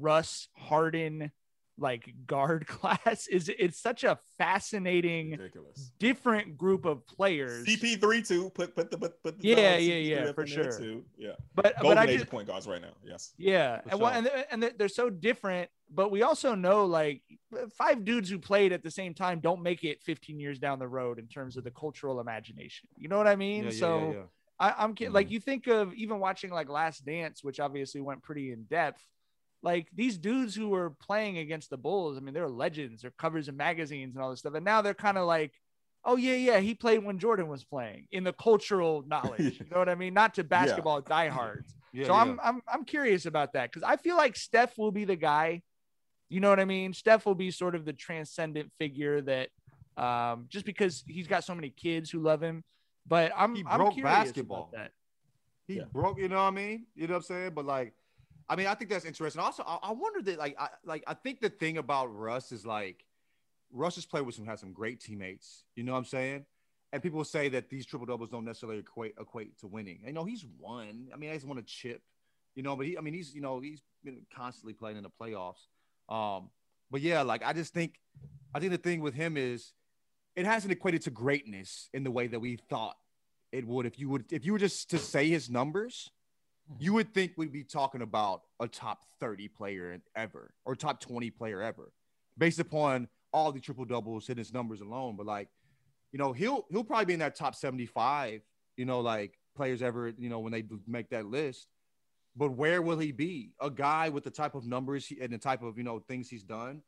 Russ 0.00 0.48
Harden, 0.56 1.30
like 1.78 2.12
guard 2.26 2.66
class 2.66 3.28
is 3.28 3.48
it's 3.56 3.78
such 3.80 4.02
a 4.02 4.18
fascinating 4.36 5.30
Ridiculous. 5.30 5.92
different 6.00 6.58
group 6.58 6.84
of 6.84 7.06
players. 7.06 7.64
CP3 7.66 8.26
too. 8.26 8.50
Put 8.50 8.74
put 8.74 8.90
the 8.90 8.98
put, 8.98 9.22
put 9.22 9.38
the 9.38 9.46
Yeah, 9.48 9.76
yeah, 9.76 9.94
yeah, 10.24 10.32
for 10.32 10.44
sure. 10.46 10.76
Too. 10.76 11.04
Yeah. 11.16 11.32
But- 11.54 11.74
but 11.80 11.96
I 11.98 12.04
age 12.06 12.18
just- 12.18 12.30
point 12.30 12.48
guards 12.48 12.66
right 12.66 12.82
now. 12.82 12.94
Yes. 13.04 13.32
Yeah, 13.38 13.80
For 13.82 13.90
and, 13.90 14.00
well, 14.00 14.10
and, 14.12 14.30
and 14.50 14.62
they're- 14.62 14.72
they're 14.76 14.88
so 14.88 15.08
different. 15.08 15.70
But 15.94 16.10
we 16.10 16.22
also 16.22 16.54
know 16.54 16.86
like 16.86 17.22
five 17.76 18.04
dudes 18.04 18.30
who 18.30 18.38
played 18.38 18.72
at 18.72 18.82
the 18.82 18.90
same 18.90 19.14
time 19.14 19.40
don't 19.40 19.62
make 19.62 19.84
it 19.84 20.02
15 20.02 20.40
years 20.40 20.58
down 20.58 20.78
the 20.78 20.88
road 20.88 21.18
in 21.18 21.26
terms 21.26 21.56
of 21.56 21.64
the 21.64 21.70
cultural 21.70 22.20
imagination. 22.20 22.88
You 22.96 23.08
know 23.08 23.18
what 23.18 23.26
I 23.26 23.36
mean? 23.36 23.64
Yeah, 23.64 23.70
so 23.70 23.98
yeah, 23.98 24.12
yeah. 24.14 24.22
I, 24.58 24.84
I'm 24.84 24.94
ki- 24.94 25.08
like 25.08 25.26
mm-hmm. 25.26 25.34
you 25.34 25.40
think 25.40 25.66
of 25.66 25.92
even 25.94 26.18
watching 26.18 26.50
like 26.50 26.68
Last 26.68 27.04
Dance, 27.04 27.44
which 27.44 27.60
obviously 27.60 28.00
went 28.00 28.22
pretty 28.22 28.52
in 28.52 28.64
depth. 28.64 29.02
Like 29.62 29.88
these 29.94 30.16
dudes 30.18 30.54
who 30.54 30.68
were 30.68 30.90
playing 30.90 31.38
against 31.38 31.68
the 31.68 31.76
Bulls, 31.76 32.16
I 32.16 32.20
mean, 32.20 32.34
they're 32.34 32.48
legends. 32.48 33.02
They're 33.02 33.12
covers 33.12 33.48
in 33.48 33.56
magazines 33.56 34.14
and 34.14 34.24
all 34.24 34.30
this 34.30 34.40
stuff. 34.40 34.54
And 34.54 34.64
now 34.64 34.82
they're 34.82 34.94
kind 34.94 35.18
of 35.18 35.26
like, 35.26 35.52
oh 36.04 36.16
yeah, 36.16 36.34
yeah, 36.34 36.58
he 36.60 36.74
played 36.74 37.04
when 37.04 37.18
Jordan 37.18 37.48
was 37.48 37.64
playing 37.64 38.06
in 38.10 38.24
the 38.24 38.32
cultural 38.32 39.04
knowledge. 39.06 39.60
you 39.60 39.66
know 39.70 39.78
what 39.78 39.88
I 39.88 39.94
mean? 39.94 40.14
Not 40.14 40.34
to 40.34 40.44
basketball 40.44 41.00
diehards. 41.00 41.74
So 42.06 42.14
I'm. 42.14 42.40
I'm 42.42 42.62
I'm 42.66 42.84
curious 42.86 43.26
about 43.26 43.52
that 43.52 43.70
because 43.70 43.82
I 43.82 43.96
feel 43.96 44.16
like 44.16 44.34
Steph 44.34 44.78
will 44.78 44.92
be 44.92 45.04
the 45.04 45.14
guy. 45.14 45.60
You 46.32 46.40
know 46.40 46.48
what 46.48 46.60
I 46.60 46.64
mean? 46.64 46.94
Steph 46.94 47.26
will 47.26 47.34
be 47.34 47.50
sort 47.50 47.74
of 47.74 47.84
the 47.84 47.92
transcendent 47.92 48.72
figure 48.78 49.20
that, 49.20 49.50
um, 49.98 50.46
just 50.48 50.64
because 50.64 51.04
he's 51.06 51.26
got 51.26 51.44
so 51.44 51.54
many 51.54 51.68
kids 51.68 52.10
who 52.10 52.20
love 52.20 52.42
him. 52.42 52.64
But 53.06 53.32
I'm 53.36 53.54
He 53.54 53.62
I'm 53.66 53.78
broke 53.78 53.94
curious 53.94 54.16
basketball. 54.16 54.70
about 54.72 54.72
that. 54.72 54.92
He 55.68 55.82
broke, 55.92 56.18
you 56.18 56.28
know 56.28 56.36
what 56.36 56.42
I 56.42 56.50
mean? 56.50 56.86
You 56.94 57.06
know 57.06 57.14
what 57.14 57.18
I'm 57.18 57.22
saying? 57.24 57.52
But 57.54 57.66
like, 57.66 57.92
I 58.48 58.56
mean, 58.56 58.66
I 58.66 58.74
think 58.74 58.90
that's 58.90 59.04
interesting. 59.04 59.42
Also, 59.42 59.62
I, 59.66 59.78
I 59.82 59.92
wonder 59.92 60.22
that 60.22 60.38
like, 60.38 60.56
I 60.58 60.68
like, 60.84 61.04
I 61.06 61.12
think 61.12 61.40
the 61.40 61.50
thing 61.50 61.76
about 61.76 62.06
Russ 62.06 62.50
is 62.50 62.64
like, 62.64 63.04
Russ 63.70 63.96
has 63.96 64.06
played 64.06 64.24
with 64.24 64.34
some 64.34 64.46
has 64.46 64.60
some 64.60 64.72
great 64.72 65.00
teammates. 65.00 65.64
You 65.76 65.82
know 65.84 65.92
what 65.92 65.98
I'm 65.98 66.04
saying? 66.06 66.46
And 66.94 67.02
people 67.02 67.24
say 67.24 67.50
that 67.50 67.68
these 67.68 67.84
triple 67.84 68.06
doubles 68.06 68.30
don't 68.30 68.44
necessarily 68.46 68.78
equate 68.78 69.14
equate 69.20 69.58
to 69.58 69.66
winning. 69.66 70.00
You 70.06 70.12
know, 70.14 70.24
he's 70.24 70.46
won. 70.58 71.08
I 71.12 71.16
mean, 71.18 71.30
he's 71.32 71.44
won 71.44 71.58
a 71.58 71.62
chip. 71.62 72.00
You 72.54 72.62
know, 72.62 72.74
but 72.76 72.86
he, 72.86 72.96
I 72.96 73.02
mean, 73.02 73.14
he's 73.14 73.34
you 73.34 73.40
know 73.42 73.60
he's 73.60 73.82
been 74.02 74.26
constantly 74.34 74.72
playing 74.72 74.96
in 74.96 75.02
the 75.02 75.10
playoffs. 75.10 75.68
Um, 76.12 76.50
but 76.90 77.00
yeah, 77.00 77.22
like 77.22 77.42
I 77.44 77.52
just 77.52 77.72
think, 77.72 77.98
I 78.54 78.60
think 78.60 78.72
the 78.72 78.78
thing 78.78 79.00
with 79.00 79.14
him 79.14 79.36
is, 79.36 79.72
it 80.36 80.46
hasn't 80.46 80.72
equated 80.72 81.02
to 81.02 81.10
greatness 81.10 81.88
in 81.92 82.04
the 82.04 82.10
way 82.10 82.26
that 82.26 82.40
we 82.40 82.56
thought 82.56 82.96
it 83.50 83.66
would. 83.66 83.86
If 83.86 83.98
you 83.98 84.08
would, 84.10 84.32
if 84.32 84.44
you 84.46 84.52
were 84.52 84.58
just 84.58 84.90
to 84.90 84.98
say 84.98 85.28
his 85.28 85.50
numbers, 85.50 86.10
you 86.78 86.92
would 86.94 87.12
think 87.12 87.32
we'd 87.36 87.52
be 87.52 87.64
talking 87.64 88.02
about 88.02 88.42
a 88.60 88.68
top 88.68 89.04
30 89.20 89.48
player 89.48 89.98
ever 90.16 90.54
or 90.64 90.74
top 90.74 91.00
20 91.00 91.30
player 91.30 91.62
ever 91.62 91.92
based 92.38 92.60
upon 92.60 93.08
all 93.32 93.52
the 93.52 93.60
triple 93.60 93.84
doubles 93.84 94.28
and 94.28 94.38
his 94.38 94.52
numbers 94.52 94.80
alone 94.80 95.16
but 95.16 95.26
like 95.26 95.48
you 96.12 96.18
know 96.18 96.32
he'll 96.32 96.66
he'll 96.70 96.84
probably 96.84 97.04
be 97.04 97.12
in 97.14 97.18
that 97.18 97.34
top 97.34 97.54
75 97.54 98.42
you 98.76 98.84
know 98.84 99.00
like 99.00 99.38
players 99.56 99.82
ever 99.82 100.12
you 100.16 100.28
know 100.28 100.38
when 100.38 100.52
they 100.52 100.64
make 100.86 101.10
that 101.10 101.26
list 101.26 101.68
but 102.36 102.50
where 102.50 102.80
will 102.82 102.98
he 102.98 103.12
be 103.12 103.52
a 103.60 103.70
guy 103.70 104.08
with 104.08 104.24
the 104.24 104.30
type 104.30 104.54
of 104.54 104.64
numbers 104.66 105.06
he, 105.06 105.20
and 105.20 105.32
the 105.32 105.38
type 105.38 105.62
of 105.62 105.76
you 105.78 105.84
know 105.84 105.98
things 105.98 106.28
he's 106.28 106.44
done 106.44 106.82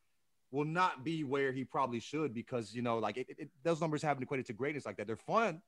will 0.50 0.64
not 0.64 1.04
be 1.04 1.24
where 1.24 1.52
he 1.52 1.64
probably 1.64 2.00
should 2.00 2.32
because 2.32 2.74
you 2.74 2.82
know 2.82 2.98
like 2.98 3.16
it, 3.16 3.26
it, 3.38 3.50
those 3.62 3.80
numbers 3.80 4.02
haven't 4.02 4.22
equated 4.22 4.46
to 4.46 4.52
greatness 4.52 4.86
like 4.86 4.96
that 4.96 5.06
they're 5.06 5.16
fun 5.16 5.60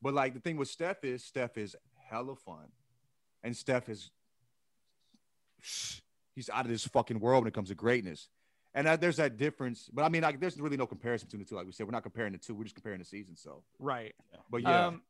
but 0.00 0.14
like 0.14 0.34
the 0.34 0.40
thing 0.40 0.56
with 0.56 0.68
Steph 0.68 1.04
is 1.04 1.24
Steph 1.24 1.56
is 1.58 1.76
hella 2.08 2.36
fun 2.36 2.68
and 3.42 3.56
Steph 3.56 3.88
is 3.88 4.10
he's 6.34 6.50
out 6.50 6.64
of 6.64 6.70
this 6.70 6.86
fucking 6.86 7.20
world 7.20 7.44
when 7.44 7.48
it 7.48 7.54
comes 7.54 7.68
to 7.68 7.74
greatness. 7.74 8.28
And 8.74 8.86
that, 8.86 9.00
there's 9.00 9.18
that 9.18 9.36
difference, 9.36 9.90
but 9.92 10.02
I 10.02 10.08
mean, 10.08 10.22
like, 10.22 10.40
there's 10.40 10.58
really 10.58 10.78
no 10.78 10.86
comparison 10.86 11.26
between 11.26 11.40
the 11.40 11.48
two. 11.48 11.56
Like 11.56 11.66
we 11.66 11.72
said, 11.72 11.86
we're 11.86 11.92
not 11.92 12.02
comparing 12.02 12.32
the 12.32 12.38
two; 12.38 12.54
we're 12.54 12.64
just 12.64 12.74
comparing 12.74 13.00
the 13.00 13.04
season. 13.04 13.36
So, 13.36 13.62
Right. 13.78 14.14
but 14.50 14.62
yeah, 14.62 14.86
Um, 14.86 15.02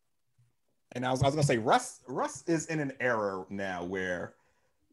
And 0.95 1.07
I 1.07 1.11
was, 1.11 1.23
I 1.23 1.27
was 1.27 1.35
gonna 1.35 1.47
say 1.47 1.59
Russ 1.59 2.01
Russ 2.07 2.45
is 2.47 2.67
in 2.67 2.81
an 2.81 2.93
era 3.01 3.45
now 3.51 3.85
where 3.85 4.35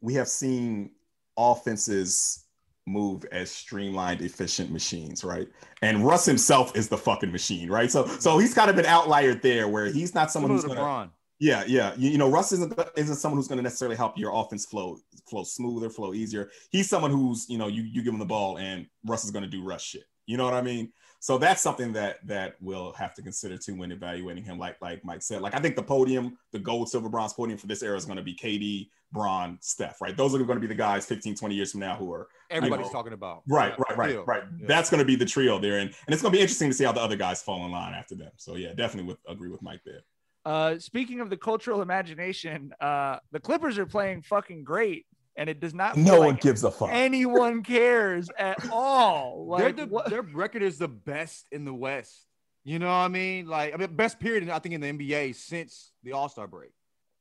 we 0.00 0.14
have 0.14 0.28
seen 0.28 0.90
offenses 1.36 2.44
move 2.86 3.24
as 3.30 3.50
streamlined, 3.50 4.20
efficient 4.20 4.70
machines, 4.70 5.22
right? 5.22 5.48
And 5.82 6.04
Russ 6.04 6.24
himself 6.24 6.74
is 6.76 6.88
the 6.88 6.96
fucking 6.96 7.30
machine, 7.30 7.70
right? 7.70 7.90
So 7.90 8.06
so 8.06 8.38
he's 8.38 8.54
kind 8.54 8.70
of 8.70 8.78
an 8.78 8.86
outlier 8.86 9.34
there 9.34 9.68
where 9.68 9.86
he's 9.86 10.14
not 10.14 10.30
someone 10.30 10.50
who's 10.50 10.62
to 10.62 10.68
gonna 10.68 10.80
LeBron. 10.80 11.10
yeah, 11.38 11.64
yeah. 11.66 11.94
You, 11.96 12.10
you 12.10 12.18
know, 12.18 12.30
Russ 12.30 12.52
isn't 12.52 12.72
isn't 12.96 13.16
someone 13.16 13.38
who's 13.38 13.48
going 13.48 13.58
to 13.58 13.62
necessarily 13.62 13.96
help 13.96 14.18
your 14.18 14.34
offense 14.34 14.66
flow 14.66 14.98
flow 15.28 15.44
smoother, 15.44 15.90
flow 15.90 16.14
easier. 16.14 16.50
He's 16.70 16.88
someone 16.88 17.10
who's 17.10 17.46
you 17.48 17.58
know 17.58 17.68
you 17.68 17.82
you 17.82 18.02
give 18.02 18.12
him 18.12 18.18
the 18.18 18.26
ball 18.26 18.58
and 18.58 18.86
Russ 19.04 19.24
is 19.24 19.30
going 19.30 19.44
to 19.44 19.50
do 19.50 19.62
Russ 19.62 19.82
shit. 19.82 20.04
You 20.26 20.36
know 20.36 20.44
what 20.44 20.54
I 20.54 20.62
mean? 20.62 20.92
So 21.20 21.36
that's 21.36 21.60
something 21.60 21.92
that 21.92 22.26
that 22.26 22.56
we'll 22.60 22.92
have 22.92 23.14
to 23.14 23.22
consider 23.22 23.58
too 23.58 23.76
when 23.76 23.92
evaluating 23.92 24.42
him. 24.42 24.58
Like 24.58 24.80
like 24.80 25.04
Mike 25.04 25.22
said, 25.22 25.42
like 25.42 25.54
I 25.54 25.60
think 25.60 25.76
the 25.76 25.82
podium, 25.82 26.38
the 26.50 26.58
gold, 26.58 26.88
silver, 26.88 27.10
bronze 27.10 27.34
podium 27.34 27.58
for 27.58 27.66
this 27.66 27.82
era 27.82 27.96
is 27.96 28.06
going 28.06 28.16
to 28.16 28.22
be 28.22 28.34
KD, 28.34 28.88
Bron, 29.12 29.58
Steph. 29.60 30.00
Right? 30.00 30.16
Those 30.16 30.34
are 30.34 30.38
going 30.38 30.56
to 30.56 30.60
be 30.60 30.66
the 30.66 30.74
guys 30.74 31.04
15, 31.04 31.34
20 31.34 31.54
years 31.54 31.72
from 31.72 31.80
now 31.80 31.94
who 31.94 32.10
are 32.12 32.28
everybody's 32.48 32.86
know, 32.86 32.92
talking 32.92 33.12
about 33.12 33.42
Right, 33.46 33.74
Yeah, 33.76 33.84
right, 33.88 33.98
right, 33.98 34.06
trio. 34.08 34.24
right. 34.24 34.42
Yeah. 34.58 34.66
That's 34.66 34.88
going 34.88 35.00
to 35.00 35.04
be 35.04 35.14
the 35.14 35.26
trio 35.26 35.58
there, 35.58 35.78
and 35.78 35.90
and 35.90 36.12
it's 36.14 36.22
going 36.22 36.32
to 36.32 36.38
be 36.38 36.42
interesting 36.42 36.70
to 36.70 36.74
see 36.74 36.84
how 36.84 36.92
the 36.92 37.02
other 37.02 37.16
guys 37.16 37.42
fall 37.42 37.66
in 37.66 37.70
line 37.70 37.92
after 37.92 38.14
them. 38.14 38.32
So 38.36 38.56
yeah, 38.56 38.72
definitely 38.72 39.08
with 39.08 39.18
agree 39.28 39.50
with 39.50 39.60
Mike 39.62 39.82
there. 39.84 40.00
Uh, 40.46 40.78
speaking 40.78 41.20
of 41.20 41.28
the 41.28 41.36
cultural 41.36 41.82
imagination, 41.82 42.72
uh, 42.80 43.18
the 43.30 43.40
Clippers 43.40 43.76
are 43.76 43.84
playing 43.84 44.22
fucking 44.22 44.64
great, 44.64 45.04
and 45.40 45.48
it 45.48 45.58
does 45.58 45.74
not. 45.74 45.96
No 45.96 46.18
one 46.20 46.28
like 46.34 46.40
gives 46.40 46.62
a 46.62 46.70
fuck. 46.70 46.90
Anyone 46.92 47.62
cares 47.64 48.28
at 48.38 48.70
all? 48.70 49.46
Like, 49.48 49.74
the- 49.76 50.02
their 50.08 50.22
record 50.22 50.62
is 50.62 50.78
the 50.78 50.86
best 50.86 51.46
in 51.50 51.64
the 51.64 51.74
West. 51.74 52.26
You 52.62 52.78
know 52.78 52.86
what 52.86 52.92
I 52.92 53.08
mean? 53.08 53.46
Like, 53.46 53.72
I 53.72 53.76
mean, 53.78 53.96
best 53.96 54.20
period, 54.20 54.48
I 54.50 54.58
think, 54.58 54.74
in 54.74 54.82
the 54.82 54.92
NBA 54.92 55.34
since 55.34 55.92
the 56.04 56.12
All 56.12 56.28
Star 56.28 56.46
break. 56.46 56.72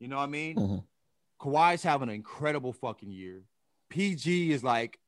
You 0.01 0.09
know 0.09 0.17
what 0.17 0.23
I 0.23 0.27
mean? 0.27 0.55
Mhm. 0.57 0.83
Kawhi's 1.41 1.81
having 1.81 2.09
an 2.09 2.15
incredible 2.15 2.73
fucking 2.73 3.09
year. 3.09 3.41
PG 3.89 4.51
is 4.51 4.63
like 4.63 4.99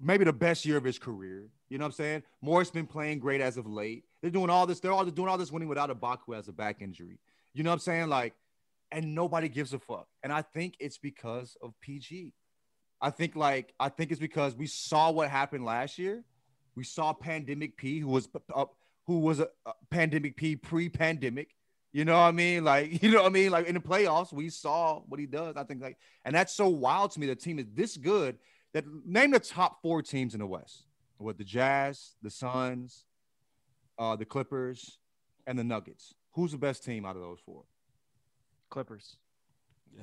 maybe 0.00 0.24
the 0.24 0.32
best 0.32 0.64
year 0.64 0.76
of 0.76 0.84
his 0.84 0.98
career. 0.98 1.44
You 1.68 1.78
know 1.78 1.84
what 1.84 1.88
I'm 1.90 1.92
saying? 1.92 2.22
Morris 2.42 2.70
been 2.70 2.86
playing 2.86 3.20
great 3.20 3.40
as 3.40 3.56
of 3.56 3.66
late. 3.66 4.04
They're 4.20 4.30
doing 4.30 4.50
all 4.50 4.66
this. 4.66 4.80
They're 4.80 4.92
all 4.92 5.04
doing 5.04 5.28
all 5.28 5.38
this 5.38 5.52
winning 5.52 5.68
without 5.68 5.90
Ibaka 5.90 6.36
as 6.36 6.48
a 6.48 6.52
back 6.52 6.82
injury. 6.82 7.18
You 7.54 7.62
know 7.62 7.70
what 7.70 7.74
I'm 7.74 7.80
saying? 7.80 8.08
Like, 8.08 8.34
and 8.96 9.14
nobody 9.14 9.48
gives 9.50 9.74
a 9.74 9.78
fuck. 9.78 10.08
And 10.22 10.32
I 10.32 10.40
think 10.40 10.76
it's 10.80 10.96
because 10.96 11.54
of 11.62 11.74
PG. 11.82 12.32
I 13.00 13.10
think 13.10 13.36
like 13.36 13.74
I 13.78 13.90
think 13.90 14.10
it's 14.10 14.18
because 14.18 14.56
we 14.56 14.66
saw 14.66 15.10
what 15.10 15.28
happened 15.28 15.66
last 15.66 15.98
year. 15.98 16.24
We 16.74 16.82
saw 16.82 17.12
Pandemic 17.12 17.76
P, 17.76 18.00
who 18.00 18.08
was 18.08 18.28
up, 18.54 18.74
who 19.06 19.20
was 19.20 19.38
a, 19.38 19.48
a 19.66 19.72
Pandemic 19.90 20.36
P 20.36 20.56
pre-pandemic. 20.56 21.54
You 21.92 22.06
know 22.06 22.14
what 22.14 22.20
I 22.28 22.32
mean? 22.32 22.64
Like 22.64 23.02
you 23.02 23.10
know 23.10 23.22
what 23.22 23.28
I 23.28 23.34
mean? 23.34 23.50
Like 23.50 23.66
in 23.66 23.74
the 23.74 23.80
playoffs, 23.80 24.32
we 24.32 24.48
saw 24.48 25.02
what 25.06 25.20
he 25.20 25.26
does. 25.26 25.56
I 25.56 25.64
think 25.64 25.82
like, 25.82 25.98
and 26.24 26.34
that's 26.34 26.54
so 26.54 26.68
wild 26.68 27.10
to 27.12 27.20
me. 27.20 27.26
The 27.26 27.36
team 27.36 27.58
is 27.58 27.66
this 27.74 27.98
good 27.98 28.38
that 28.72 28.84
name 29.04 29.30
the 29.30 29.40
top 29.40 29.82
four 29.82 30.00
teams 30.00 30.32
in 30.32 30.40
the 30.40 30.46
West. 30.46 30.86
What 31.18 31.36
the 31.36 31.44
Jazz, 31.44 32.14
the 32.22 32.30
Suns, 32.30 33.04
uh, 33.98 34.16
the 34.16 34.24
Clippers, 34.24 34.98
and 35.46 35.58
the 35.58 35.64
Nuggets. 35.64 36.14
Who's 36.32 36.52
the 36.52 36.58
best 36.58 36.82
team 36.82 37.04
out 37.04 37.16
of 37.16 37.22
those 37.22 37.40
four? 37.44 37.64
Clippers. 38.70 39.16
Yeah. 39.96 40.02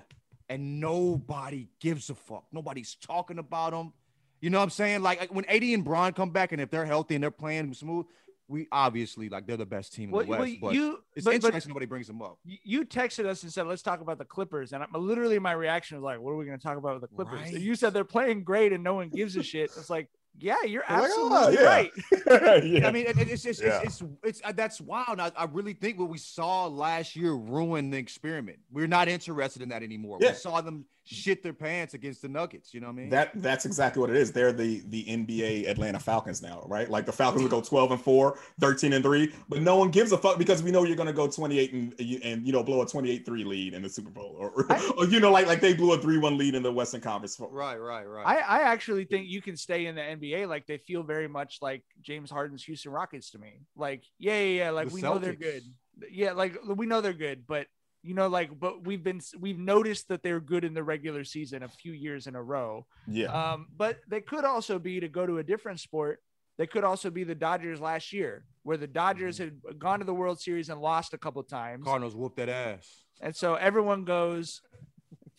And 0.49 0.79
nobody 0.79 1.69
gives 1.79 2.09
a 2.09 2.15
fuck. 2.15 2.45
Nobody's 2.51 2.95
talking 2.95 3.39
about 3.39 3.71
them. 3.71 3.93
You 4.41 4.49
know 4.49 4.57
what 4.59 4.63
I'm 4.65 4.69
saying? 4.71 5.01
Like 5.01 5.31
when 5.33 5.45
AD 5.45 5.63
and 5.63 5.83
Bron 5.83 6.13
come 6.13 6.31
back, 6.31 6.51
and 6.51 6.59
if 6.61 6.69
they're 6.69 6.85
healthy 6.85 7.15
and 7.15 7.23
they're 7.23 7.31
playing 7.31 7.73
smooth, 7.73 8.05
we 8.49 8.67
obviously 8.73 9.29
like 9.29 9.47
they're 9.47 9.55
the 9.55 9.65
best 9.65 9.93
team 9.93 10.09
in 10.09 10.11
Well, 10.11 10.25
the 10.25 10.29
West. 10.31 10.41
well, 10.41 10.57
but 10.61 10.73
you- 10.75 10.99
it's 11.15 11.23
but- 11.23 11.31
but- 11.31 11.35
interesting 11.45 11.69
nobody 11.69 11.85
brings 11.85 12.07
them 12.07 12.21
up. 12.21 12.37
you- 12.43 12.83
texted 12.83 13.25
us 13.25 13.41
and 13.43 13.53
said, 13.53 13.65
"Let's 13.67 13.81
talk 13.81 14.01
about 14.01 14.17
the 14.17 14.25
Clippers," 14.25 14.73
and 14.73 14.83
I'm, 14.83 14.89
literally 14.93 15.39
my 15.39 15.53
reaction 15.53 15.95
was 15.97 16.03
like, 16.03 16.19
"What 16.19 16.31
are 16.31 16.35
we 16.35 16.45
going 16.45 16.57
to 16.59 16.63
talk 16.63 16.77
about 16.77 16.99
with 16.99 17.09
the 17.09 17.15
Clippers?" 17.15 17.39
Right. 17.39 17.53
you 17.53 17.73
said 17.75 17.93
they're 17.93 18.03
playing 18.03 18.43
great 18.43 18.73
and 18.73 18.83
no 18.83 18.95
one 18.95 19.09
gives 19.09 19.37
a 19.37 19.43
shit. 19.43 19.71
It's 19.77 19.89
like, 19.89 20.09
yeah, 20.39 20.55
you're 20.65 20.83
They're 20.87 20.97
like, 20.97 21.05
absolutely 21.09 21.37
"Oh, 21.37 21.49
yeah." 21.49 21.61
right. 21.63 21.91
yeah. 22.63 22.87
I 22.87 22.91
mean, 22.91 23.05
it- 23.07 23.17
it's 23.17 23.45
it's, 23.45 23.61
Yeah. 23.61 23.81
it's, 23.83 24.01
it's 24.01 24.03
it's 24.23 24.41
uh, 24.43 24.51
that's 24.51 24.81
wild. 24.81 25.19
I, 25.19 25.31
I 25.37 25.45
really 25.45 25.73
think 25.73 25.99
what 25.99 26.09
we 26.09 26.17
saw 26.17 26.67
last 26.67 27.15
year 27.15 27.33
ruined 27.33 27.93
the 27.93 27.97
experiment. 27.97 28.59
We're 28.71 28.87
not 28.87 29.07
interested 29.07 29.61
in 29.61 29.69
that 29.69 29.83
anymore. 29.83 30.17
We 30.19 30.33
saw 30.33 30.61
them 30.61 30.85
shit 31.05 31.43
their 31.43 31.53
pants 31.53 31.93
against 31.93 32.21
the 32.21 32.29
Nuggets. 32.29 32.73
You 32.73 32.79
know 32.79 32.87
what 32.87 32.93
I 32.93 32.95
mean? 32.95 33.09
That 33.09 33.31
that's 33.35 33.65
exactly 33.65 33.99
what 33.99 34.09
it 34.09 34.15
is. 34.15 34.31
They're 34.31 34.53
the 34.53 34.81
the 34.87 35.03
NBA 35.05 35.67
Atlanta 35.69 35.99
Falcons 35.99 36.41
now, 36.41 36.65
right? 36.67 36.89
Like 36.89 37.05
the 37.05 37.11
Falcons 37.11 37.43
will 37.43 37.49
go 37.49 37.61
12 37.61 37.91
and 37.91 38.01
4, 38.01 38.37
13 38.59 38.93
and 38.93 39.03
3, 39.03 39.33
but 39.49 39.61
no 39.61 39.77
one 39.77 39.89
gives 39.91 40.11
a 40.11 40.17
fuck 40.17 40.37
because 40.37 40.63
we 40.63 40.71
know 40.71 40.83
you're 40.83 40.95
going 40.95 41.07
to 41.07 41.13
go 41.13 41.27
28 41.27 41.73
and 41.73 41.99
and 42.23 42.45
you 42.47 42.53
know 42.53 42.63
blow 42.63 42.81
a 42.81 42.85
28-3 42.85 43.45
lead 43.45 43.73
in 43.73 43.81
the 43.81 43.89
Super 43.89 44.09
Bowl 44.09 44.35
or, 44.37 44.65
or 44.97 45.05
you 45.05 45.19
know 45.19 45.31
like 45.31 45.47
like 45.47 45.59
they 45.61 45.73
blew 45.73 45.93
a 45.93 45.97
3-1 45.97 46.37
lead 46.37 46.55
in 46.55 46.63
the 46.63 46.71
Western 46.71 47.01
Conference. 47.01 47.37
right, 47.39 47.77
right, 47.77 48.05
right. 48.07 48.25
I, 48.25 48.59
I 48.59 48.61
actually 48.63 49.05
think 49.05 49.27
you 49.27 49.41
can 49.41 49.57
stay 49.57 49.85
in 49.85 49.95
the 49.95 50.01
NBA. 50.01 50.47
Like 50.47 50.67
they 50.67 50.77
feel 50.77 51.03
very 51.03 51.27
much 51.27 51.59
like 51.61 51.83
James 52.01 52.31
Harden's 52.31 52.63
Houston 52.63 52.91
Rockets 52.91 53.31
to 53.31 53.39
me. 53.39 53.61
Like, 53.75 54.03
yeah, 54.19 54.39
yeah, 54.39 54.63
yeah. 54.63 54.69
Like 54.71 54.89
The 54.89 54.93
we 54.93 55.01
know 55.01 55.17
they're 55.17 55.33
good. 55.33 55.63
yeah, 56.11 56.31
like 56.31 56.57
we 56.65 56.85
know 56.85 57.01
they're 57.01 57.13
good, 57.13 57.45
but 57.47 57.67
you 58.03 58.13
know, 58.13 58.27
like, 58.27 58.59
but 58.59 58.85
we've 58.85 59.03
been 59.03 59.21
we've 59.39 59.57
noticed 59.57 60.09
that 60.09 60.21
they're 60.21 60.41
good 60.41 60.65
in 60.65 60.73
the 60.73 60.83
regular 60.83 61.23
season 61.23 61.63
a 61.63 61.69
few 61.69 61.93
years 61.93 62.27
in 62.27 62.35
a 62.35 62.43
row. 62.43 62.85
Yeah. 63.07 63.27
Um, 63.27 63.67
but 63.75 63.99
they 64.07 64.21
could 64.21 64.43
also 64.43 64.77
be 64.77 64.99
to 64.99 65.07
go 65.07 65.25
to 65.25 65.37
a 65.37 65.43
different 65.43 65.79
sport. 65.79 66.19
They 66.57 66.67
could 66.67 66.83
also 66.83 67.09
be 67.09 67.23
the 67.23 67.33
Dodgers 67.33 67.79
last 67.79 68.13
year, 68.13 68.45
where 68.63 68.77
the 68.77 68.87
Dodgers 68.87 69.37
had 69.37 69.59
gone 69.79 69.99
to 69.99 70.05
the 70.05 70.13
World 70.13 70.39
Series 70.39 70.69
and 70.69 70.79
lost 70.81 71.13
a 71.13 71.17
couple 71.17 71.41
times. 71.43 71.83
Cardinals 71.83 72.15
whooped 72.15 72.37
that 72.37 72.49
ass. 72.49 73.05
And 73.21 73.35
so 73.35 73.55
everyone 73.55 74.03
goes, 74.03 74.61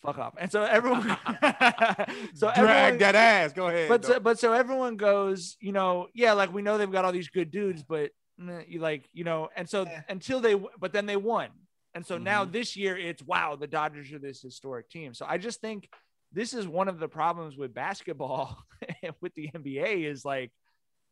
fuck 0.01 0.17
off. 0.17 0.33
And 0.37 0.51
so 0.51 0.63
everyone, 0.63 1.03
so 2.33 2.51
Drag 2.53 2.57
everyone, 2.57 2.97
that 2.99 3.15
ass. 3.15 3.53
Go 3.53 3.67
ahead. 3.67 3.87
But 3.87 4.05
so, 4.05 4.19
but 4.19 4.39
so 4.39 4.53
everyone 4.53 4.97
goes, 4.97 5.55
you 5.59 5.71
know, 5.71 6.07
yeah, 6.13 6.33
like 6.33 6.53
we 6.53 6.61
know 6.61 6.77
they've 6.77 6.91
got 6.91 7.05
all 7.05 7.13
these 7.13 7.29
good 7.29 7.51
dudes, 7.51 7.83
but 7.83 8.11
mm, 8.41 8.65
you 8.67 8.79
like, 8.79 9.07
you 9.13 9.23
know, 9.23 9.49
and 9.55 9.69
so 9.69 9.85
until 10.09 10.41
they, 10.41 10.55
but 10.79 10.91
then 10.91 11.05
they 11.05 11.15
won, 11.15 11.49
and 11.95 12.05
so 12.05 12.17
now 12.17 12.43
mm-hmm. 12.43 12.51
this 12.51 12.75
year 12.75 12.97
it's 12.97 13.23
wow, 13.23 13.55
the 13.55 13.67
Dodgers 13.67 14.11
are 14.11 14.19
this 14.19 14.41
historic 14.41 14.89
team. 14.89 15.13
So 15.13 15.25
I 15.27 15.37
just 15.37 15.61
think 15.61 15.89
this 16.31 16.53
is 16.53 16.67
one 16.67 16.89
of 16.89 16.99
the 16.99 17.07
problems 17.07 17.57
with 17.57 17.73
basketball 17.73 18.57
and 19.03 19.13
with 19.21 19.33
the 19.33 19.49
NBA 19.55 20.05
is 20.05 20.25
like 20.25 20.51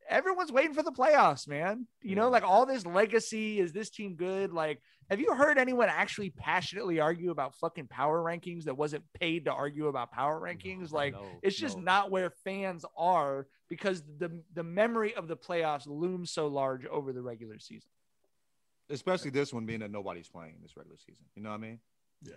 everyone's 0.10 0.52
waiting 0.52 0.74
for 0.74 0.84
the 0.84 0.92
playoffs, 0.92 1.48
man. 1.48 1.88
You 2.02 2.16
know, 2.16 2.30
like 2.30 2.44
all 2.44 2.66
this 2.66 2.86
legacy 2.86 3.60
is 3.60 3.72
this 3.72 3.90
team 3.90 4.16
good? 4.16 4.52
Like, 4.52 4.82
have 5.10 5.20
you 5.20 5.34
heard 5.34 5.58
anyone 5.58 5.88
actually 5.90 6.30
passionately 6.32 7.00
argue 7.00 7.32
about 7.32 7.56
fucking 7.56 7.88
power 7.88 8.22
rankings 8.22 8.66
that 8.66 8.78
wasn't 8.78 9.04
paid 9.20 9.46
to 9.46 9.54
argue 9.54 9.88
about 9.88 10.12
power 10.12 10.40
rankings? 10.40 10.92
like, 10.92 11.14
no, 11.14 11.26
it's 11.42 11.58
just 11.58 11.78
no. 11.78 11.84
not 11.84 12.12
where 12.12 12.32
fans 12.44 12.86
are 12.98 13.48
because 13.70 14.04
the 14.18 14.42
the 14.54 14.64
memory 14.64 15.16
of 15.16 15.28
the 15.28 15.38
playoffs 15.38 15.88
looms 15.88 16.32
so 16.32 16.48
large 16.48 16.86
over 16.86 17.14
the 17.14 17.22
regular 17.22 17.60
season. 17.60 17.90
Especially 18.90 19.30
this 19.32 19.54
one 19.54 19.66
being 19.66 19.80
that 19.80 19.92
nobody's 19.92 20.28
playing 20.28 20.56
this 20.62 20.76
regular 20.78 20.98
season. 20.98 21.26
You 21.36 21.44
know 21.44 21.50
what 21.50 21.56
I 21.56 21.60
mean? 21.60 21.80
Yeah. 22.24 22.34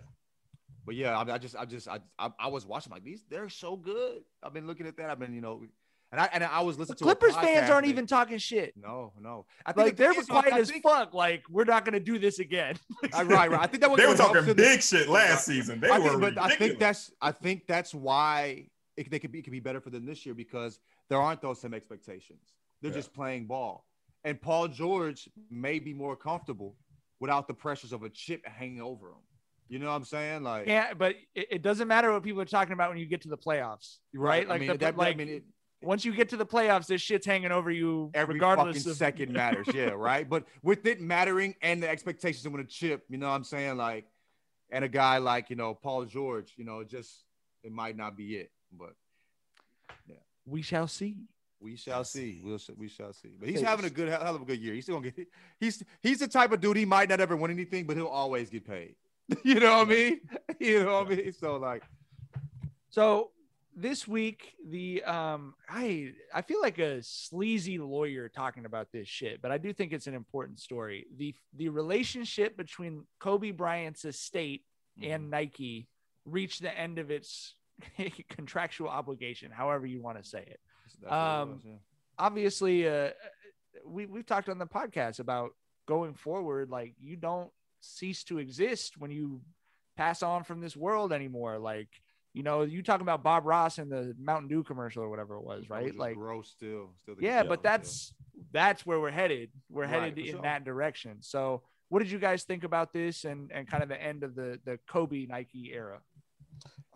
But 0.85 0.95
yeah, 0.95 1.17
I, 1.17 1.33
I 1.33 1.37
just, 1.37 1.55
I 1.55 1.65
just, 1.65 1.87
I, 1.87 1.99
I, 2.17 2.29
I 2.39 2.47
was 2.47 2.65
watching 2.65 2.91
like 2.91 3.03
these. 3.03 3.23
They're 3.29 3.49
so 3.49 3.75
good. 3.75 4.21
I've 4.41 4.53
been 4.53 4.67
looking 4.67 4.87
at 4.87 4.95
that. 4.97 5.09
I've 5.09 5.19
been, 5.19 5.33
you 5.33 5.41
know, 5.41 5.63
and 6.13 6.21
I 6.21 6.29
and 6.31 6.41
I 6.41 6.61
was 6.61 6.79
listening 6.79 6.95
to 6.99 7.03
a 7.03 7.07
Clippers 7.15 7.35
fans 7.35 7.69
aren't 7.69 7.85
that- 7.85 7.89
even 7.91 8.07
talking 8.07 8.37
shit. 8.37 8.73
No, 8.77 9.11
no. 9.19 9.45
I 9.65 9.73
think 9.73 9.85
Like 9.87 9.97
the 9.97 10.03
they're 10.03 10.11
thing 10.13 10.21
is, 10.21 10.27
quiet 10.27 10.53
I 10.53 10.59
as 10.59 10.71
think- 10.71 10.83
fuck. 10.83 11.13
Like 11.13 11.43
we're 11.49 11.65
not 11.65 11.83
gonna 11.83 11.99
do 11.99 12.17
this 12.17 12.39
again. 12.39 12.77
Right, 13.13 13.27
right. 13.51 13.53
I 13.59 13.67
think 13.67 13.81
that 13.81 13.91
was 13.91 13.99
They 13.99 14.07
were 14.07 14.15
talking 14.15 14.37
in 14.43 14.45
the- 14.45 14.55
big 14.55 14.81
shit 14.81 15.09
last 15.09 15.45
season. 15.45 15.81
They 15.81 15.89
I 15.89 15.99
were 15.99 16.09
think, 16.11 16.21
but 16.21 16.37
I 16.37 16.55
think 16.55 16.79
that's 16.79 17.11
I 17.21 17.33
think 17.33 17.67
that's 17.67 17.93
why 17.93 18.67
it, 18.95 19.11
they 19.11 19.19
could 19.19 19.33
be 19.33 19.39
it 19.39 19.41
could 19.41 19.51
be 19.51 19.59
better 19.59 19.81
for 19.81 19.89
them 19.89 20.05
this 20.05 20.25
year 20.25 20.33
because 20.33 20.79
there 21.09 21.19
aren't 21.21 21.41
those 21.41 21.59
same 21.59 21.73
expectations. 21.73 22.53
They're 22.81 22.91
Yeah. 22.91 22.97
just 22.97 23.13
playing 23.13 23.47
ball, 23.47 23.85
and 24.27 24.41
Paul 24.41 24.67
George 24.67 25.29
may 25.49 25.79
be 25.79 25.93
more 25.93 26.17
comfortable 26.17 26.75
without 27.21 27.47
the 27.47 27.53
pressures 27.53 27.93
of 27.93 28.03
a 28.03 28.09
chip 28.09 28.45
hanging 28.45 28.81
over 28.81 29.07
him. 29.07 29.21
You 29.69 29.79
know 29.79 29.87
what 29.87 29.93
I'm 29.95 30.03
saying? 30.03 30.43
Like, 30.43 30.67
Yeah, 30.67 30.93
but 30.93 31.15
it, 31.33 31.47
it 31.51 31.61
doesn't 31.61 31.87
matter 31.87 32.11
what 32.11 32.23
people 32.23 32.41
are 32.41 32.45
talking 32.45 32.73
about 32.73 32.89
when 32.89 32.97
you 32.97 33.05
get 33.05 33.21
to 33.21 33.29
the 33.29 33.37
playoffs, 33.37 33.97
right? 34.13 34.45
I 34.45 34.49
Like, 34.49 34.59
mean, 34.59 34.71
the, 34.71 34.77
that- 34.79 34.97
like 34.97 35.15
I 35.15 35.17
mean, 35.17 35.29
it- 35.29 35.43
once 35.81 36.03
you 36.03 36.11
get 36.13 36.27
to 36.29 36.37
the 36.37 36.45
playoffs, 36.45 36.87
this 36.87 37.01
shit's 37.01 37.25
hanging 37.25 37.51
over 37.51 37.69
you 37.71 38.09
every 38.15 38.33
regardless 38.33 38.77
fucking 38.79 38.91
of 38.91 38.97
second 38.97 39.31
matters. 39.31 39.67
Yeah, 39.73 39.89
right. 39.95 40.27
But 40.27 40.45
with 40.63 40.85
it 40.87 40.99
mattering 40.99 41.53
and 41.61 41.81
the 41.81 41.87
expectations 41.87 42.45
of 42.45 42.51
winning 42.51 42.65
a 42.65 42.69
chip, 42.69 43.05
you 43.09 43.17
know 43.19 43.27
what 43.29 43.35
I'm 43.35 43.43
saying? 43.45 43.77
Like, 43.77 44.05
and 44.71 44.83
a 44.83 44.89
guy 44.89 45.19
like, 45.19 45.49
you 45.51 45.55
know, 45.55 45.73
Paul 45.75 46.03
George, 46.05 46.53
you 46.57 46.65
know, 46.65 46.83
just 46.83 47.23
it 47.63 47.71
might 47.71 47.95
not 47.95 48.17
be 48.17 48.35
it. 48.37 48.51
But 48.77 48.93
yeah, 50.07 50.15
We 50.45 50.61
shall 50.63 50.87
see. 50.87 51.17
We 51.59 51.75
shall 51.75 52.03
see. 52.03 52.41
We'll 52.43 52.59
we 52.77 52.87
shall 52.87 53.13
see. 53.13 53.29
But 53.39 53.49
he's 53.49 53.61
having 53.61 53.85
a 53.85 53.89
good 53.89 54.09
hell 54.09 54.35
of 54.35 54.41
a 54.41 54.45
good 54.45 54.59
year. 54.59 54.73
He's 54.73 54.85
still 54.85 54.99
gonna 54.99 55.11
get 55.11 55.27
he's 55.59 55.83
he's 56.01 56.19
the 56.19 56.27
type 56.27 56.51
of 56.51 56.59
dude 56.61 56.77
he 56.77 56.85
might 56.85 57.09
not 57.09 57.19
ever 57.19 57.35
win 57.35 57.51
anything, 57.51 57.85
but 57.85 57.97
he'll 57.97 58.07
always 58.07 58.49
get 58.49 58.65
paid. 58.67 58.95
you 59.43 59.55
know 59.59 59.77
what 59.79 59.87
I 59.87 59.89
mean? 59.89 60.19
You 60.59 60.83
know 60.83 60.93
what 61.03 61.11
I 61.11 61.15
mean? 61.15 61.33
So 61.33 61.57
like 61.57 61.83
So 62.89 63.31
this 63.75 64.07
week, 64.07 64.55
the 64.67 65.03
um, 65.03 65.53
I 65.69 66.13
I 66.33 66.41
feel 66.41 66.61
like 66.61 66.79
a 66.79 67.03
sleazy 67.03 67.77
lawyer 67.77 68.27
talking 68.27 68.65
about 68.65 68.91
this 68.91 69.07
shit, 69.07 69.39
but 69.41 69.51
I 69.51 69.57
do 69.59 69.71
think 69.71 69.93
it's 69.93 70.07
an 70.07 70.15
important 70.15 70.59
story. 70.59 71.05
the 71.15 71.35
The 71.55 71.69
relationship 71.69 72.57
between 72.57 73.05
Kobe 73.19 73.51
Bryant's 73.51 74.05
estate 74.05 74.63
Mm-hmm. 74.99 75.11
and 75.11 75.29
Nike 75.29 75.87
reached 76.25 76.61
the 76.63 76.75
end 76.75 76.97
of 76.97 77.11
its 77.11 77.55
contractual 78.29 78.89
obligation, 78.89 79.51
however 79.51 79.85
you 79.85 80.01
want 80.01 80.17
to 80.17 80.27
say 80.27 80.39
it. 80.39 80.59
That's 81.01 81.11
what 81.11 81.17
it 81.17 81.41
Um, 81.41 81.49
was, 81.49 81.59
yeah. 81.65 81.73
obviously 82.19 82.87
uh 82.87 83.09
we 83.85 84.05
we've 84.05 84.25
talked 84.25 84.49
on 84.49 84.57
the 84.57 84.65
podcast 84.67 85.19
about 85.19 85.51
going 85.87 86.13
forward 86.13 86.69
like 86.69 86.93
you 86.99 87.15
don't 87.15 87.49
cease 87.81 88.23
to 88.25 88.39
exist 88.39 88.97
when 88.97 89.11
you 89.11 89.41
pass 89.95 90.21
on 90.23 90.43
from 90.43 90.59
this 90.61 90.75
world 90.75 91.13
anymore 91.13 91.57
like 91.59 91.89
you 92.33 92.43
know 92.43 92.63
you 92.63 92.83
talking 92.83 93.01
about 93.03 93.23
bob 93.23 93.45
ross 93.45 93.77
in 93.79 93.87
the 93.89 94.13
mountain 94.19 94.47
dew 94.49 94.63
commercial 94.63 95.01
or 95.03 95.09
whatever 95.09 95.35
it 95.35 95.43
was 95.43 95.63
That 95.69 95.81
was 95.83 95.91
right 95.91 95.95
like 95.97 96.15
gross 96.15 96.49
still. 96.49 96.89
Still 97.01 97.15
think 97.15 97.21
yeah 97.25 97.43
but 97.43 97.61
gross, 97.61 97.63
that's 97.63 98.13
that's 98.51 98.85
where 98.85 98.99
we're 98.99 99.11
headed 99.11 99.49
we're 99.69 99.83
Right, 99.83 99.89
headed 99.89 100.17
in 100.19 100.31
sure. 100.33 100.41
that 100.41 100.63
direction 100.65 101.17
so 101.21 101.61
what 101.89 101.99
did 101.99 102.11
you 102.11 102.19
guys 102.19 102.43
think 102.43 102.63
about 102.63 102.91
this 102.93 103.23
and 103.25 103.51
and 103.51 103.67
kind 103.67 103.81
of 103.81 103.89
the 103.89 104.01
end 104.01 104.23
of 104.23 104.35
the 104.35 104.59
the 104.65 104.77
kobe 104.87 105.25
nike 105.25 105.71
era 105.73 105.99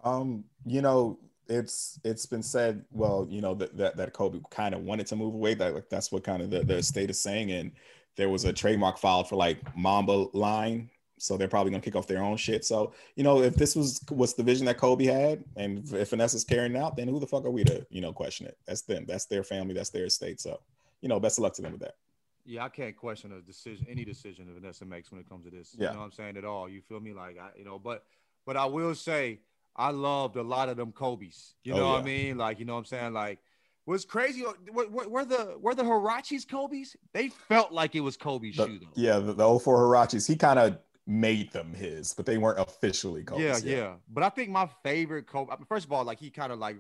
Um, 0.04 0.46
you 0.66 0.82
know, 0.82 1.20
it's 1.48 2.00
it's 2.04 2.26
been 2.26 2.44
said, 2.44 2.84
well, 2.92 3.28
you 3.30 3.42
know, 3.42 3.54
that 3.56 3.78
that, 3.78 3.98
that 3.98 4.14
Kobe 4.14 4.40
kind 4.50 4.74
of 4.74 4.82
wanted 4.82 5.08
to 5.08 5.16
move 5.16 5.34
away. 5.34 5.54
That 5.54 5.74
like 5.74 5.90
that's 5.90 6.12
what 6.12 6.24
kind 6.24 6.42
of 6.42 6.50
the, 6.50 6.64
the 6.64 6.78
estate 6.78 7.10
is 7.10 7.20
saying. 7.20 7.52
And 7.52 7.72
there 8.16 8.30
was 8.30 8.46
a 8.46 8.54
trademark 8.54 8.98
filed 8.98 9.30
for 9.30 9.36
like 9.36 9.76
Mamba 9.76 10.28
line. 10.34 10.90
So 11.18 11.38
they're 11.38 11.48
probably 11.48 11.72
gonna 11.72 11.82
kick 11.82 11.96
off 11.96 12.08
their 12.08 12.24
own 12.24 12.38
shit. 12.38 12.66
So, 12.66 12.94
you 13.16 13.24
know, 13.24 13.42
if 13.42 13.56
this 13.56 13.76
was 13.76 14.02
was 14.10 14.34
the 14.34 14.44
vision 14.44 14.66
that 14.66 14.78
Kobe 14.78 15.06
had 15.06 15.44
and 15.56 15.88
if 15.94 16.10
Vanessa's 16.10 16.44
carrying 16.44 16.76
out, 16.76 16.96
then 16.96 17.08
who 17.08 17.20
the 17.20 17.28
fuck 17.28 17.46
are 17.46 17.52
we 17.52 17.64
to, 17.66 17.86
you 17.90 18.02
know, 18.02 18.12
question 18.12 18.48
it? 18.48 18.58
That's 18.66 18.82
them. 18.82 19.06
That's 19.08 19.26
their 19.26 19.44
family, 19.44 19.74
that's 19.74 19.92
their 19.92 20.06
estate. 20.06 20.42
So, 20.42 20.60
you 21.02 21.10
know, 21.10 21.20
best 21.20 21.38
of 21.38 21.44
luck 21.44 21.54
to 21.56 21.62
them 21.62 21.74
with 21.74 21.82
that. 21.82 21.96
Yeah, 22.44 22.66
I 22.66 22.70
can't 22.70 22.98
question 22.98 23.32
a 23.34 23.42
decision, 23.42 23.86
any 23.88 24.04
decision 24.04 24.48
that 24.48 24.60
Vanessa 24.60 24.84
makes 24.84 25.12
when 25.12 25.22
it 25.22 25.30
comes 25.30 25.46
to 25.46 25.52
this. 25.52 25.76
Yeah. 25.78 25.90
You 25.90 25.94
know 25.94 26.00
what 26.00 26.06
I'm 26.06 26.12
saying 26.12 26.38
at 26.38 26.46
all. 26.46 26.68
You 26.68 26.82
feel 26.82 27.00
me? 27.00 27.14
Like 27.14 27.38
I, 27.38 27.50
you 27.56 27.66
know, 27.66 27.78
but 27.78 28.04
but 28.46 28.58
I 28.58 28.66
will 28.66 28.96
say 28.96 29.40
I 29.76 29.92
loved 29.92 30.36
a 30.36 30.44
lot 30.44 30.70
of 30.70 30.78
them 30.78 30.92
Kobe's. 30.92 31.56
You 31.64 31.74
Oh, 31.74 31.78
know 31.78 31.90
what 31.90 32.02
I 32.02 32.04
mean? 32.04 32.38
Like, 32.38 32.60
you 32.60 32.66
know 32.66 32.74
what 32.74 32.80
I'm 32.80 32.86
saying? 32.86 33.14
Like 33.14 33.40
was 33.88 34.06
crazy 34.06 34.44
were, 34.72 34.86
the 35.26 35.58
were 35.60 35.74
the 35.76 35.84
Huaraches 35.84 36.48
Kobe's? 36.48 36.96
They 37.14 37.30
felt 37.30 37.72
like 37.72 37.96
it 37.96 38.02
was 38.02 38.16
Kobe's 38.16 38.56
The- 38.58 38.68
shoe 38.68 38.80
though. 38.80 38.88
yeah, 38.96 39.20
the, 39.20 39.34
the 39.34 39.60
04 39.60 39.80
Huaraches, 39.80 40.28
he 40.28 40.36
kind 40.36 40.60
of 40.60 40.78
made 41.08 41.52
them 41.52 41.74
his, 41.74 42.14
but 42.14 42.26
they 42.28 42.38
weren't 42.38 42.60
officially 42.60 43.24
Kobe's. 43.24 43.64
Yeah, 43.66 43.76
yeah, 43.78 43.94
But 44.08 44.24
I 44.24 44.30
think 44.30 44.50
my 44.50 44.70
favorite 44.84 45.26
Kobe. 45.26 45.52
First 45.68 45.86
of 45.88 45.92
all, 45.92 46.04
like 46.06 46.20
he 46.20 46.30
kind 46.30 46.52
of 46.52 46.60
like, 46.60 46.78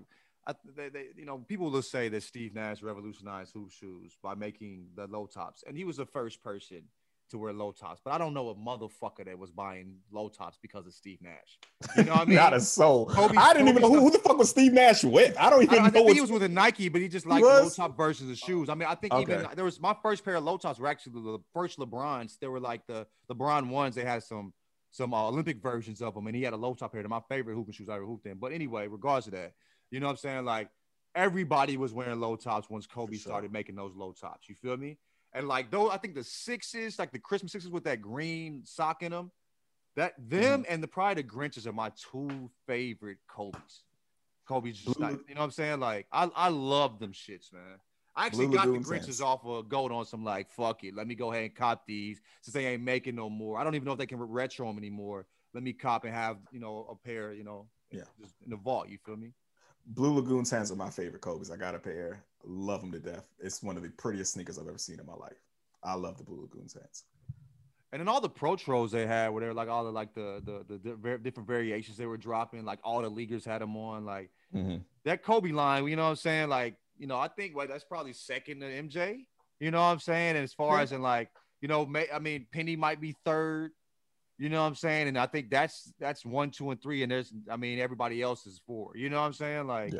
I, 0.47 0.53
they, 0.75 0.89
they, 0.89 1.05
you 1.15 1.25
know, 1.25 1.39
people 1.39 1.71
will 1.71 1.81
say 1.81 2.07
that 2.09 2.21
Steve 2.23 2.53
Nash 2.53 2.81
revolutionized 2.83 3.51
hoop 3.53 3.71
shoes 3.71 4.15
by 4.21 4.35
making 4.35 4.85
the 4.95 5.07
low 5.07 5.25
tops, 5.25 5.63
and 5.67 5.75
he 5.75 5.83
was 5.85 5.97
the 5.97 6.05
first 6.05 6.43
person 6.43 6.83
to 7.31 7.37
wear 7.37 7.51
low 7.51 7.71
tops. 7.71 8.01
But 8.03 8.13
I 8.13 8.17
don't 8.17 8.33
know 8.33 8.49
a 8.49 8.55
motherfucker 8.55 9.25
that 9.25 9.37
was 9.37 9.51
buying 9.51 9.95
low 10.11 10.29
tops 10.29 10.57
because 10.61 10.85
of 10.85 10.93
Steve 10.93 11.19
Nash. 11.21 11.59
You 11.97 12.03
know 12.03 12.11
what 12.13 12.21
I 12.21 12.25
mean? 12.25 12.35
Not 12.35 12.53
a 12.53 12.61
soul. 12.61 13.07
Kobe- 13.07 13.35
I 13.35 13.53
didn't 13.53 13.69
even 13.69 13.81
know 13.81 13.89
who, 13.89 13.99
who 13.99 14.11
the 14.11 14.19
fuck 14.19 14.37
was 14.37 14.49
Steve 14.49 14.73
Nash 14.73 15.03
with. 15.03 15.35
I 15.37 15.49
don't 15.49 15.63
even 15.63 15.79
I, 15.79 15.81
I 15.81 15.85
know. 15.85 15.91
think 15.91 16.13
he 16.13 16.21
was 16.21 16.31
with 16.31 16.43
a 16.43 16.49
Nike, 16.49 16.89
but 16.89 17.01
he 17.01 17.07
just 17.07 17.25
liked 17.25 17.43
low 17.43 17.69
top 17.69 17.97
versions 17.97 18.29
of 18.29 18.37
shoes. 18.37 18.69
I 18.69 18.75
mean, 18.75 18.87
I 18.87 18.95
think 18.95 19.13
even 19.13 19.47
there 19.55 19.65
was 19.65 19.79
my 19.79 19.95
first 20.01 20.23
pair 20.23 20.35
of 20.35 20.43
low 20.43 20.57
tops 20.57 20.79
were 20.79 20.87
actually 20.87 21.13
the 21.21 21.39
first 21.53 21.79
LeBrons. 21.79 22.37
They 22.39 22.47
were 22.47 22.59
like 22.59 22.85
the 22.87 23.07
LeBron 23.29 23.69
ones. 23.69 23.95
They 23.95 24.05
had 24.05 24.23
some 24.23 24.53
some 24.91 25.13
uh, 25.13 25.27
Olympic 25.29 25.61
versions 25.61 26.01
of 26.01 26.13
them, 26.13 26.27
and 26.27 26.35
he 26.35 26.43
had 26.43 26.53
a 26.53 26.57
low 26.57 26.73
top 26.73 26.91
pair. 26.91 27.01
They're 27.01 27.09
my 27.09 27.21
favorite 27.29 27.55
hooping 27.55 27.73
shoes 27.73 27.89
I 27.89 27.95
ever 27.95 28.05
hooped 28.05 28.25
in. 28.25 28.37
But 28.37 28.51
anyway, 28.51 28.87
regards 28.87 29.25
to 29.25 29.31
that, 29.31 29.53
you 29.89 29.99
know 29.99 30.07
what 30.07 30.11
I'm 30.13 30.17
saying? 30.17 30.45
Like 30.45 30.69
everybody 31.15 31.77
was 31.77 31.93
wearing 31.93 32.19
low 32.19 32.35
tops 32.35 32.69
once 32.69 32.87
Kobe 32.87 33.15
started 33.17 33.51
making 33.51 33.75
those 33.75 33.95
low 33.95 34.13
tops. 34.13 34.47
You 34.49 34.55
feel 34.55 34.77
me? 34.77 34.97
And 35.33 35.47
like 35.47 35.71
those, 35.71 35.91
I 35.91 35.97
think 35.97 36.15
the 36.15 36.23
sixes, 36.23 36.99
like 36.99 37.11
the 37.11 37.19
Christmas 37.19 37.51
sixes 37.53 37.69
with 37.71 37.85
that 37.85 38.01
green 38.01 38.61
sock 38.65 39.01
in 39.03 39.11
them, 39.11 39.31
that 39.95 40.13
them 40.17 40.63
Mm-hmm. 40.63 40.73
and 40.73 40.83
the 40.83 40.87
Protro 40.87 41.23
Grinches 41.23 41.65
are 41.67 41.73
my 41.73 41.91
two 42.11 42.49
favorite 42.67 43.17
Kobe's. 43.27 43.83
Kobe's 44.47 44.77
just 44.77 44.97
Blue- 44.97 45.07
like, 45.07 45.19
you 45.29 45.35
know 45.35 45.41
what 45.41 45.45
I'm 45.45 45.51
saying? 45.51 45.79
Like, 45.79 46.07
I, 46.11 46.29
I 46.35 46.49
love 46.49 46.99
them 46.99 47.13
shits, 47.13 47.53
man. 47.53 47.61
I 48.13 48.25
actually 48.25 48.47
Blue 48.47 48.57
got 48.57 48.65
the 48.65 48.71
Lagoon 48.73 48.83
Grinches 48.83 49.05
fans. 49.05 49.21
off 49.21 49.45
of 49.45 49.69
gold 49.69 49.93
on 49.93 50.03
some 50.05 50.25
like, 50.25 50.49
fuck 50.49 50.83
it. 50.83 50.93
Let 50.95 51.07
me 51.07 51.15
go 51.15 51.31
ahead 51.31 51.43
and 51.45 51.55
cop 51.55 51.85
these 51.87 52.19
since 52.41 52.53
they 52.53 52.65
ain't 52.67 52.83
making 52.83 53.15
no 53.15 53.29
more. 53.29 53.57
I 53.57 53.63
don't 53.63 53.75
even 53.75 53.85
know 53.85 53.93
if 53.93 53.99
they 53.99 54.05
can 54.05 54.19
retro 54.19 54.67
them 54.67 54.77
anymore. 54.77 55.25
Let 55.53 55.63
me 55.63 55.71
cop 55.71 56.03
and 56.03 56.13
have, 56.13 56.37
you 56.51 56.59
know, 56.59 56.87
a 56.89 56.95
pair, 57.07 57.31
you 57.33 57.45
know, 57.45 57.67
Yeah. 57.89 58.01
just 58.19 58.33
in 58.43 58.49
the 58.49 58.57
vault. 58.57 58.89
You 58.89 58.97
feel 59.05 59.15
me? 59.15 59.31
Blue 59.85 60.13
Lagoon 60.13 60.45
hands 60.45 60.71
are 60.71 60.75
my 60.75 60.89
favorite 60.89 61.21
Kobe's. 61.21 61.51
I 61.51 61.57
got 61.57 61.75
a 61.75 61.79
pair. 61.79 62.23
Love 62.43 62.81
them 62.81 62.91
to 62.91 62.99
death. 62.99 63.25
It's 63.39 63.61
one 63.61 63.77
of 63.77 63.83
the 63.83 63.89
prettiest 63.89 64.33
sneakers 64.33 64.57
I've 64.57 64.67
ever 64.67 64.77
seen 64.77 64.99
in 64.99 65.05
my 65.05 65.13
life. 65.15 65.37
I 65.83 65.95
love 65.95 66.17
the 66.17 66.23
Blue 66.23 66.41
Lagoon 66.41 66.67
hands. 66.73 67.03
And 67.91 67.99
then 67.99 68.07
all 68.07 68.21
the 68.21 68.29
Protros 68.29 68.91
they 68.91 69.05
had, 69.05 69.29
where 69.29 69.41
they 69.41 69.47
were 69.47 69.53
like 69.53 69.67
all 69.67 69.83
the 69.83 69.91
like 69.91 70.13
the 70.13 70.41
the, 70.45 70.77
the, 70.77 70.95
the 70.95 71.17
different 71.17 71.47
variations 71.47 71.97
they 71.97 72.05
were 72.05 72.17
dropping, 72.17 72.63
like 72.63 72.79
all 72.83 73.01
the 73.01 73.09
leaguers 73.09 73.43
had 73.43 73.61
them 73.61 73.75
on, 73.75 74.05
like 74.05 74.29
mm-hmm. 74.55 74.77
that 75.03 75.23
Kobe 75.23 75.51
line. 75.51 75.85
You 75.87 75.97
know 75.97 76.03
what 76.03 76.09
I'm 76.09 76.15
saying? 76.15 76.47
Like, 76.49 76.75
you 76.97 77.07
know, 77.07 77.17
I 77.17 77.27
think 77.27 77.55
like 77.55 77.67
that's 77.67 77.83
probably 77.83 78.13
second 78.13 78.61
to 78.61 78.67
MJ. 78.67 79.25
You 79.59 79.71
know 79.71 79.79
what 79.79 79.87
I'm 79.87 79.99
saying? 79.99 80.35
And 80.37 80.43
as 80.43 80.53
far 80.53 80.77
Yeah. 80.77 80.83
as 80.83 80.91
in 80.93 81.01
like 81.01 81.29
You 81.61 81.67
know, 81.67 81.85
may, 81.85 82.07
I 82.11 82.19
mean, 82.19 82.47
Penny 82.51 82.75
might 82.75 82.99
be 83.01 83.15
third. 83.25 83.71
You 84.41 84.49
know 84.49 84.61
what 84.61 84.69
I'm 84.69 84.75
saying? 84.75 85.07
And 85.07 85.19
I 85.19 85.27
think 85.27 85.51
that's 85.51 85.93
that's 85.99 86.25
one, 86.25 86.49
two, 86.49 86.71
and 86.71 86.81
three. 86.81 87.03
And 87.03 87.11
there's, 87.11 87.31
I 87.47 87.57
mean, 87.57 87.77
everybody 87.77 88.23
else 88.23 88.47
is 88.47 88.59
four. 88.65 88.91
You 88.95 89.07
know 89.07 89.19
what 89.19 89.27
I'm 89.27 89.33
saying? 89.33 89.67
Like, 89.67 89.93
Yeah. 89.93 89.99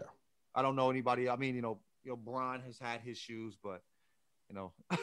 I 0.56 0.64
don't 0.64 0.76
know 0.76 0.90
anybody. 0.90 1.30
I 1.30 1.36
mean, 1.36 1.54
you 1.54 1.62
know, 1.62 1.78
you 2.04 2.10
know, 2.10 2.16
Bron 2.16 2.60
has 2.62 2.80
had 2.80 3.02
his 3.02 3.20
shoes, 3.20 3.56
but 3.64 3.84
you 4.50 4.56
know, 4.56 4.74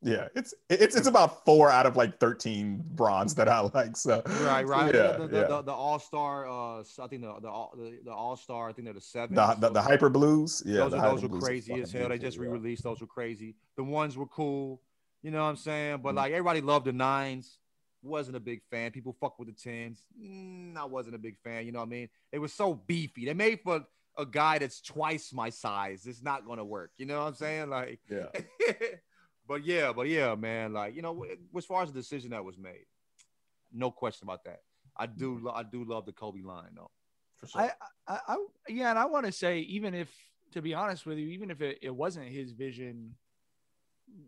Yeah, 0.00 0.28
it's 0.36 0.54
it's 0.70 0.94
it's 0.94 1.08
about 1.08 1.44
four 1.44 1.70
out 1.70 1.84
of 1.84 1.96
like 1.96 2.18
thirteen 2.18 2.84
Brons 2.92 3.34
that 3.34 3.48
I 3.48 3.60
like. 3.74 3.96
So 3.96 4.22
right, 4.42 4.64
right. 4.64 4.94
Yeah, 4.94 5.16
the, 5.16 5.26
the, 5.26 5.36
yeah. 5.36 5.46
the, 5.48 5.62
the 5.62 5.72
All 5.72 5.98
Star. 5.98 6.46
Uh, 6.48 6.80
I 6.80 7.06
think 7.08 7.22
the 7.22 7.34
the 7.42 7.48
All- 7.48 7.74
the, 7.76 8.12
All 8.12 8.36
Star. 8.36 8.68
I 8.68 8.72
think 8.72 8.86
they're 8.86 8.94
the 8.94 9.00
seven. 9.00 9.34
The, 9.34 9.56
the, 9.58 9.70
the 9.70 9.82
hyper 9.82 10.08
blues, 10.08 10.62
yeah, 10.64 10.78
those 10.78 10.94
are, 10.94 11.10
those 11.10 11.28
were 11.28 11.36
are 11.36 11.40
crazy 11.40 11.74
as 11.82 11.90
hell. 11.90 12.08
They 12.08 12.18
just 12.18 12.38
re-released. 12.38 12.84
Those 12.84 13.00
were 13.00 13.08
crazy. 13.08 13.56
The 13.76 13.82
ones 13.82 14.16
were 14.16 14.26
cool. 14.26 14.80
You 15.22 15.32
know 15.32 15.42
what 15.42 15.50
I'm 15.50 15.56
saying? 15.56 15.94
Mm-hmm. 15.94 16.02
But 16.04 16.14
like 16.14 16.30
everybody 16.32 16.60
loved 16.60 16.86
the 16.86 16.92
nines. 16.92 17.58
Wasn't 18.02 18.36
a 18.36 18.40
big 18.40 18.62
fan. 18.70 18.90
People 18.92 19.16
fuck 19.20 19.38
with 19.38 19.48
the 19.48 19.54
tens. 19.54 20.02
Mm, 20.20 20.76
I 20.76 20.84
wasn't 20.84 21.16
a 21.16 21.18
big 21.18 21.36
fan. 21.42 21.66
You 21.66 21.72
know 21.72 21.80
what 21.80 21.86
I 21.86 21.90
mean? 21.90 22.08
It 22.32 22.38
was 22.38 22.52
so 22.52 22.74
beefy. 22.74 23.24
They 23.24 23.34
made 23.34 23.60
for 23.60 23.84
a 24.16 24.26
guy 24.26 24.58
that's 24.58 24.80
twice 24.80 25.32
my 25.32 25.50
size. 25.50 26.06
It's 26.06 26.22
not 26.22 26.46
gonna 26.46 26.64
work. 26.64 26.90
You 26.98 27.06
know 27.06 27.20
what 27.20 27.28
I'm 27.28 27.34
saying? 27.34 27.70
Like, 27.70 28.00
yeah. 28.10 28.26
but 29.48 29.64
yeah, 29.64 29.92
but 29.92 30.08
yeah, 30.08 30.34
man. 30.34 30.72
Like, 30.72 30.94
you 30.94 31.02
know, 31.02 31.24
as 31.56 31.64
far 31.64 31.82
as 31.82 31.92
the 31.92 31.98
decision 31.98 32.30
that 32.30 32.44
was 32.44 32.58
made, 32.58 32.86
no 33.72 33.90
question 33.90 34.26
about 34.26 34.44
that. 34.44 34.60
I 34.96 35.06
do, 35.06 35.38
lo- 35.40 35.52
I 35.54 35.62
do 35.62 35.84
love 35.84 36.06
the 36.06 36.12
Kobe 36.12 36.42
line 36.42 36.70
though. 36.76 36.90
For 37.36 37.46
sure. 37.46 37.60
I, 37.62 37.70
I, 38.08 38.18
I, 38.28 38.36
yeah, 38.68 38.90
and 38.90 38.98
I 38.98 39.04
want 39.04 39.26
to 39.26 39.32
say, 39.32 39.60
even 39.60 39.94
if, 39.94 40.12
to 40.52 40.62
be 40.62 40.74
honest 40.74 41.06
with 41.06 41.18
you, 41.18 41.28
even 41.28 41.50
if 41.50 41.60
it, 41.60 41.78
it 41.82 41.94
wasn't 41.94 42.26
his 42.26 42.52
vision, 42.52 43.14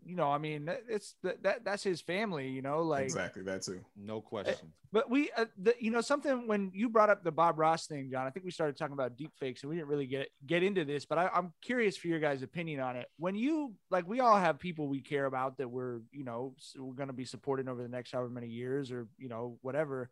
you 0.04 0.16
know, 0.16 0.30
I 0.30 0.38
mean, 0.38 0.68
it's 0.88 1.14
that, 1.22 1.42
that 1.44 1.64
that's 1.64 1.84
his 1.84 2.00
family, 2.00 2.48
you 2.48 2.62
know, 2.62 2.82
like 2.82 3.04
exactly 3.04 3.42
that 3.44 3.62
too. 3.62 3.80
No 3.96 4.20
question. 4.20 4.72
But 4.92 5.08
we, 5.08 5.30
uh, 5.36 5.44
the, 5.56 5.74
you 5.78 5.92
know, 5.92 6.00
something 6.00 6.48
when 6.48 6.72
you 6.74 6.88
brought 6.88 7.10
up 7.10 7.22
the 7.22 7.30
Bob 7.30 7.60
Ross 7.60 7.86
thing, 7.86 8.10
John, 8.10 8.26
I 8.26 8.30
think 8.30 8.44
we 8.44 8.50
started 8.50 8.76
talking 8.76 8.94
about 8.94 9.16
deep 9.16 9.30
fakes 9.38 9.62
and 9.62 9.70
we 9.70 9.76
didn't 9.76 9.88
really 9.88 10.06
get 10.06 10.28
get 10.46 10.64
into 10.64 10.84
this, 10.84 11.04
but 11.04 11.18
I, 11.18 11.30
I'm 11.32 11.52
curious 11.62 11.96
for 11.96 12.08
your 12.08 12.18
guys' 12.18 12.42
opinion 12.42 12.80
on 12.80 12.96
it. 12.96 13.06
When 13.18 13.36
you 13.36 13.74
like, 13.90 14.08
we 14.08 14.18
all 14.18 14.36
have 14.36 14.58
people 14.58 14.88
we 14.88 15.00
care 15.00 15.26
about 15.26 15.58
that 15.58 15.68
we're, 15.68 16.00
you 16.10 16.24
know, 16.24 16.54
we're 16.76 16.94
going 16.94 17.08
to 17.08 17.12
be 17.12 17.24
supporting 17.24 17.68
over 17.68 17.82
the 17.82 17.88
next 17.88 18.10
however 18.10 18.30
many 18.30 18.48
years 18.48 18.90
or 18.90 19.06
you 19.16 19.28
know 19.28 19.58
whatever. 19.62 20.10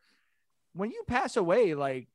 When 0.75 0.91
you 0.91 1.03
pass 1.07 1.37
away, 1.37 1.75
like. 1.75 2.09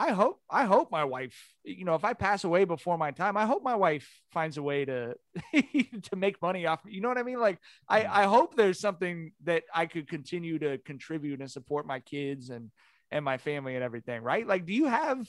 I 0.00 0.12
hope 0.12 0.40
I 0.48 0.64
hope 0.64 0.90
my 0.90 1.04
wife, 1.04 1.36
you 1.62 1.84
know, 1.84 1.94
if 1.94 2.06
I 2.06 2.14
pass 2.14 2.44
away 2.44 2.64
before 2.64 2.96
my 2.96 3.10
time, 3.10 3.36
I 3.36 3.44
hope 3.44 3.62
my 3.62 3.76
wife 3.76 4.08
finds 4.32 4.56
a 4.56 4.62
way 4.62 4.86
to 4.86 5.14
to 5.52 6.16
make 6.16 6.40
money 6.40 6.64
off. 6.64 6.80
You 6.86 7.02
know 7.02 7.08
what 7.08 7.18
I 7.18 7.22
mean? 7.22 7.38
Like 7.38 7.58
I 7.86 8.22
I 8.22 8.24
hope 8.24 8.56
there's 8.56 8.80
something 8.80 9.32
that 9.44 9.64
I 9.74 9.84
could 9.84 10.08
continue 10.08 10.58
to 10.60 10.78
contribute 10.78 11.40
and 11.40 11.50
support 11.50 11.86
my 11.86 12.00
kids 12.00 12.48
and 12.48 12.70
and 13.10 13.22
my 13.22 13.36
family 13.36 13.74
and 13.74 13.84
everything, 13.84 14.22
right? 14.22 14.46
Like 14.46 14.64
do 14.64 14.72
you 14.72 14.86
have 14.86 15.28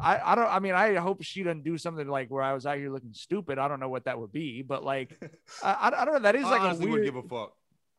I, 0.00 0.18
I 0.32 0.34
don't 0.34 0.48
I 0.48 0.60
mean 0.60 0.72
I 0.72 0.94
hope 0.94 1.22
she 1.22 1.42
doesn't 1.42 1.64
do 1.64 1.76
something 1.76 2.08
like 2.08 2.30
where 2.30 2.42
I 2.42 2.54
was 2.54 2.64
out 2.64 2.78
here 2.78 2.90
looking 2.90 3.12
stupid. 3.12 3.58
I 3.58 3.68
don't 3.68 3.80
know 3.80 3.90
what 3.90 4.06
that 4.06 4.18
would 4.18 4.32
be, 4.32 4.62
but 4.62 4.82
like 4.82 5.10
I, 5.62 5.90
I 5.92 6.04
don't 6.06 6.14
know. 6.14 6.20
That 6.20 6.36
is 6.36 6.46
I 6.46 6.52
like 6.52 6.60
honestly 6.62 6.86
a 6.86 6.88
weird. 6.88 7.00
wouldn't 7.04 7.14
give 7.14 7.22
a 7.22 7.28
fuck. 7.28 7.52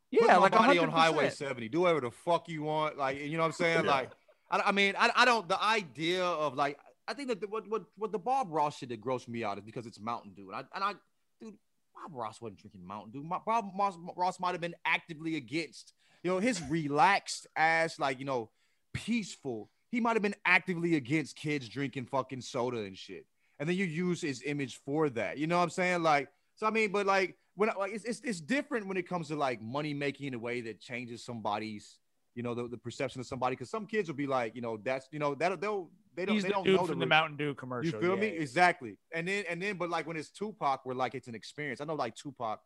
Yeah, 0.09 0.36
Put 0.36 0.41
like 0.41 0.51
body 0.53 0.80
on 0.80 0.89
100%. 0.89 0.93
Highway 0.93 1.30
70. 1.30 1.70
Do 1.70 1.82
whatever 1.82 2.01
the 2.01 2.11
fuck 2.11 2.47
you 2.47 2.63
want. 2.63 2.97
Like, 2.97 3.20
you 3.20 3.34
know 3.34 3.39
what 3.39 3.47
I'm 3.47 3.51
saying? 3.51 3.86
Yeah. 3.86 3.91
Like, 3.91 4.11
I, 4.49 4.61
I 4.67 4.71
mean, 4.71 4.93
I, 4.97 5.09
I 5.15 5.25
don't. 5.25 5.47
The 5.47 5.61
idea 5.61 6.23
of 6.23 6.55
like, 6.55 6.77
I 7.07 7.13
think 7.13 7.29
that 7.29 7.41
the, 7.41 7.47
what 7.47 7.67
what 7.69 7.83
what 7.95 8.11
the 8.11 8.19
Bob 8.19 8.47
Ross 8.49 8.77
shit 8.77 8.89
that 8.89 9.01
grossed 9.01 9.27
me 9.27 9.43
out 9.43 9.57
is 9.57 9.63
because 9.63 9.85
it's 9.85 9.99
Mountain 9.99 10.33
Dew, 10.35 10.51
and 10.51 10.55
I 10.55 10.63
and 10.75 10.83
I, 10.83 10.93
dude, 11.41 11.55
Bob 11.93 12.13
Ross 12.13 12.41
wasn't 12.41 12.59
drinking 12.59 12.85
Mountain 12.85 13.11
Dew. 13.11 13.23
My, 13.23 13.39
Bob 13.45 13.71
Ross, 13.77 13.97
Ross 14.15 14.39
might 14.39 14.51
have 14.51 14.61
been 14.61 14.75
actively 14.85 15.35
against, 15.35 15.93
you 16.23 16.31
know, 16.31 16.39
his 16.39 16.61
relaxed 16.69 17.47
ass, 17.55 17.99
like 17.99 18.19
you 18.19 18.25
know, 18.25 18.49
peaceful. 18.93 19.69
He 19.89 20.01
might 20.01 20.13
have 20.13 20.23
been 20.23 20.35
actively 20.45 20.95
against 20.95 21.37
kids 21.37 21.69
drinking 21.69 22.05
fucking 22.07 22.41
soda 22.41 22.79
and 22.79 22.97
shit. 22.97 23.25
And 23.59 23.67
then 23.67 23.77
you 23.77 23.85
use 23.85 24.21
his 24.21 24.43
image 24.45 24.79
for 24.85 25.09
that. 25.11 25.37
You 25.37 25.47
know 25.47 25.57
what 25.57 25.63
I'm 25.63 25.69
saying? 25.69 26.03
Like, 26.03 26.29
so 26.55 26.67
I 26.67 26.71
mean, 26.71 26.91
but 26.91 27.05
like 27.05 27.37
when 27.55 27.69
like 27.77 27.93
it's, 27.93 28.05
it's 28.05 28.21
it's 28.21 28.39
different 28.39 28.87
when 28.87 28.97
it 28.97 29.07
comes 29.07 29.29
to 29.29 29.35
like 29.35 29.61
money 29.61 29.93
making 29.93 30.27
in 30.27 30.33
a 30.33 30.39
way 30.39 30.61
that 30.61 30.79
changes 30.79 31.23
somebody's, 31.23 31.97
you 32.38 32.43
know, 32.43 32.53
the, 32.53 32.67
the 32.67 32.77
perception 32.77 33.19
of 33.19 33.25
somebody. 33.25 33.55
Because 33.55 33.71
some 33.71 33.88
kids 33.88 34.07
will 34.07 34.15
be 34.15 34.27
like, 34.27 34.55
you 34.55 34.61
know, 34.61 34.77
that's 34.77 35.07
you 35.11 35.17
know 35.17 35.33
that 35.35 35.59
they'll 35.59 35.89
they 36.15 36.23
don't 36.23 36.35
He's 36.35 36.43
they 36.43 36.49
the 36.49 36.53
don't 36.53 36.63
dude 36.63 36.75
know 36.75 36.85
from 36.85 36.99
the 36.99 37.05
the 37.05 37.09
Mountain 37.09 37.35
Dew 37.35 37.55
commercial. 37.55 37.91
you 37.91 37.99
feel 37.99 38.15
yeah, 38.15 38.21
me? 38.21 38.27
Exactly. 38.27 38.95
And 39.11 39.27
then 39.27 39.43
and 39.49 39.61
then, 39.61 39.75
but 39.75 39.89
like 39.89 40.05
when 40.05 40.15
it's 40.15 40.29
Tupac, 40.29 40.85
where 40.85 40.95
like 40.95 41.15
it's 41.15 41.27
an 41.27 41.33
experience. 41.33 41.81
I 41.81 41.85
know 41.85 41.95
like 41.95 42.15
Tupac, 42.15 42.59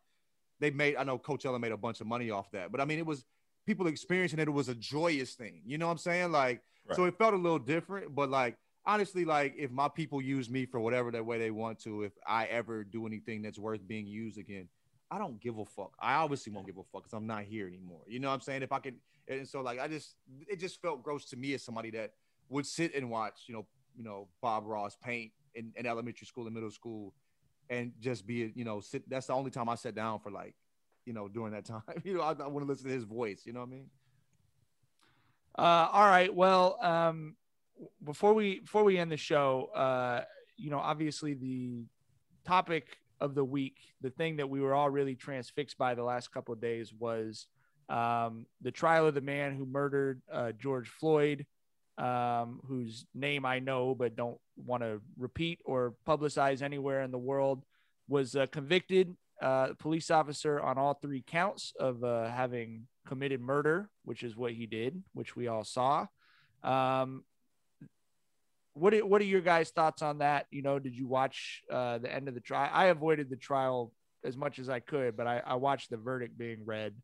they 0.60 0.70
made. 0.70 0.96
I 0.96 1.04
know 1.04 1.18
Coachella 1.18 1.58
made 1.58 1.72
a 1.72 1.76
bunch 1.78 2.02
of 2.02 2.06
money 2.06 2.30
off 2.30 2.50
that, 2.52 2.70
but 2.70 2.82
I 2.82 2.84
mean 2.84 2.98
it 2.98 3.06
was 3.06 3.24
people 3.66 3.86
experiencing 3.86 4.38
it. 4.38 4.46
It 4.46 4.52
was 4.52 4.68
a 4.68 4.74
joyous 4.74 5.32
thing. 5.32 5.62
You 5.64 5.78
know 5.78 5.86
what 5.86 5.92
I'm 5.92 5.98
saying? 5.98 6.32
Like 6.32 6.60
so 6.92 7.04
it 7.04 7.16
felt 7.16 7.32
a 7.32 7.38
little 7.38 7.58
different. 7.58 8.14
But 8.14 8.28
like 8.28 8.58
honestly, 8.84 9.24
like 9.24 9.54
if 9.56 9.70
my 9.70 9.88
people 9.88 10.20
use 10.20 10.50
me 10.50 10.66
for 10.66 10.80
whatever 10.80 11.10
that 11.12 11.24
way 11.24 11.38
they 11.38 11.50
want 11.50 11.78
to, 11.84 12.02
if 12.02 12.12
I 12.26 12.44
ever 12.44 12.84
do 12.84 13.06
anything 13.06 13.40
that's 13.40 13.58
worth 13.58 13.86
being 13.88 14.06
used 14.06 14.36
again. 14.36 14.68
I 15.12 15.18
don't 15.18 15.38
give 15.38 15.58
a 15.58 15.64
fuck. 15.66 15.92
I 16.00 16.14
obviously 16.14 16.54
won't 16.54 16.66
give 16.66 16.78
a 16.78 16.82
fuck 16.82 17.02
because 17.02 17.12
I'm 17.12 17.26
not 17.26 17.42
here 17.42 17.66
anymore. 17.66 18.00
You 18.06 18.18
know 18.18 18.28
what 18.28 18.34
I'm 18.34 18.40
saying? 18.40 18.62
If 18.62 18.72
I 18.72 18.78
can, 18.78 18.96
and 19.28 19.46
so 19.46 19.60
like 19.60 19.78
I 19.78 19.86
just, 19.86 20.16
it 20.48 20.58
just 20.58 20.80
felt 20.80 21.02
gross 21.02 21.26
to 21.26 21.36
me 21.36 21.52
as 21.52 21.62
somebody 21.62 21.90
that 21.90 22.12
would 22.48 22.64
sit 22.64 22.94
and 22.94 23.10
watch, 23.10 23.42
you 23.46 23.54
know, 23.54 23.66
you 23.94 24.04
know, 24.04 24.28
Bob 24.40 24.64
Ross 24.66 24.96
paint 24.96 25.32
in, 25.54 25.70
in 25.76 25.84
elementary 25.84 26.26
school 26.26 26.46
and 26.46 26.54
middle 26.54 26.70
school, 26.70 27.12
and 27.68 27.92
just 28.00 28.26
be, 28.26 28.52
you 28.54 28.64
know, 28.64 28.80
sit. 28.80 29.06
That's 29.06 29.26
the 29.26 29.34
only 29.34 29.50
time 29.50 29.68
I 29.68 29.74
sat 29.74 29.94
down 29.94 30.18
for 30.18 30.30
like, 30.30 30.54
you 31.04 31.12
know, 31.12 31.28
during 31.28 31.52
that 31.52 31.64
time. 31.66 31.82
You 32.04 32.14
know, 32.14 32.22
I, 32.22 32.30
I 32.30 32.46
want 32.46 32.64
to 32.64 32.72
listen 32.72 32.86
to 32.86 32.94
his 32.94 33.04
voice. 33.04 33.42
You 33.44 33.52
know 33.52 33.60
what 33.60 33.68
I 33.68 33.70
mean? 33.70 33.90
Uh, 35.58 35.88
all 35.92 36.08
right. 36.08 36.34
Well, 36.34 36.78
um, 36.80 37.36
before 38.02 38.32
we 38.32 38.60
before 38.60 38.82
we 38.82 38.96
end 38.96 39.12
the 39.12 39.18
show, 39.18 39.68
uh, 39.74 40.22
you 40.56 40.70
know, 40.70 40.78
obviously 40.78 41.34
the 41.34 41.84
topic 42.46 42.96
of 43.22 43.34
the 43.34 43.44
week, 43.44 43.76
the 44.00 44.10
thing 44.10 44.36
that 44.36 44.50
we 44.50 44.60
were 44.60 44.74
all 44.74 44.90
really 44.90 45.14
transfixed 45.14 45.78
by 45.78 45.94
the 45.94 46.02
last 46.02 46.32
couple 46.32 46.52
of 46.52 46.60
days 46.60 46.92
was 46.92 47.46
um, 47.88 48.46
the 48.60 48.72
trial 48.72 49.06
of 49.06 49.14
the 49.14 49.20
man 49.20 49.54
who 49.54 49.64
murdered 49.64 50.20
uh, 50.30 50.52
George 50.52 50.88
Floyd, 50.88 51.46
um, 51.98 52.60
whose 52.66 53.06
name 53.14 53.46
I 53.46 53.60
know 53.60 53.94
but 53.94 54.16
don't 54.16 54.38
want 54.56 54.82
to 54.82 55.00
repeat 55.16 55.60
or 55.64 55.94
publicize 56.06 56.62
anywhere 56.62 57.02
in 57.02 57.12
the 57.12 57.18
world, 57.18 57.64
was 58.08 58.34
uh, 58.34 58.46
convicted. 58.46 59.14
Uh, 59.40 59.74
police 59.78 60.10
officer 60.10 60.60
on 60.60 60.78
all 60.78 60.94
three 60.94 61.22
counts 61.26 61.72
of 61.78 62.04
uh, 62.04 62.28
having 62.28 62.86
committed 63.06 63.40
murder, 63.40 63.88
which 64.04 64.22
is 64.22 64.36
what 64.36 64.52
he 64.52 64.66
did, 64.66 65.02
which 65.14 65.34
we 65.34 65.48
all 65.48 65.64
saw. 65.64 66.06
Um, 66.62 67.24
what 68.74 68.94
are, 68.94 69.04
what 69.04 69.20
are 69.20 69.26
your 69.26 69.40
guys' 69.40 69.70
thoughts 69.70 70.02
on 70.02 70.18
that? 70.18 70.46
You 70.50 70.62
know, 70.62 70.78
did 70.78 70.96
you 70.96 71.06
watch 71.06 71.62
uh, 71.70 71.98
the 71.98 72.12
end 72.12 72.28
of 72.28 72.34
the 72.34 72.40
trial? 72.40 72.70
I 72.72 72.86
avoided 72.86 73.30
the 73.30 73.36
trial 73.36 73.92
as 74.24 74.36
much 74.36 74.58
as 74.58 74.68
I 74.68 74.80
could, 74.80 75.16
but 75.16 75.26
I, 75.26 75.42
I 75.44 75.54
watched 75.56 75.90
the 75.90 75.96
verdict 75.96 76.38
being 76.38 76.64
read. 76.64 76.94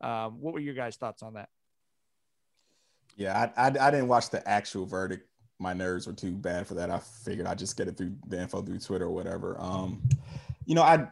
Um, 0.00 0.40
what 0.40 0.54
were 0.54 0.60
your 0.60 0.74
guys' 0.74 0.96
thoughts 0.96 1.22
on 1.22 1.34
that? 1.34 1.48
Yeah, 3.16 3.50
I, 3.56 3.66
I 3.66 3.66
I 3.66 3.90
didn't 3.90 4.06
watch 4.06 4.30
the 4.30 4.48
actual 4.48 4.86
verdict. 4.86 5.28
My 5.58 5.72
nerves 5.72 6.06
were 6.06 6.12
too 6.12 6.30
bad 6.30 6.68
for 6.68 6.74
that. 6.74 6.88
I 6.88 6.98
figured 6.98 7.48
I'd 7.48 7.58
just 7.58 7.76
get 7.76 7.88
it 7.88 7.96
through 7.96 8.14
the 8.28 8.40
info 8.40 8.62
through 8.62 8.78
Twitter 8.78 9.06
or 9.06 9.10
whatever. 9.10 9.56
Um, 9.58 10.00
you 10.66 10.76
know, 10.76 10.82
I 10.82 11.08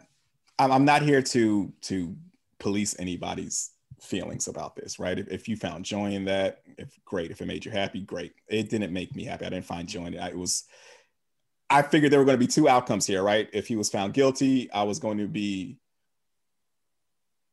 I'm 0.59 0.85
not 0.85 1.03
here 1.03 1.21
to 1.21 1.73
to 1.83 2.17
police 2.59 2.95
anybody's 2.99 3.71
feelings 4.01 4.49
about 4.49 4.77
this, 4.77 4.99
right? 4.99 5.19
If, 5.19 5.29
if 5.29 5.49
you 5.49 5.57
found 5.57 5.85
joy 5.85 6.13
in 6.13 6.25
that, 6.27 6.63
if 6.79 6.99
great. 7.05 7.31
If 7.31 7.41
it 7.41 7.47
made 7.47 7.65
you 7.65 7.71
happy, 7.71 8.01
great. 8.01 8.35
It 8.49 8.71
didn't 8.71 8.93
make 8.93 9.15
me 9.15 9.25
happy. 9.25 9.47
I 9.47 9.51
didn't 9.51 9.65
find 9.65 9.89
joy 9.89 10.07
in 10.07 10.15
it. 10.15 10.21
I, 10.21 10.29
it 10.29 10.39
was. 10.39 10.65
I 11.69 11.83
figured 11.83 12.13
there 12.13 12.21
were 12.21 12.25
going 12.25 12.39
to 12.39 12.45
be 12.45 12.51
two 12.51 12.69
outcomes 12.69 13.07
here, 13.07 13.23
right? 13.23 13.49
If 13.53 13.67
he 13.67 13.77
was 13.77 13.91
found 13.91 14.15
guilty, 14.15 14.71
I 14.71 14.85
was 14.85 14.99
going 14.99 15.19
to 15.19 15.27
be 15.27 15.79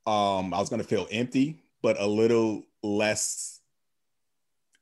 um 0.06 0.54
I 0.54 0.60
was 0.60 0.70
going 0.70 0.82
to 0.82 0.88
feel 0.88 1.08
empty, 1.12 1.64
but 1.82 2.00
a 2.00 2.06
little 2.06 2.64
less 2.84 3.62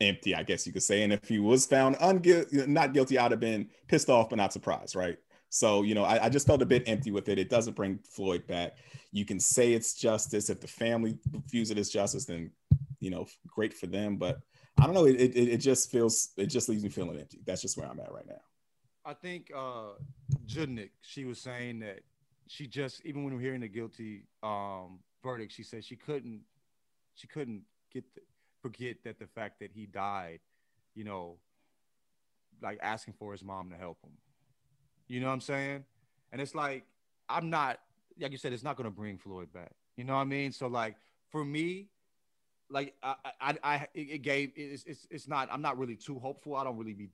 empty, 0.01 0.35
I 0.35 0.43
guess 0.43 0.65
you 0.65 0.73
could 0.73 0.83
say. 0.83 1.03
And 1.03 1.13
if 1.13 1.27
he 1.27 1.39
was 1.39 1.65
found 1.65 1.95
unguilty, 1.97 2.67
not 2.67 2.93
guilty, 2.93 3.17
I'd 3.17 3.31
have 3.31 3.39
been 3.39 3.69
pissed 3.87 4.09
off, 4.09 4.29
but 4.29 4.37
not 4.37 4.51
surprised, 4.51 4.95
right? 4.95 5.17
So, 5.53 5.83
you 5.83 5.93
know, 5.93 6.05
I, 6.05 6.25
I 6.25 6.29
just 6.29 6.47
felt 6.47 6.61
a 6.61 6.65
bit 6.65 6.87
empty 6.87 7.11
with 7.11 7.27
it. 7.27 7.37
It 7.37 7.49
doesn't 7.49 7.75
bring 7.75 7.99
Floyd 8.09 8.47
back. 8.47 8.77
You 9.11 9.25
can 9.25 9.37
say 9.37 9.73
it's 9.73 9.93
justice. 9.93 10.49
If 10.49 10.61
the 10.61 10.67
family 10.67 11.17
views 11.49 11.71
it 11.71 11.77
as 11.77 11.89
justice, 11.89 12.23
then, 12.25 12.51
you 13.01 13.09
know, 13.09 13.27
great 13.47 13.73
for 13.73 13.87
them. 13.87 14.15
But 14.15 14.39
I 14.79 14.85
don't 14.85 14.95
know. 14.95 15.05
It, 15.05 15.15
it, 15.15 15.35
it 15.35 15.57
just 15.57 15.91
feels, 15.91 16.29
it 16.37 16.47
just 16.47 16.69
leaves 16.69 16.83
me 16.83 16.89
feeling 16.89 17.19
empty. 17.19 17.41
That's 17.45 17.61
just 17.61 17.77
where 17.77 17.85
I'm 17.85 17.99
at 17.99 18.13
right 18.13 18.25
now. 18.25 18.39
I 19.03 19.13
think 19.13 19.51
uh 19.55 19.93
Judnick, 20.45 20.91
she 21.01 21.25
was 21.25 21.39
saying 21.41 21.79
that 21.79 22.01
she 22.47 22.67
just 22.67 23.01
even 23.03 23.23
when 23.23 23.33
we 23.33 23.37
we're 23.37 23.43
hearing 23.43 23.61
the 23.61 23.67
guilty 23.67 24.27
um 24.43 24.99
verdict, 25.23 25.51
she 25.51 25.63
said 25.63 25.83
she 25.83 25.95
couldn't 25.95 26.41
she 27.15 27.27
couldn't 27.27 27.63
get 27.91 28.03
the, 28.15 28.21
forget 28.61 28.97
that 29.03 29.19
the 29.19 29.27
fact 29.27 29.59
that 29.59 29.71
he 29.73 29.85
died, 29.85 30.39
you 30.93 31.03
know, 31.03 31.39
like 32.61 32.77
asking 32.81 33.15
for 33.17 33.31
his 33.31 33.43
mom 33.43 33.69
to 33.71 33.75
help 33.75 33.97
him. 34.03 34.11
You 35.11 35.19
know 35.19 35.27
what 35.27 35.33
I'm 35.33 35.41
saying? 35.41 35.83
And 36.31 36.39
it's 36.39 36.55
like 36.55 36.85
I'm 37.27 37.49
not 37.49 37.79
like 38.17 38.31
you 38.31 38.37
said, 38.37 38.53
it's 38.53 38.63
not 38.63 38.77
gonna 38.77 38.91
bring 38.91 39.17
Floyd 39.17 39.51
back. 39.51 39.73
You 39.97 40.05
know 40.05 40.13
what 40.13 40.21
I 40.21 40.23
mean? 40.23 40.53
So 40.53 40.67
like 40.67 40.95
for 41.31 41.43
me, 41.43 41.89
like 42.69 42.95
I, 43.03 43.15
I, 43.41 43.57
I 43.61 43.87
it 43.93 44.21
gave 44.21 44.53
it's, 44.55 44.85
it's, 44.85 45.07
it's 45.11 45.27
not. 45.27 45.49
I'm 45.51 45.61
not 45.61 45.77
really 45.77 45.97
too 45.97 46.17
hopeful. 46.17 46.55
I 46.55 46.63
don't 46.63 46.77
really 46.77 46.93
be 46.93 47.09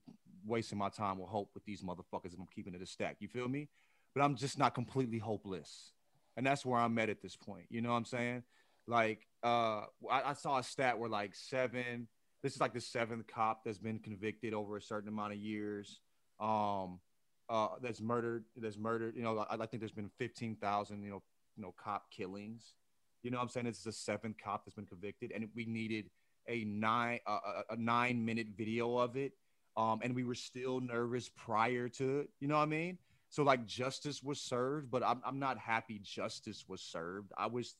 wasting 0.46 0.78
my 0.78 0.90
time 0.90 1.18
with 1.18 1.28
hope 1.28 1.50
with 1.54 1.64
these 1.64 1.82
motherfuckers. 1.82 2.32
If 2.34 2.38
I'm 2.38 2.46
keeping 2.54 2.72
it 2.72 2.80
a 2.80 2.86
stack. 2.86 3.16
You 3.18 3.26
feel 3.26 3.48
me? 3.48 3.68
But 4.14 4.22
I'm 4.22 4.36
just 4.36 4.58
not 4.58 4.74
completely 4.74 5.18
hopeless, 5.18 5.90
and 6.36 6.46
that's 6.46 6.64
where 6.64 6.78
I'm 6.78 6.96
at 7.00 7.08
at 7.08 7.20
this 7.20 7.34
point. 7.34 7.66
You 7.68 7.80
know 7.80 7.90
what 7.90 7.96
I'm 7.96 8.04
saying? 8.04 8.44
Like, 8.86 9.26
uh, 9.42 9.86
I, 10.08 10.22
I 10.26 10.32
saw 10.34 10.58
a 10.58 10.62
stat 10.62 11.00
where 11.00 11.10
like 11.10 11.34
seven. 11.34 12.06
This 12.44 12.54
is 12.54 12.60
like 12.60 12.74
the 12.74 12.80
seventh 12.80 13.26
cop 13.26 13.64
that's 13.64 13.78
been 13.78 13.98
convicted 13.98 14.54
over 14.54 14.76
a 14.76 14.80
certain 14.80 15.08
amount 15.08 15.32
of 15.32 15.38
years. 15.40 15.98
Um, 16.38 17.00
uh, 17.48 17.68
that's 17.80 18.00
murdered. 18.00 18.44
That's 18.56 18.78
murdered. 18.78 19.16
You 19.16 19.22
know, 19.22 19.38
I, 19.38 19.54
I 19.54 19.66
think 19.66 19.80
there's 19.80 19.92
been 19.92 20.10
fifteen 20.18 20.56
thousand. 20.56 21.02
You 21.02 21.10
know, 21.10 21.22
you 21.56 21.62
know, 21.62 21.74
cop 21.76 22.10
killings. 22.10 22.74
You 23.22 23.30
know 23.30 23.38
what 23.38 23.44
I'm 23.44 23.48
saying? 23.48 23.66
This 23.66 23.78
is 23.78 23.84
the 23.84 23.92
seventh 23.92 24.36
cop 24.42 24.64
that's 24.64 24.74
been 24.74 24.86
convicted, 24.86 25.32
and 25.34 25.48
we 25.54 25.64
needed 25.64 26.10
a 26.46 26.64
nine 26.64 27.20
uh, 27.26 27.38
a, 27.70 27.74
a 27.74 27.76
nine 27.76 28.24
minute 28.24 28.48
video 28.56 28.96
of 28.98 29.16
it. 29.16 29.32
Um, 29.76 30.00
and 30.02 30.14
we 30.14 30.24
were 30.24 30.34
still 30.34 30.80
nervous 30.80 31.28
prior 31.28 31.88
to 31.90 32.20
it. 32.20 32.30
You 32.40 32.48
know 32.48 32.56
what 32.56 32.62
I 32.62 32.66
mean? 32.66 32.98
So 33.30 33.42
like 33.42 33.66
justice 33.66 34.22
was 34.22 34.40
served, 34.40 34.90
but 34.90 35.02
I'm 35.02 35.20
I'm 35.24 35.38
not 35.38 35.58
happy 35.58 36.00
justice 36.02 36.64
was 36.68 36.80
served. 36.80 37.32
I 37.36 37.46
wish 37.46 37.72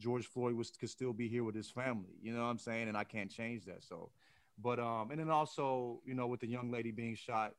George 0.00 0.26
Floyd 0.26 0.54
was 0.54 0.70
could 0.70 0.90
still 0.90 1.12
be 1.12 1.28
here 1.28 1.44
with 1.44 1.54
his 1.54 1.70
family. 1.70 2.14
You 2.22 2.32
know 2.32 2.42
what 2.42 2.48
I'm 2.48 2.58
saying? 2.58 2.88
And 2.88 2.96
I 2.96 3.04
can't 3.04 3.30
change 3.30 3.66
that. 3.66 3.84
So, 3.84 4.10
but 4.58 4.78
um, 4.80 5.10
and 5.10 5.20
then 5.20 5.30
also 5.30 6.00
you 6.04 6.14
know 6.14 6.26
with 6.26 6.40
the 6.40 6.48
young 6.48 6.70
lady 6.70 6.90
being 6.90 7.14
shot 7.14 7.54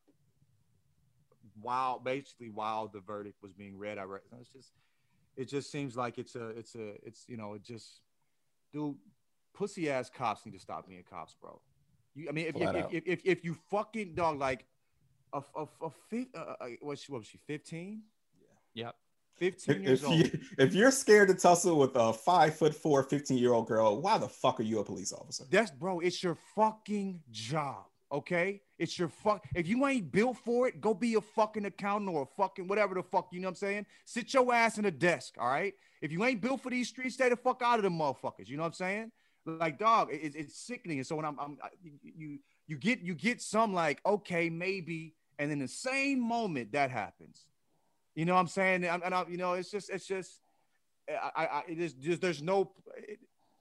while 1.62 2.00
basically 2.00 2.50
while 2.50 2.88
the 2.88 3.00
verdict 3.00 3.42
was 3.42 3.54
being 3.54 3.78
read, 3.78 3.98
I 3.98 4.04
read 4.04 4.22
it's 4.40 4.52
just 4.52 4.72
it 5.38 5.50
just 5.50 5.72
seems 5.72 5.96
like 5.96 6.18
it's 6.18 6.36
a 6.36 6.48
it's 6.50 6.76
a 6.76 6.94
it's 7.06 7.26
you 7.28 7.38
know 7.38 7.54
it 7.54 7.64
just 7.64 8.02
dude 8.74 8.96
pussy 9.54 9.90
ass 9.90 10.10
cops 10.10 10.46
need 10.46 10.54
to 10.54 10.60
stop 10.60 10.88
being 10.88 11.04
cops, 11.10 11.36
bro. 11.42 11.60
You, 12.14 12.28
I 12.30 12.32
mean, 12.32 12.48
if 12.48 12.56
if, 12.56 12.76
if, 12.92 13.04
if, 13.06 13.22
if 13.24 13.46
you 13.46 13.56
fucking 13.70 14.16
dog 14.16 14.40
like 14.40 14.66
a 15.34 15.42
a, 15.56 15.68
a 15.82 15.90
fifth, 16.10 16.28
uh, 16.36 16.56
uh, 16.60 16.68
what 16.82 17.00
she 17.00 17.12
what 17.12 17.20
was 17.20 17.28
she 17.28 17.38
fifteen? 17.38 18.04
Yeah. 18.74 18.86
Yep. 18.86 18.96
15 19.38 19.76
If, 19.76 19.82
years 19.82 20.02
if, 20.02 20.08
old. 20.08 20.18
you, 20.18 20.40
if 20.58 20.74
you're 20.74 20.92
scared 20.92 21.28
to 21.28 21.34
tussle 21.34 21.78
with 21.78 21.94
a 21.96 22.14
five 22.14 22.56
foot 22.56 22.74
four, 22.74 23.04
15 23.04 23.38
year 23.38 23.52
old 23.52 23.68
girl, 23.68 24.02
why 24.02 24.18
the 24.18 24.30
fuck 24.30 24.62
are 24.62 24.64
you 24.64 24.80
a 24.80 24.84
police 24.84 25.12
officer? 25.12 25.44
That's 25.50 25.72
bro, 25.72 26.00
it's 26.00 26.24
your 26.24 26.38
fucking 26.56 27.22
job. 27.32 27.84
Okay, 28.12 28.62
it's 28.78 28.98
your 29.00 29.10
fuck. 29.10 29.44
If 29.56 29.68
you 29.68 29.86
ain't 29.88 30.12
built 30.12 30.38
for 30.38 30.68
it, 30.68 30.80
go 30.80 30.94
be 30.94 31.16
a 31.16 31.22
fucking 31.22 31.66
accountant 31.66 32.14
or 32.14 32.24
a 32.24 32.26
fucking 32.26 32.68
whatever 32.68 32.94
the 32.96 33.04
fuck. 33.04 33.30
You 33.32 33.40
know 33.40 33.48
what 33.48 33.52
I'm 33.52 33.56
saying? 33.56 33.86
Sit 34.06 34.34
your 34.34 34.54
ass 34.54 34.78
in 34.78 34.86
a 34.86 34.92
desk. 34.92 35.36
All 35.40 35.48
right. 35.48 35.74
If 36.02 36.12
you 36.12 36.24
ain't 36.24 36.40
built 36.40 36.62
for 36.62 36.70
these 36.70 36.88
streets, 36.88 37.16
stay 37.16 37.30
the 37.30 37.36
fuck 37.36 37.62
out 37.64 37.80
of 37.80 37.84
them 37.84 37.98
motherfuckers. 37.98 38.48
You 38.48 38.58
know 38.58 38.64
what 38.64 38.68
I'm 38.68 38.74
saying? 38.74 39.12
Like 39.46 39.80
dog, 39.80 40.14
it, 40.14 40.36
it's 40.36 40.58
sickening. 40.58 41.00
And 41.00 41.08
so 41.08 41.16
when 41.16 41.26
I'm, 41.26 41.40
I'm 41.40 41.58
I, 41.64 41.70
you 42.04 42.40
you 42.68 42.78
get 42.78 43.02
you 43.02 43.16
get 43.16 43.42
some 43.42 43.74
like 43.74 44.02
okay 44.06 44.50
maybe, 44.50 45.16
and 45.38 45.52
in 45.52 45.60
the 45.60 45.68
same 45.68 46.20
moment 46.20 46.72
that 46.74 46.92
happens. 46.92 47.46
You 48.16 48.26
know 48.26 48.36
what 48.36 48.42
I'm 48.42 48.48
saying? 48.48 48.86
And, 48.86 49.14
I, 49.14 49.26
you 49.28 49.38
know, 49.38 49.54
it's 49.54 49.70
just 49.70 49.90
it's 49.90 50.08
just 50.08 50.42
I, 51.10 51.46
I 51.46 51.64
is 51.68 51.94
just 51.94 52.22
there's 52.22 52.42
no. 52.42 52.72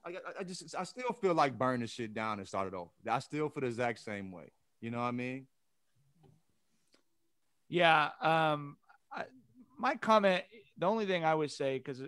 I, 0.07 0.13
I 0.41 0.45
just 0.45 0.75
I 0.77 0.85
still 0.85 1.13
feel 1.13 1.35
like 1.35 1.59
burn 1.59 1.81
the 1.81 1.87
shit 1.87 2.15
down 2.15 2.39
and 2.39 2.47
start 2.47 2.69
it 2.69 2.75
over. 2.75 2.91
I 3.11 3.19
still 3.21 3.49
feel 3.49 3.63
the 3.63 3.67
exact 3.69 4.01
same 4.01 4.31
way. 4.31 4.51
You 4.81 4.91
know 4.91 4.99
what 4.99 5.05
I 5.05 5.13
mean? 5.13 5.47
Yeah. 7.69 8.11
Um, 8.21 8.77
I, 9.11 9.25
my 9.79 9.95
comment, 9.97 10.45
the 10.77 10.87
only 10.87 11.07
thing 11.07 11.25
I 11.25 11.35
would 11.35 11.51
say, 11.51 11.79
because 11.79 12.03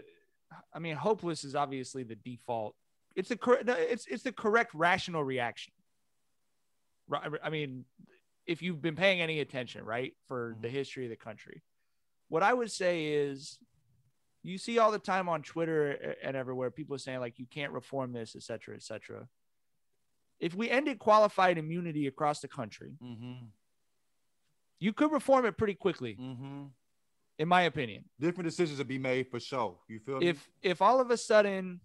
I 0.72 0.78
mean, 0.78 0.96
hopeless 0.96 1.44
is 1.44 1.54
obviously 1.54 2.02
the 2.02 2.16
default. 2.16 2.74
It's 3.14 3.30
the 3.30 3.36
correct. 3.36 3.68
It's 3.68 4.06
it's 4.06 4.22
the 4.22 4.32
correct 4.32 4.74
rational 4.74 5.24
reaction. 5.24 5.72
Right. 7.08 7.30
I 7.42 7.50
mean, 7.50 7.84
if 8.46 8.62
you've 8.62 8.82
been 8.82 8.96
paying 8.96 9.20
any 9.20 9.40
attention, 9.40 9.84
right, 9.84 10.12
for 10.26 10.56
the 10.60 10.68
history 10.68 11.04
of 11.04 11.10
the 11.10 11.16
country, 11.16 11.62
what 12.28 12.42
I 12.42 12.52
would 12.52 12.70
say 12.70 13.06
is, 13.06 13.58
you 14.48 14.58
see 14.58 14.78
all 14.78 14.90
the 14.92 14.98
time 14.98 15.28
on 15.28 15.42
Twitter 15.42 16.14
and 16.22 16.36
everywhere 16.36 16.70
people 16.70 16.98
saying 16.98 17.20
like 17.20 17.38
you 17.38 17.46
can't 17.46 17.72
reform 17.72 18.12
this, 18.12 18.34
et 18.36 18.42
cetera, 18.42 18.74
et 18.74 18.82
cetera. 18.82 19.28
If 20.38 20.54
we 20.54 20.68
ended 20.70 20.98
qualified 20.98 21.56
immunity 21.58 22.06
across 22.06 22.40
the 22.40 22.48
country, 22.48 22.92
Mm-hmm. 23.02 23.46
you 24.78 24.92
could 24.92 25.10
reform 25.12 25.46
it 25.46 25.56
pretty 25.56 25.74
quickly, 25.74 26.16
Mm-hmm. 26.20 26.64
in 27.38 27.48
my 27.48 27.62
opinion. 27.62 28.04
Different 28.20 28.46
decisions 28.48 28.78
will 28.78 28.84
be 28.86 28.98
made 28.98 29.28
for 29.30 29.40
sure. 29.40 29.78
You 29.88 29.98
feel 30.00 30.18
me? 30.18 30.28
if 30.28 30.48
if 30.62 30.82
all 30.82 31.00
of 31.00 31.10
a 31.10 31.16
sudden 31.16 31.80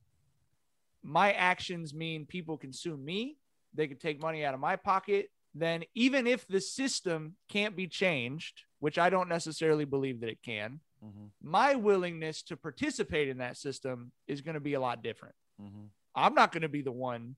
my 1.04 1.32
actions 1.34 1.94
mean 1.94 2.26
people 2.26 2.58
can 2.58 2.72
sue 2.74 2.96
me, 2.98 3.38
they 3.74 3.88
can 3.88 3.98
take 3.98 4.22
money 4.22 4.46
out 4.46 4.54
of 4.54 4.60
my 4.60 4.76
pocket, 4.76 5.32
then 5.56 5.84
even 5.96 6.28
if 6.28 6.48
the 6.48 6.62
system 6.62 7.36
can't 7.50 7.76
be 7.76 7.88
changed, 7.88 8.64
which 8.80 8.98
I 9.00 9.10
don't 9.10 9.30
necessarily 9.30 9.86
believe 9.86 10.20
that 10.22 10.30
it 10.30 10.44
can, 10.44 10.80
Mm-hmm. 11.04 11.26
my 11.42 11.74
willingness 11.74 12.44
to 12.44 12.56
participate 12.56 13.28
in 13.28 13.40
that 13.40 13.58
system 13.58 14.12
is 14.28 14.42
going 14.42 14.54
to 14.54 14.60
be 14.60 14.76
a 14.76 14.80
lot 14.80 15.02
different. 15.02 15.34
Mm-hmm. 15.60 15.86
I'm 16.14 16.36
not 16.36 16.52
going 16.52 16.62
to 16.62 16.70
be 16.70 16.84
the 16.84 16.92
one 16.92 17.36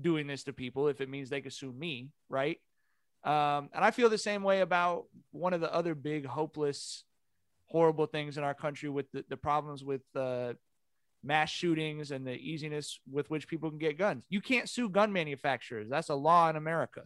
doing 0.00 0.26
this 0.26 0.42
to 0.44 0.52
people 0.52 0.88
if 0.88 1.00
it 1.00 1.08
means 1.08 1.30
they 1.30 1.40
can 1.40 1.52
sue 1.52 1.72
me, 1.72 2.10
right? 2.28 2.58
Um, 3.22 3.70
and 3.72 3.84
I 3.84 3.92
feel 3.92 4.08
the 4.08 4.18
same 4.18 4.42
way 4.42 4.60
about 4.60 5.04
one 5.30 5.52
of 5.54 5.60
the 5.60 5.72
other 5.72 5.94
big, 5.94 6.26
hopeless, 6.26 7.04
horrible 7.66 8.06
things 8.06 8.38
in 8.38 8.44
our 8.44 8.54
country 8.54 8.88
with 8.88 9.10
the, 9.12 9.24
the 9.28 9.36
problems 9.36 9.84
with 9.84 10.02
uh, 10.14 10.54
mass 11.22 11.50
shootings 11.50 12.10
and 12.10 12.26
the 12.26 12.34
easiness 12.34 13.00
with 13.10 13.28
which 13.30 13.48
people 13.48 13.70
can 13.70 13.78
get 13.78 13.98
guns. 13.98 14.24
You 14.28 14.40
can't 14.40 14.68
sue 14.68 14.88
gun 14.88 15.12
manufacturers. 15.12 15.88
That's 15.88 16.08
a 16.08 16.14
law 16.14 16.48
in 16.50 16.56
America. 16.56 17.04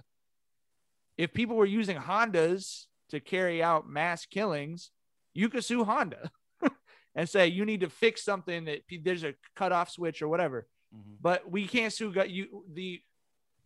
If 1.17 1.33
people 1.33 1.57
were 1.57 1.67
using 1.67 1.97
Hondas 1.97 2.87
to 3.11 3.21
carry 3.21 3.63
out 3.63 3.89
mass 3.89 4.27
killings, 4.27 4.91
you 5.35 5.49
could 5.49 5.64
sue 5.64 5.85
Honda 5.85 6.31
and 7.14 7.28
say 7.28 7.49
you 7.49 7.64
need 7.64 7.81
to 7.81 7.91
fix 7.91 8.24
something 8.24 8.64
that 8.66 8.83
there's 9.03 9.24
a 9.24 9.35
cutoff 9.57 9.91
switch 9.91 10.22
or 10.22 10.28
whatever. 10.28 10.66
Mm-hmm. 10.95 11.14
But 11.20 11.51
we 11.51 11.66
can't 11.66 11.93
sue 11.93 12.12
you. 12.28 12.64
The 12.72 13.01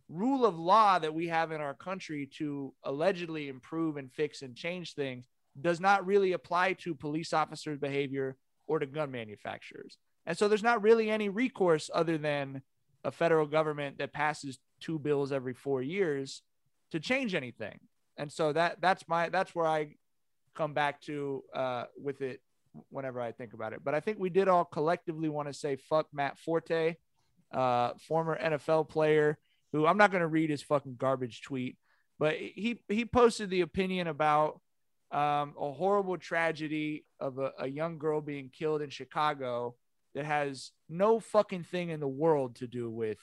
rule 0.09 0.45
of 0.45 0.57
law 0.57 0.99
that 0.99 1.13
we 1.13 1.27
have 1.27 1.51
in 1.51 1.61
our 1.61 1.73
country 1.73 2.29
to 2.37 2.73
allegedly 2.83 3.49
improve 3.49 3.97
and 3.97 4.11
fix 4.11 4.41
and 4.41 4.55
change 4.55 4.93
things 4.93 5.27
does 5.59 5.79
not 5.79 6.05
really 6.05 6.33
apply 6.33 6.73
to 6.73 6.93
police 6.93 7.33
officers' 7.33 7.79
behavior 7.79 8.35
or 8.67 8.79
to 8.79 8.85
gun 8.85 9.11
manufacturers. 9.11 9.97
And 10.25 10.37
so 10.37 10.47
there's 10.47 10.63
not 10.63 10.81
really 10.81 11.09
any 11.09 11.29
recourse 11.29 11.89
other 11.93 12.17
than 12.17 12.61
a 13.03 13.11
federal 13.11 13.45
government 13.45 13.99
that 13.99 14.13
passes 14.13 14.59
two 14.79 14.99
bills 14.99 15.31
every 15.31 15.53
four 15.53 15.81
years 15.81 16.41
to 16.91 16.99
change 16.99 17.35
anything. 17.35 17.79
And 18.17 18.31
so 18.31 18.53
that 18.53 18.81
that's 18.81 19.07
my 19.07 19.29
that's 19.29 19.53
where 19.53 19.67
I 19.67 19.95
come 20.55 20.73
back 20.73 21.01
to 21.01 21.43
uh, 21.53 21.85
with 22.01 22.21
it 22.21 22.41
whenever 22.89 23.21
I 23.21 23.31
think 23.31 23.53
about 23.53 23.73
it. 23.73 23.81
But 23.83 23.95
I 23.95 23.99
think 23.99 24.19
we 24.19 24.29
did 24.29 24.47
all 24.47 24.65
collectively 24.65 25.29
want 25.29 25.47
to 25.47 25.53
say 25.53 25.75
fuck 25.75 26.07
Matt 26.13 26.37
Forte, 26.39 26.95
uh, 27.53 27.91
former 28.07 28.37
NFL 28.41 28.89
player 28.89 29.37
who 29.71 29.85
I'm 29.85 29.97
not 29.97 30.11
going 30.11 30.21
to 30.21 30.27
read 30.27 30.49
his 30.49 30.61
fucking 30.61 30.95
garbage 30.97 31.41
tweet, 31.41 31.77
but 32.17 32.35
he 32.35 32.79
he 32.87 33.05
posted 33.05 33.49
the 33.49 33.61
opinion 33.61 34.07
about 34.07 34.61
um, 35.11 35.53
a 35.59 35.71
horrible 35.71 36.17
tragedy 36.17 37.05
of 37.19 37.39
a, 37.39 37.51
a 37.59 37.67
young 37.67 37.97
girl 37.97 38.21
being 38.21 38.49
killed 38.49 38.81
in 38.81 38.89
Chicago 38.89 39.75
that 40.13 40.25
has 40.25 40.71
no 40.89 41.19
fucking 41.19 41.63
thing 41.63 41.89
in 41.89 41.99
the 41.99 42.07
world 42.07 42.55
to 42.55 42.67
do 42.67 42.89
with 42.89 43.19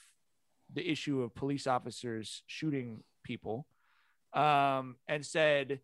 the 0.73 0.89
issue 0.89 1.23
of 1.23 1.35
police 1.35 1.67
officers 1.67 2.43
shooting 2.47 3.03
people 3.25 3.67
um, 4.35 4.97
and 5.09 5.25
said 5.25 5.81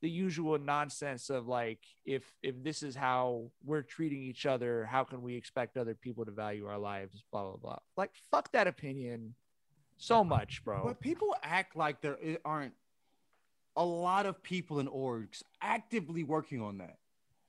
the 0.00 0.10
usual 0.10 0.58
nonsense 0.58 1.30
of 1.30 1.46
like 1.46 1.80
if 2.04 2.24
if 2.42 2.62
this 2.62 2.82
is 2.82 2.94
how 2.94 3.50
we're 3.64 3.82
treating 3.82 4.22
each 4.22 4.46
other 4.46 4.86
how 4.90 5.04
can 5.04 5.22
we 5.22 5.34
expect 5.34 5.76
other 5.76 5.94
people 5.94 6.24
to 6.24 6.30
value 6.30 6.66
our 6.66 6.78
lives 6.78 7.22
blah 7.30 7.42
blah 7.42 7.56
blah. 7.56 7.78
Like 7.96 8.10
fuck 8.30 8.52
that 8.52 8.66
opinion 8.66 9.34
so 9.98 10.16
uh-huh. 10.16 10.24
much 10.24 10.64
bro. 10.64 10.82
But 10.84 11.00
people 11.00 11.34
act 11.42 11.76
like 11.76 12.00
there 12.00 12.18
aren't 12.44 12.74
a 13.76 13.84
lot 13.84 14.26
of 14.26 14.42
people 14.42 14.80
in 14.80 14.88
orgs 14.88 15.42
actively 15.60 16.24
working 16.24 16.60
on 16.60 16.78
that. 16.78 16.96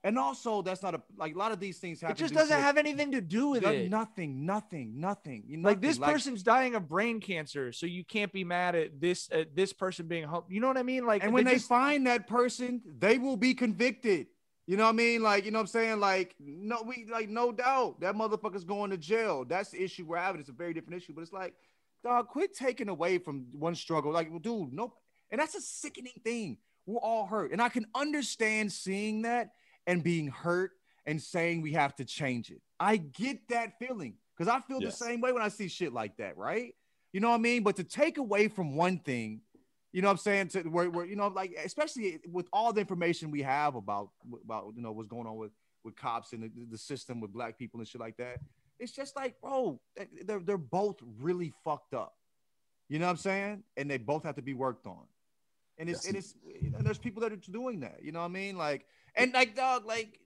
And 0.04 0.18
also, 0.18 0.64
that's 0.64 0.82
not 0.82 0.96
a 0.96 1.02
like 1.16 1.36
a 1.36 1.38
lot 1.38 1.52
of 1.52 1.60
these 1.60 1.78
things 1.78 2.02
have 2.02 2.12
it 2.12 2.18
just 2.18 2.34
doesn't 2.34 2.60
have 2.60 2.78
anything 2.78 3.12
to 3.12 3.22
do 3.22 3.50
with 3.50 3.64
it 3.64 3.90
Nothing, 3.90 4.46
nothing, 4.48 5.00
nothing. 5.00 5.44
You- 5.48 5.62
like 5.62 5.80
this 5.80 6.00
nothing. 6.00 6.14
person's 6.14 6.44
dying 6.44 6.74
of 6.74 6.90
brain 6.90 7.20
cancer 7.20 7.72
so 7.72 7.86
you 7.86 8.04
can't 8.04 8.34
be 8.34 8.44
mad 8.44 8.74
at 8.74 9.00
this 9.00 9.30
at 9.32 9.56
this 9.56 9.74
person 9.74 10.08
being 10.08 10.24
home 10.24 10.44
you 10.50 10.60
know 10.60 10.68
what 10.68 10.78
i 10.78 10.82
mean 10.84 11.06
like 11.06 11.24
and 11.24 11.32
when 11.32 11.46
they 11.46 11.54
just- 11.54 11.68
find 11.70 12.08
that 12.08 12.28
person, 12.28 12.82
they 12.98 13.18
will 13.20 13.38
be 13.38 13.54
convicted. 13.54 14.28
You 14.68 14.78
know 14.78 14.84
what 14.84 14.90
I 14.90 14.94
mean? 14.94 15.22
Like, 15.22 15.44
you 15.44 15.52
know 15.52 15.58
what 15.60 15.64
I'm 15.64 15.68
saying? 15.68 16.00
Like, 16.00 16.36
no, 16.40 16.82
we 16.84 17.06
like 17.12 17.30
no 17.30 17.52
doubt 17.52 18.00
that 18.00 18.16
motherfucker's 18.16 18.64
going 18.64 18.92
to 18.92 18.98
jail. 18.98 19.44
That's 19.44 19.72
the 19.72 19.84
issue 19.84 20.06
we're 20.06 20.18
having. 20.18 20.40
It's 20.40 20.50
a 20.50 20.54
very 20.54 20.74
different 20.74 21.02
issue, 21.02 21.14
but 21.14 21.22
it's 21.22 21.34
like, 21.34 21.56
dog, 22.04 22.28
quit 22.28 22.54
taking 22.56 22.88
away 22.88 23.18
from 23.18 23.48
one 23.52 23.76
struggle. 23.76 24.12
Like, 24.14 24.30
well, 24.30 24.40
dude, 24.40 24.72
nope. 24.72 24.96
And 25.30 25.42
that's 25.42 25.56
a 25.56 25.62
sickening 25.62 26.14
thing. 26.24 26.58
We're 26.86 27.00
all 27.00 27.26
hurt. 27.26 27.52
And 27.52 27.62
I 27.62 27.70
can 27.70 27.86
understand 27.94 28.72
seeing 28.72 29.24
that 29.24 29.52
and 29.88 30.04
being 30.04 30.28
hurt 30.28 30.72
and 31.06 31.22
saying 31.22 31.62
we 31.62 31.74
have 31.74 31.96
to 31.96 32.06
change 32.06 32.52
it. 32.52 32.62
I 32.80 32.98
get 32.98 33.48
that 33.50 33.78
feeling 33.80 34.16
because 34.38 34.52
I 34.52 34.60
feel 34.62 34.82
Yes. 34.82 34.98
the 34.98 35.06
same 35.06 35.22
way 35.22 35.32
when 35.32 35.42
I 35.42 35.50
see 35.50 35.68
shit 35.68 35.94
like 35.94 36.18
that, 36.18 36.38
right? 36.38 36.76
You 37.14 37.20
know 37.20 37.30
what 37.30 37.36
I 37.36 37.40
mean? 37.40 37.64
But 37.64 37.76
to 37.78 37.84
take 37.84 38.18
away 38.18 38.48
from 38.48 38.76
one 38.76 39.00
thing, 39.00 39.42
you 39.92 40.02
know 40.02 40.08
what 40.08 40.14
I'm 40.14 40.18
saying? 40.18 40.48
To 40.50 40.62
where, 40.64 40.90
where 40.90 41.06
you 41.06 41.16
know, 41.16 41.28
like 41.28 41.54
especially 41.64 42.20
with 42.32 42.48
all 42.54 42.72
the 42.72 42.80
information 42.80 43.30
we 43.32 43.42
have 43.42 43.76
about 43.76 44.10
about 44.44 44.74
you 44.76 44.82
know 44.82 44.92
what's 44.94 45.10
going 45.10 45.28
on 45.28 45.36
with 45.36 45.52
with 45.84 45.96
cops 45.96 46.32
and 46.34 46.44
the, 46.44 46.52
the 46.70 46.78
system 46.78 47.20
with 47.20 47.34
black 47.34 47.58
people 47.58 47.80
and 47.80 47.88
shit 47.88 48.00
like 48.00 48.16
that. 48.18 48.38
It's 48.80 48.92
just 48.94 49.16
like, 49.16 49.40
bro, 49.42 49.80
they're 50.24 50.40
they're 50.40 50.58
both 50.58 50.98
really 51.20 51.52
fucked 51.64 51.94
up. 51.94 52.16
You 52.88 53.00
know 53.00 53.06
what 53.06 53.12
I'm 53.12 53.18
saying? 53.18 53.64
And 53.78 53.90
they 53.90 53.98
both 53.98 54.24
have 54.24 54.36
to 54.36 54.42
be 54.42 54.54
worked 54.54 54.86
on. 54.88 55.04
And 55.78 55.90
it's 55.90 56.06
Yes. 56.06 56.08
and 56.08 56.18
it's 56.18 56.36
and 56.78 56.86
there's 56.86 56.98
people 56.98 57.22
that 57.22 57.32
are 57.32 57.38
doing 57.38 57.80
that. 57.82 58.00
You 58.04 58.12
know 58.12 58.20
what 58.20 58.26
I 58.26 58.30
mean? 58.30 58.58
Like 58.58 58.86
and 59.16 59.34
like 59.34 59.56
dog, 59.56 59.86
like 59.86 60.20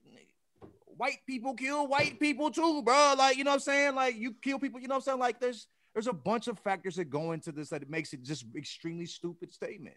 white 0.84 1.18
people 1.26 1.54
kill 1.54 1.86
white 1.86 2.18
people 2.18 2.50
too, 2.50 2.82
bro. 2.82 3.14
Like 3.16 3.36
you 3.36 3.44
know 3.44 3.50
what 3.50 3.54
I'm 3.56 3.60
saying? 3.60 3.94
Like 3.94 4.16
you 4.16 4.34
kill 4.42 4.58
people. 4.58 4.80
You 4.80 4.88
know 4.88 4.94
what 4.94 4.98
I'm 4.98 5.02
saying? 5.04 5.18
Like 5.18 5.40
there's 5.40 5.66
there's 5.94 6.08
a 6.08 6.12
bunch 6.12 6.46
of 6.48 6.58
factors 6.58 6.96
that 6.96 7.06
go 7.06 7.32
into 7.32 7.52
this 7.52 7.70
that 7.70 7.82
it 7.82 7.90
makes 7.90 8.12
it 8.12 8.22
just 8.22 8.44
extremely 8.56 9.06
stupid 9.06 9.52
statement. 9.52 9.96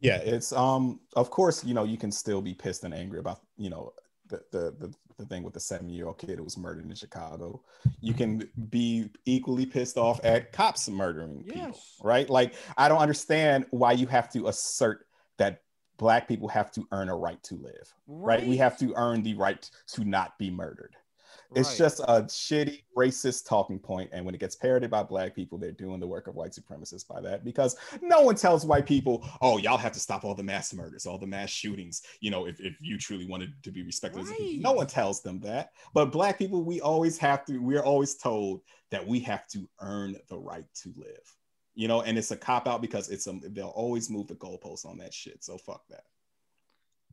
Yeah, 0.00 0.16
it's 0.16 0.52
um 0.52 1.00
of 1.14 1.30
course, 1.30 1.64
you 1.64 1.74
know, 1.74 1.84
you 1.84 1.98
can 1.98 2.10
still 2.10 2.40
be 2.42 2.54
pissed 2.54 2.84
and 2.84 2.94
angry 2.94 3.18
about, 3.20 3.40
you 3.56 3.70
know, 3.70 3.92
the 4.30 4.42
the 4.50 4.74
the, 4.78 4.94
the 5.18 5.26
thing 5.26 5.42
with 5.42 5.52
the 5.52 5.60
seven-year-old 5.60 6.18
kid 6.18 6.38
who 6.38 6.44
was 6.44 6.56
murdered 6.56 6.86
in 6.86 6.94
Chicago. 6.94 7.62
You 8.00 8.14
can 8.14 8.48
be 8.70 9.10
equally 9.26 9.66
pissed 9.66 9.98
off 9.98 10.20
at 10.24 10.52
cops 10.52 10.88
murdering 10.88 11.44
people, 11.44 11.78
right? 12.02 12.28
Like 12.30 12.54
I 12.78 12.88
don't 12.88 12.98
understand 12.98 13.66
why 13.70 13.92
you 13.92 14.06
have 14.06 14.30
to 14.32 14.48
assert 14.48 15.06
that 15.38 15.62
black 15.98 16.26
people 16.26 16.48
have 16.48 16.70
to 16.72 16.86
earn 16.92 17.10
a 17.10 17.14
right 17.16 17.42
to 17.44 17.56
live. 17.56 17.92
Right? 18.06 18.46
We 18.46 18.56
have 18.56 18.78
to 18.78 18.94
earn 18.96 19.22
the 19.22 19.34
right 19.34 19.70
to 19.88 20.04
not 20.04 20.38
be 20.38 20.50
murdered. 20.50 20.96
It's 21.56 21.70
Right. 21.70 21.78
just 21.78 22.00
a 22.00 22.22
shitty 22.22 22.84
racist 22.96 23.46
talking 23.48 23.78
point, 23.78 24.10
and 24.12 24.24
when 24.24 24.34
it 24.34 24.38
gets 24.38 24.54
parroted 24.54 24.90
by 24.90 25.02
black 25.02 25.34
people, 25.34 25.58
they're 25.58 25.72
doing 25.72 25.98
the 25.98 26.06
work 26.06 26.28
of 26.28 26.36
white 26.36 26.52
supremacists 26.52 27.06
by 27.06 27.20
that 27.22 27.44
because 27.44 27.76
no 28.00 28.20
one 28.20 28.36
tells 28.36 28.64
white 28.64 28.86
people, 28.86 29.26
"Oh, 29.40 29.58
y'all 29.58 29.76
have 29.76 29.92
to 29.92 30.00
stop 30.00 30.24
all 30.24 30.34
the 30.34 30.44
mass 30.44 30.72
murders, 30.72 31.06
all 31.06 31.18
the 31.18 31.26
mass 31.26 31.50
shootings." 31.50 32.02
You 32.20 32.30
know, 32.30 32.46
if, 32.46 32.60
if 32.60 32.76
you 32.80 32.98
truly 32.98 33.26
wanted 33.26 33.52
to 33.64 33.72
be 33.72 33.82
respected, 33.82 34.20
as 34.22 34.30
a 34.30 34.34
people. 34.34 34.62
no 34.62 34.72
one 34.72 34.86
tells 34.86 35.22
them 35.22 35.40
that. 35.40 35.72
But 35.92 36.12
black 36.12 36.38
people, 36.38 36.62
we 36.62 36.80
always 36.80 37.18
have 37.18 37.44
to. 37.46 37.58
We're 37.58 37.82
always 37.82 38.14
told 38.14 38.62
that 38.90 39.06
we 39.06 39.18
have 39.20 39.46
to 39.48 39.68
earn 39.80 40.16
the 40.28 40.38
right 40.38 40.66
to 40.82 40.94
live. 40.96 41.36
You 41.74 41.88
know, 41.88 42.02
and 42.02 42.16
it's 42.18 42.30
a 42.30 42.36
cop 42.36 42.68
out 42.68 42.80
because 42.80 43.08
it's 43.08 43.26
a 43.26 43.32
they'll 43.42 43.68
always 43.68 44.08
move 44.10 44.28
the 44.28 44.34
goalposts 44.36 44.86
on 44.86 44.98
that 44.98 45.12
shit. 45.14 45.42
So 45.42 45.58
fuck 45.58 45.82
that. 45.88 46.04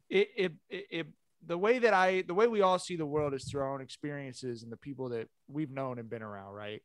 it, 0.10 0.30
it, 0.38 0.52
it, 0.70 0.86
it 0.92 1.08
the 1.46 1.58
way 1.58 1.80
that 1.80 1.94
I 1.94 2.24
the 2.24 2.34
way 2.34 2.48
we 2.48 2.62
all 2.62 2.80
see 2.80 2.96
the 2.96 3.06
world 3.06 3.34
is 3.34 3.46
through 3.46 3.62
our 3.62 3.74
own 3.74 3.82
experiences 3.82 4.64
and 4.64 4.72
the 4.72 4.78
people 4.78 5.10
that 5.10 5.28
we've 5.48 5.72
known 5.72 6.00
and 6.00 6.10
been 6.10 6.24
around, 6.24 6.54
right? 6.54 6.82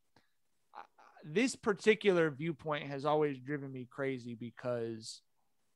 This 1.25 1.55
particular 1.55 2.31
viewpoint 2.31 2.89
has 2.89 3.05
always 3.05 3.39
driven 3.39 3.71
me 3.73 3.87
crazy 3.89 4.35
because 4.35 5.23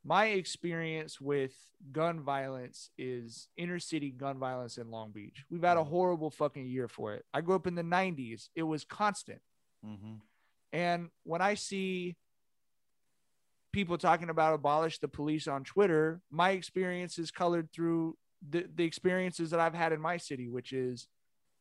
my 0.04 0.26
experience 0.26 1.20
with 1.20 1.52
gun 1.90 2.20
violence 2.20 2.90
is 2.96 3.48
inner 3.56 3.78
city 3.78 4.10
gun 4.10 4.38
violence 4.38 4.78
in 4.78 4.90
Long 4.90 5.10
Beach. 5.10 5.44
We've 5.50 5.62
had 5.62 5.76
a 5.76 5.80
mm-hmm. 5.80 5.90
horrible 5.90 6.30
fucking 6.30 6.68
year 6.68 6.86
for 6.86 7.14
it. 7.14 7.24
I 7.34 7.40
grew 7.40 7.56
up 7.56 7.66
in 7.66 7.74
the 7.74 7.82
90s. 7.82 8.48
It 8.54 8.62
was 8.62 8.84
constant. 8.84 9.40
Mm-hmm. 9.84 10.14
And 10.72 11.08
when 11.24 11.42
I 11.42 11.54
see 11.54 12.16
people 13.72 13.98
talking 13.98 14.30
about 14.30 14.54
abolish 14.54 15.00
the 15.00 15.08
police 15.08 15.48
on 15.48 15.64
Twitter, 15.64 16.20
my 16.30 16.50
experience 16.50 17.18
is 17.18 17.30
colored 17.30 17.68
through 17.72 18.16
the, 18.48 18.66
the 18.74 18.84
experiences 18.84 19.50
that 19.50 19.60
I've 19.60 19.74
had 19.74 19.92
in 19.92 20.00
my 20.00 20.16
city, 20.16 20.48
which 20.48 20.72
is 20.72 21.08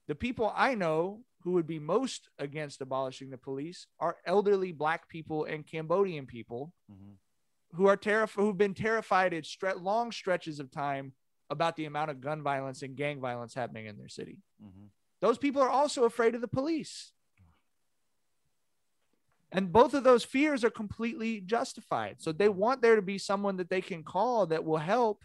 the 0.08 0.16
people 0.16 0.52
I 0.56 0.76
know 0.76 1.22
who 1.44 1.52
would 1.52 1.68
be 1.68 1.80
most 1.80 2.30
against 2.40 2.82
abolishing 2.82 3.30
the 3.30 3.38
police 3.38 3.88
are 4.00 4.18
elderly 4.26 4.72
black 4.72 5.08
people 5.10 5.46
and 5.46 5.66
Cambodian 5.66 6.26
people 6.26 6.74
mm-hmm. 6.92 7.78
who 7.78 7.88
are 7.88 7.98
terrified, 7.98 8.42
who've 8.42 8.58
been 8.58 8.74
terrified 8.74 9.34
at 9.34 9.44
stre- 9.44 9.82
long 9.82 10.12
stretches 10.12 10.60
of 10.60 10.72
time 10.72 11.14
about 11.50 11.76
the 11.76 11.86
amount 11.86 12.10
of 12.10 12.22
gun 12.22 12.42
violence 12.42 12.82
and 12.82 12.96
gang 12.96 13.22
violence 13.22 13.54
happening 13.54 13.86
in 13.86 13.98
their 13.98 14.10
city. 14.10 14.40
Mm-hmm. 14.64 14.86
Those 15.22 15.38
people 15.38 15.62
are 15.62 15.70
also 15.70 16.04
afraid 16.04 16.36
of 16.36 16.42
the 16.42 16.48
police. 16.48 17.12
And 19.52 19.72
both 19.72 19.94
of 19.94 20.04
those 20.04 20.26
fears 20.26 20.64
are 20.64 20.70
completely 20.70 21.40
justified. 21.40 22.18
So 22.20 22.32
they 22.32 22.50
want 22.50 22.82
there 22.82 22.96
to 22.96 23.02
be 23.02 23.18
someone 23.18 23.58
that 23.58 23.70
they 23.70 23.82
can 23.82 24.04
call 24.04 24.48
that 24.48 24.66
will 24.66 24.78
help, 24.78 25.24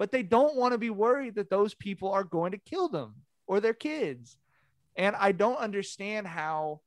but 0.00 0.10
they 0.10 0.22
don't 0.22 0.56
want 0.56 0.72
to 0.72 0.78
be 0.78 0.88
worried 0.88 1.34
that 1.34 1.50
those 1.50 1.74
people 1.74 2.10
are 2.10 2.24
going 2.24 2.52
to 2.52 2.58
kill 2.58 2.88
them 2.88 3.16
or 3.46 3.60
their 3.60 3.74
kids. 3.74 4.38
And 4.96 5.14
I 5.14 5.32
don't 5.32 5.58
understand 5.58 6.26
how 6.26 6.80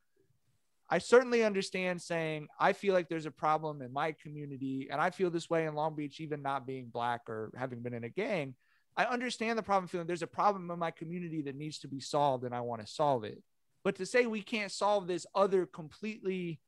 I 0.89 0.97
certainly 0.97 1.43
understand 1.43 2.01
saying 2.01 2.47
I 2.59 2.73
feel 2.73 2.95
like 2.95 3.09
there's 3.09 3.27
a 3.27 3.31
problem 3.31 3.83
in 3.83 3.93
my 3.93 4.13
community 4.13 4.87
and 4.91 4.99
I 4.99 5.11
feel 5.11 5.29
this 5.29 5.47
way 5.47 5.67
in 5.67 5.75
Long 5.75 5.95
Beach 5.95 6.19
even 6.21 6.41
not 6.41 6.65
being 6.65 6.87
black 6.87 7.29
or 7.29 7.51
having 7.55 7.83
been 7.83 7.93
in 7.93 8.03
a 8.03 8.09
gang. 8.09 8.55
I 8.97 9.05
understand 9.05 9.59
the 9.59 9.63
problem 9.63 9.87
feeling 9.87 10.07
there's 10.07 10.23
a 10.23 10.27
problem 10.27 10.71
in 10.71 10.79
my 10.79 10.89
community 10.89 11.43
that 11.43 11.55
needs 11.55 11.77
to 11.79 11.87
be 11.87 11.99
solved 11.99 12.45
and 12.45 12.55
I 12.55 12.61
want 12.61 12.81
to 12.81 12.87
solve 12.91 13.25
it. 13.25 13.43
But 13.83 13.95
to 13.97 14.07
say 14.07 14.25
we 14.25 14.41
can't 14.41 14.71
solve 14.71 15.05
this 15.05 15.27
other 15.35 15.67
completely 15.67 16.61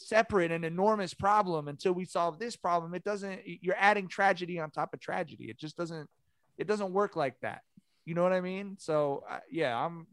separate 0.00 0.52
and 0.52 0.64
enormous 0.64 1.12
problem 1.12 1.66
until 1.68 1.92
we 1.92 2.04
solve 2.04 2.38
this 2.38 2.54
problem, 2.56 2.94
it 2.94 3.02
doesn't 3.04 3.40
you're 3.44 3.74
adding 3.78 4.06
tragedy 4.08 4.58
on 4.60 4.70
top 4.70 4.94
of 4.94 5.00
tragedy. 5.00 5.46
It 5.50 5.58
just 5.58 5.76
doesn't 5.76 6.08
it 6.56 6.66
doesn't 6.66 6.92
work 6.92 7.16
like 7.16 7.38
that. 7.40 7.62
You 8.04 8.14
know 8.14 8.22
what 8.22 8.32
I 8.32 8.40
mean? 8.40 8.76
So 8.78 9.24
uh, 9.28 9.40
yeah, 9.50 9.76
I'm 9.76 10.06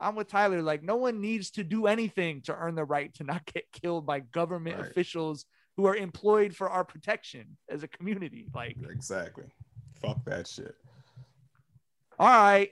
I'm 0.00 0.14
with 0.16 0.28
Tyler. 0.28 0.60
Like 0.62 0.82
no 0.82 0.96
one 0.96 1.20
needs 1.20 1.50
to 1.52 1.64
do 1.64 1.86
anything 1.86 2.40
to 2.42 2.54
earn 2.56 2.74
the 2.74 2.84
right 2.84 3.14
to 3.14 3.24
not 3.24 3.44
get 3.54 3.64
killed 3.72 4.04
by 4.06 4.20
government 4.20 4.78
Right. 4.78 4.90
officials 4.90 5.46
who 5.76 5.86
are 5.86 5.94
employed 5.94 6.54
for 6.56 6.68
our 6.68 6.84
protection 6.84 7.56
as 7.68 7.84
a 7.84 7.88
community. 7.88 8.46
Like 8.54 8.76
Exactly. 8.90 9.44
Fuck 10.02 10.24
that 10.24 10.46
shit. 10.48 10.74
all 12.18 12.26
right. 12.28 12.70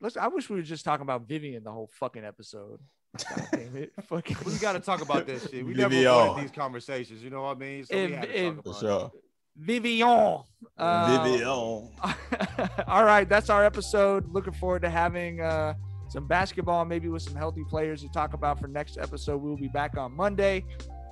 Let's 0.00 0.16
I 0.16 0.28
wish 0.28 0.48
we 0.48 0.56
were 0.56 0.62
just 0.62 0.84
talking 0.86 1.02
about 1.02 1.28
Vivian 1.28 1.62
the 1.64 1.70
whole 1.72 1.90
fucking 1.92 2.24
episode. 2.24 2.80
God 3.18 3.48
damn 3.52 3.76
it. 3.76 3.92
Fucking 4.08 4.36
We 4.46 4.56
got 4.58 4.72
to 4.72 4.80
talk 4.80 5.02
about 5.02 5.26
this 5.26 5.48
shit. 5.50 5.64
We 5.64 5.74
never 5.74 5.90
Vivian. 5.90 6.12
wanted 6.14 6.42
these 6.44 6.50
conversations. 6.52 7.22
You 7.22 7.30
know 7.30 7.42
what 7.42 7.56
I 7.56 7.60
mean? 7.60 7.84
So 7.84 7.94
we 7.96 8.12
had 8.12 8.22
to 8.22 8.38
if- 8.46 8.54
talk 8.56 8.64
For 8.64 8.70
about 8.70 8.80
sure. 8.80 9.10
it. 9.14 9.22
Vivian. 9.56 10.38
Uh, 10.78 11.22
Vivian. 11.24 11.46
all 12.86 13.04
right, 13.04 13.28
that's 13.28 13.50
our 13.50 13.64
episode. 13.64 14.32
Looking 14.32 14.54
forward 14.54 14.82
to 14.82 14.90
having 14.90 15.40
uh, 15.40 15.74
some 16.08 16.26
basketball, 16.26 16.84
maybe 16.84 17.08
with 17.08 17.22
some 17.22 17.34
healthy 17.34 17.64
players 17.68 18.00
to 18.02 18.08
talk 18.10 18.32
about 18.32 18.58
for 18.60 18.68
next 18.68 18.96
episode. 18.96 19.38
We'll 19.42 19.56
be 19.56 19.68
back 19.68 19.98
on 19.98 20.12
Monday. 20.16 20.64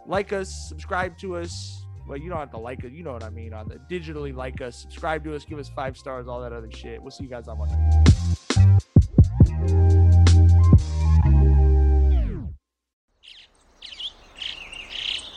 Like 0.06 0.32
us, 0.32 0.68
subscribe 0.68 1.18
to 1.18 1.36
us. 1.36 1.84
Well, 2.08 2.16
you 2.16 2.30
don't 2.30 2.38
have 2.38 2.52
to 2.52 2.58
like 2.58 2.84
it. 2.84 2.92
You 2.92 3.02
know 3.02 3.12
what 3.12 3.22
I 3.24 3.28
mean. 3.28 3.52
On 3.52 3.68
the 3.68 3.74
digitally 3.94 4.34
like 4.34 4.62
us, 4.62 4.76
subscribe 4.80 5.24
to 5.24 5.34
us, 5.34 5.44
give 5.44 5.58
us 5.58 5.68
five 5.68 5.98
stars, 5.98 6.26
all 6.26 6.40
that 6.40 6.52
other 6.54 6.70
shit. 6.70 7.02
We'll 7.02 7.10
see 7.10 7.24
you 7.24 7.30
guys 7.30 7.48
on 7.48 7.58
Monday. 7.58 8.04